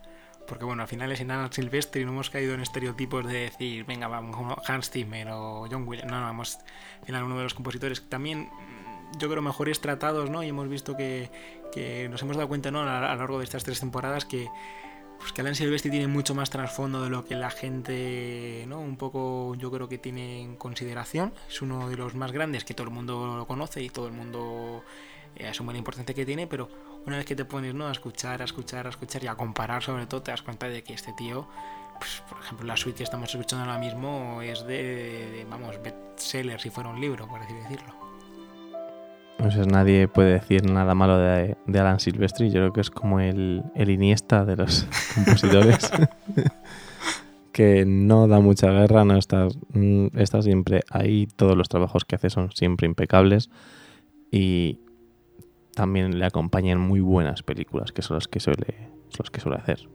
[0.48, 3.42] porque bueno, al final es en Alan Silvestre y no hemos caído en estereotipos de
[3.42, 6.58] decir, venga, vamos, Hans Zimmer o John Williams, no, no, hemos,
[7.02, 8.50] al final de los compositores también
[9.20, 10.42] yo creo mejores tratados, ¿no?
[10.42, 11.30] Y hemos visto que,
[11.72, 12.82] que nos hemos dado cuenta, ¿no?
[12.82, 14.48] A lo largo de estas tres temporadas que
[15.20, 18.80] pues que Alan Silvestri tiene mucho más trasfondo de lo que la gente, ¿no?
[18.80, 21.34] Un poco yo creo que tiene en consideración.
[21.50, 24.14] Es uno de los más grandes que todo el mundo lo conoce y todo el
[24.14, 24.84] mundo
[25.36, 26.70] eh, asume la importancia que tiene, pero
[27.06, 27.88] una vez que te pones ¿no?
[27.88, 30.84] a escuchar, a escuchar, a escuchar y a comparar sobre todo, te das cuenta de
[30.84, 31.48] que este tío,
[31.98, 36.60] pues, por ejemplo, la suite que estamos escuchando ahora mismo es de, de vamos, bestseller
[36.62, 38.09] si fuera un libro, por así decirlo.
[39.40, 42.50] Pues nadie puede decir nada malo de, Alan Silvestri.
[42.50, 44.86] Yo creo que es como el, el Iniesta de los
[45.16, 45.90] compositores.
[47.54, 51.28] que no da mucha guerra, no está, mm, está siempre ahí.
[51.36, 53.50] Todos los trabajos que hace son siempre impecables.
[54.30, 54.80] Y
[55.74, 58.76] también le acompañan muy buenas películas, que son las que suele,
[59.08, 59.88] son las que suele hacer.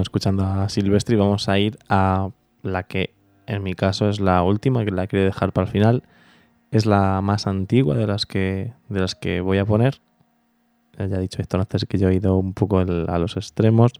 [0.00, 2.30] Escuchando a Silvestri, vamos a ir a
[2.62, 3.14] la que
[3.46, 6.02] en mi caso es la última, que la quiero dejar para el final.
[6.70, 10.00] Es la más antigua de las que, de las que voy a poner.
[10.98, 13.92] Ya he dicho esto antes que yo he ido un poco a los extremos.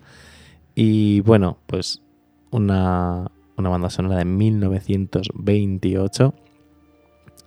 [0.75, 2.03] Y bueno, pues
[2.51, 6.35] una, una banda sonora de 1928.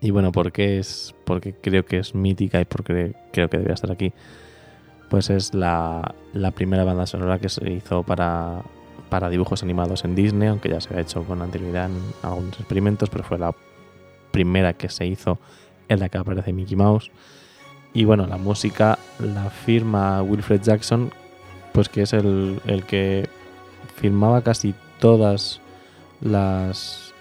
[0.01, 1.15] Y bueno, ¿por qué es?
[1.25, 4.14] Porque creo que es mítica y porque creo que debería estar aquí
[5.09, 6.16] pues es la,
[6.56, 8.64] primera banda sonora que se hizo para,
[9.09, 13.09] para dibujos animados en Disney, aunque ya se había hecho con anterioridad en algunos experimentos,
[13.09, 13.53] pero fue la
[14.32, 15.40] primera que se hizo
[15.88, 17.11] en la que aparece Mickey Mouse.
[17.93, 21.11] Y bueno, la música la firma Wilfred Jackson,
[21.72, 23.30] pues que es el, el que
[23.95, 25.61] firmaba casi todas
[26.22, 27.14] las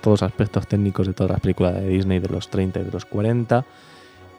[0.00, 2.90] todos los aspectos técnicos de todas las películas de Disney de los 30 y de
[2.90, 3.64] los 40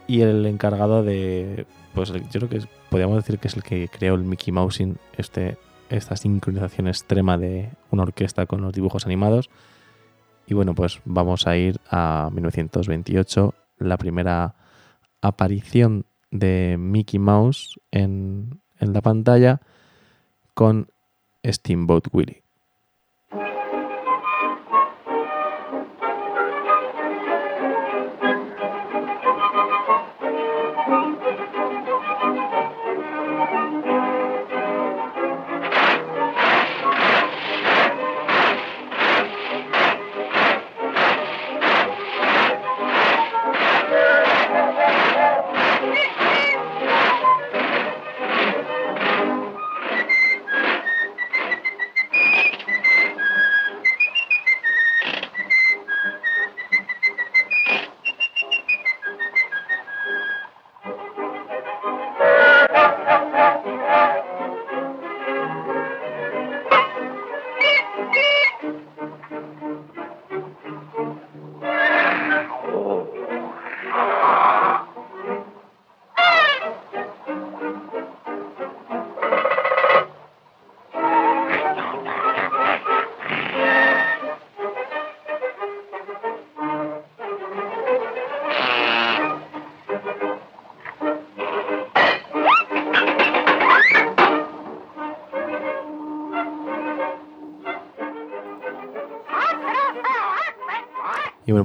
[0.07, 1.65] y el encargado de
[1.95, 5.57] pues yo creo que podríamos decir que es el que creó el Mickey Mousing, este,
[5.89, 9.49] esta sincronización extrema de una orquesta con los dibujos animados.
[10.45, 14.55] Y bueno, pues vamos a ir a 1928, la primera
[15.21, 19.61] aparición de Mickey Mouse en, en la pantalla
[20.53, 20.89] con
[21.43, 22.44] Steamboat Willie.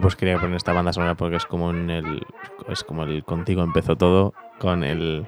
[0.01, 2.27] Pues quería poner esta banda sonora porque es como en el
[2.69, 5.27] es como el contigo empezó todo con el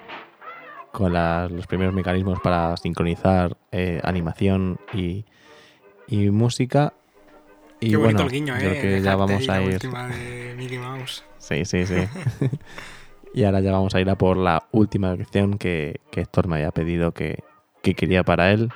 [0.93, 5.25] con los primeros mecanismos para sincronizar eh, animación y,
[6.07, 6.93] y música.
[7.81, 8.81] Y Qué bueno, bonito el guiño, creo ¿eh?
[8.81, 9.79] que ya vamos a ir.
[9.81, 11.25] de Mickey Mouse.
[11.39, 11.97] Sí, sí, sí.
[13.35, 16.57] y ahora ya vamos a ir a por la última canción que, que Héctor me
[16.57, 17.43] había pedido que,
[17.83, 18.71] que quería para él.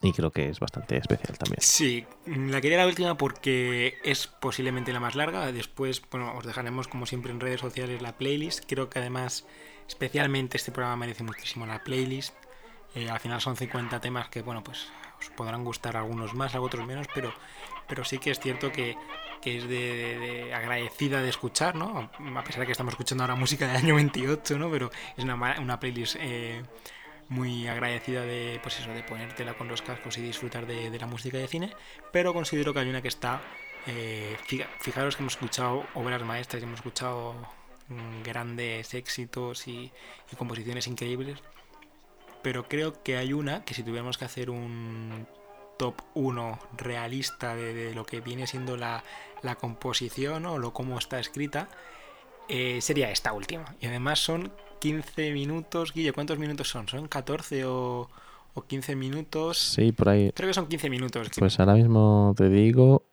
[0.00, 1.60] Y creo que es bastante especial también.
[1.60, 5.52] Sí, la quería la última porque es posiblemente la más larga.
[5.52, 8.64] Después, bueno, os dejaremos como siempre en redes sociales la playlist.
[8.66, 9.46] Creo que además,
[9.88, 12.34] especialmente este programa merece muchísimo la playlist.
[12.94, 14.88] Eh, al final son 50 temas que, bueno, pues
[15.20, 17.32] os podrán gustar algunos más, otros menos, pero,
[17.88, 18.96] pero sí que es cierto que,
[19.40, 22.10] que es de, de- de agradecida de escuchar, ¿no?
[22.36, 24.68] A pesar de que estamos escuchando ahora música del año 28, ¿no?
[24.70, 26.62] Pero es una, una playlist eh,
[27.32, 31.38] muy agradecida de, pues eso, de ponértela con los cascos y disfrutar de, la música
[31.38, 31.72] de cine,
[32.12, 33.40] pero considero que hay una que está...
[33.86, 37.34] eh, fija- fijaros que hemos escuchado obras maestras hemos escuchado
[37.88, 39.90] mm, grandes éxitos y,
[40.30, 41.38] y composiciones increíbles,
[42.42, 45.26] pero creo que hay una que si tuviéramos que hacer un
[45.78, 49.02] top 1 realista de, de lo que viene siendo la,
[49.42, 51.68] la composición o lo cómo está escrita,
[52.48, 53.74] eh, sería esta última.
[53.80, 54.52] Y además son
[54.82, 55.92] 15 minutos.
[55.92, 56.88] Guille, ¿cuántos minutos son?
[56.88, 58.10] ¿Son 14 o,
[58.54, 59.56] o 15 minutos?
[59.58, 60.32] Sí, por ahí.
[60.32, 61.28] Creo que son 15 minutos.
[61.38, 63.04] Pues ahora mismo te digo,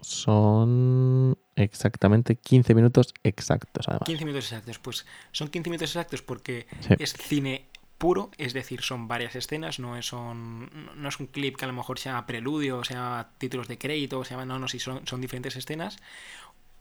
[0.00, 4.06] son exactamente 15 minutos exactos, además.
[4.06, 4.78] 15 minutos exactos.
[4.78, 6.94] Pues son 15 minutos exactos porque Sí.
[7.00, 7.66] es cine
[7.98, 11.68] puro, es decir, son varias escenas, no es, son, no es un clip que a
[11.68, 15.04] lo mejor sea preludio, o sea títulos de crédito, o sea, no, no, sí, son,
[15.06, 15.96] son diferentes escenas.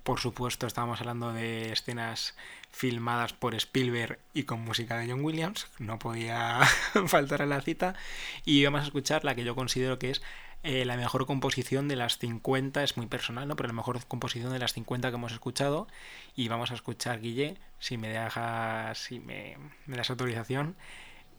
[0.03, 2.35] Por supuesto, estábamos hablando de escenas
[2.75, 6.59] filmadas por Spielberg y con música de John Williams, no podía
[7.07, 7.95] faltar a la cita.
[8.43, 10.21] Y vamos a escuchar la que yo considero que es
[10.63, 13.55] eh, la mejor composición de las 50, es muy personal, ¿no?
[13.55, 15.87] Pero la mejor composición de las 50 que hemos escuchado.
[16.35, 20.75] Y vamos a escuchar, Guille, si me dejas, si me, me das autorización,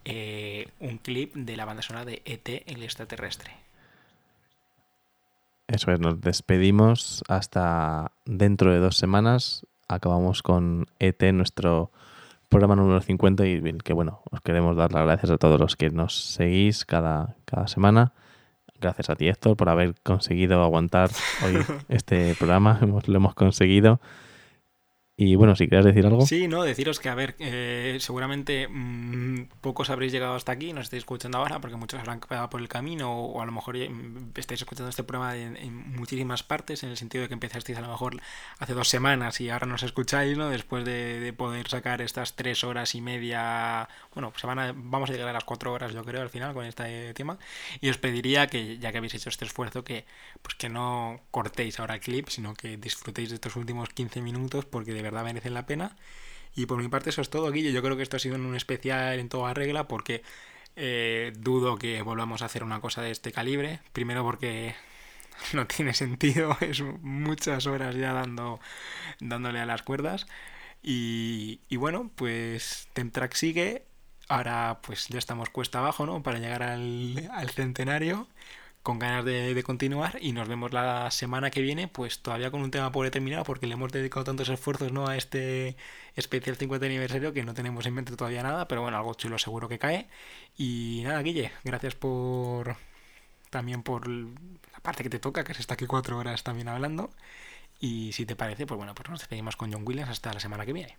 [0.07, 3.53] eh, un clip de la banda sonora de ET, el extraterrestre.
[5.69, 9.67] Eso es, nos despedimos hasta dentro de dos semanas.
[9.89, 11.91] Acabamos con ET, nuestro
[12.49, 15.91] programa número 50 y que bueno, os queremos dar las gracias a todos los que
[15.91, 18.13] nos seguís cada, cada semana.
[18.81, 21.11] Gracias a ti, Héctor, por haber conseguido aguantar
[21.45, 21.59] hoy
[21.89, 22.79] este programa.
[22.83, 24.01] Hemos, lo hemos conseguido.
[25.19, 26.27] Y bueno, si quieres decir algo.
[26.27, 30.85] Sí, no, deciros que, a ver, eh, seguramente mmm, pocos habréis llegado hasta aquí, nos
[30.85, 33.79] estáis escuchando ahora, porque muchos habrán quedado por el camino, o, o a lo mejor
[33.79, 37.79] mm, estáis escuchando este programa en, en, muchísimas partes, en el sentido de que empezasteis
[37.79, 38.21] a lo mejor
[38.59, 40.51] hace dos semanas y ahora nos escucháis, ¿no?
[40.51, 45.09] Después de, de poder sacar estas tres horas y media, bueno, pues van a, vamos
[45.09, 47.39] a llegar a las cuatro horas, yo creo, al final con este tema,
[47.81, 50.05] y os pediría que, ya que habéis hecho este esfuerzo, que
[50.43, 54.67] pues que no cortéis ahora el clip, sino que disfrutéis de estos últimos 15 minutos,
[54.67, 55.97] porque de verdad merecen la pena.
[56.55, 57.73] Y por mi parte eso es todo, Guille.
[57.73, 60.23] Yo creo que esto ha sido un especial en toda regla porque
[60.77, 63.81] eh, dudo que volvamos a hacer una cosa de este calibre.
[63.93, 64.75] Primero porque
[65.53, 68.61] no tiene sentido, es muchas horas ya dando,
[69.21, 70.27] dándole a las cuerdas.
[70.83, 73.85] Y, bueno, pues Temtrack sigue.
[74.29, 76.23] Ahora pues ya estamos cuesta abajo, ¿no?
[76.23, 78.29] Para llegar al centenario
[78.87, 82.71] con ganas de, continuar y nos vemos la semana que viene, pues todavía con un
[82.71, 85.09] tema por determinar porque le hemos dedicado tantos esfuerzos ¿no?
[85.09, 85.77] a este
[86.15, 89.69] especial 50 aniversario que no tenemos en mente todavía nada, pero bueno, algo chulo seguro
[89.69, 90.07] que cae.
[90.57, 92.77] Y nada, Guille, gracias por
[93.51, 97.11] también por la parte que te toca, que es estar aquí cuatro horas también hablando.
[97.81, 100.65] Y si te parece, pues bueno, pues nos despedimos con John Williams hasta la semana
[100.65, 100.97] que viene.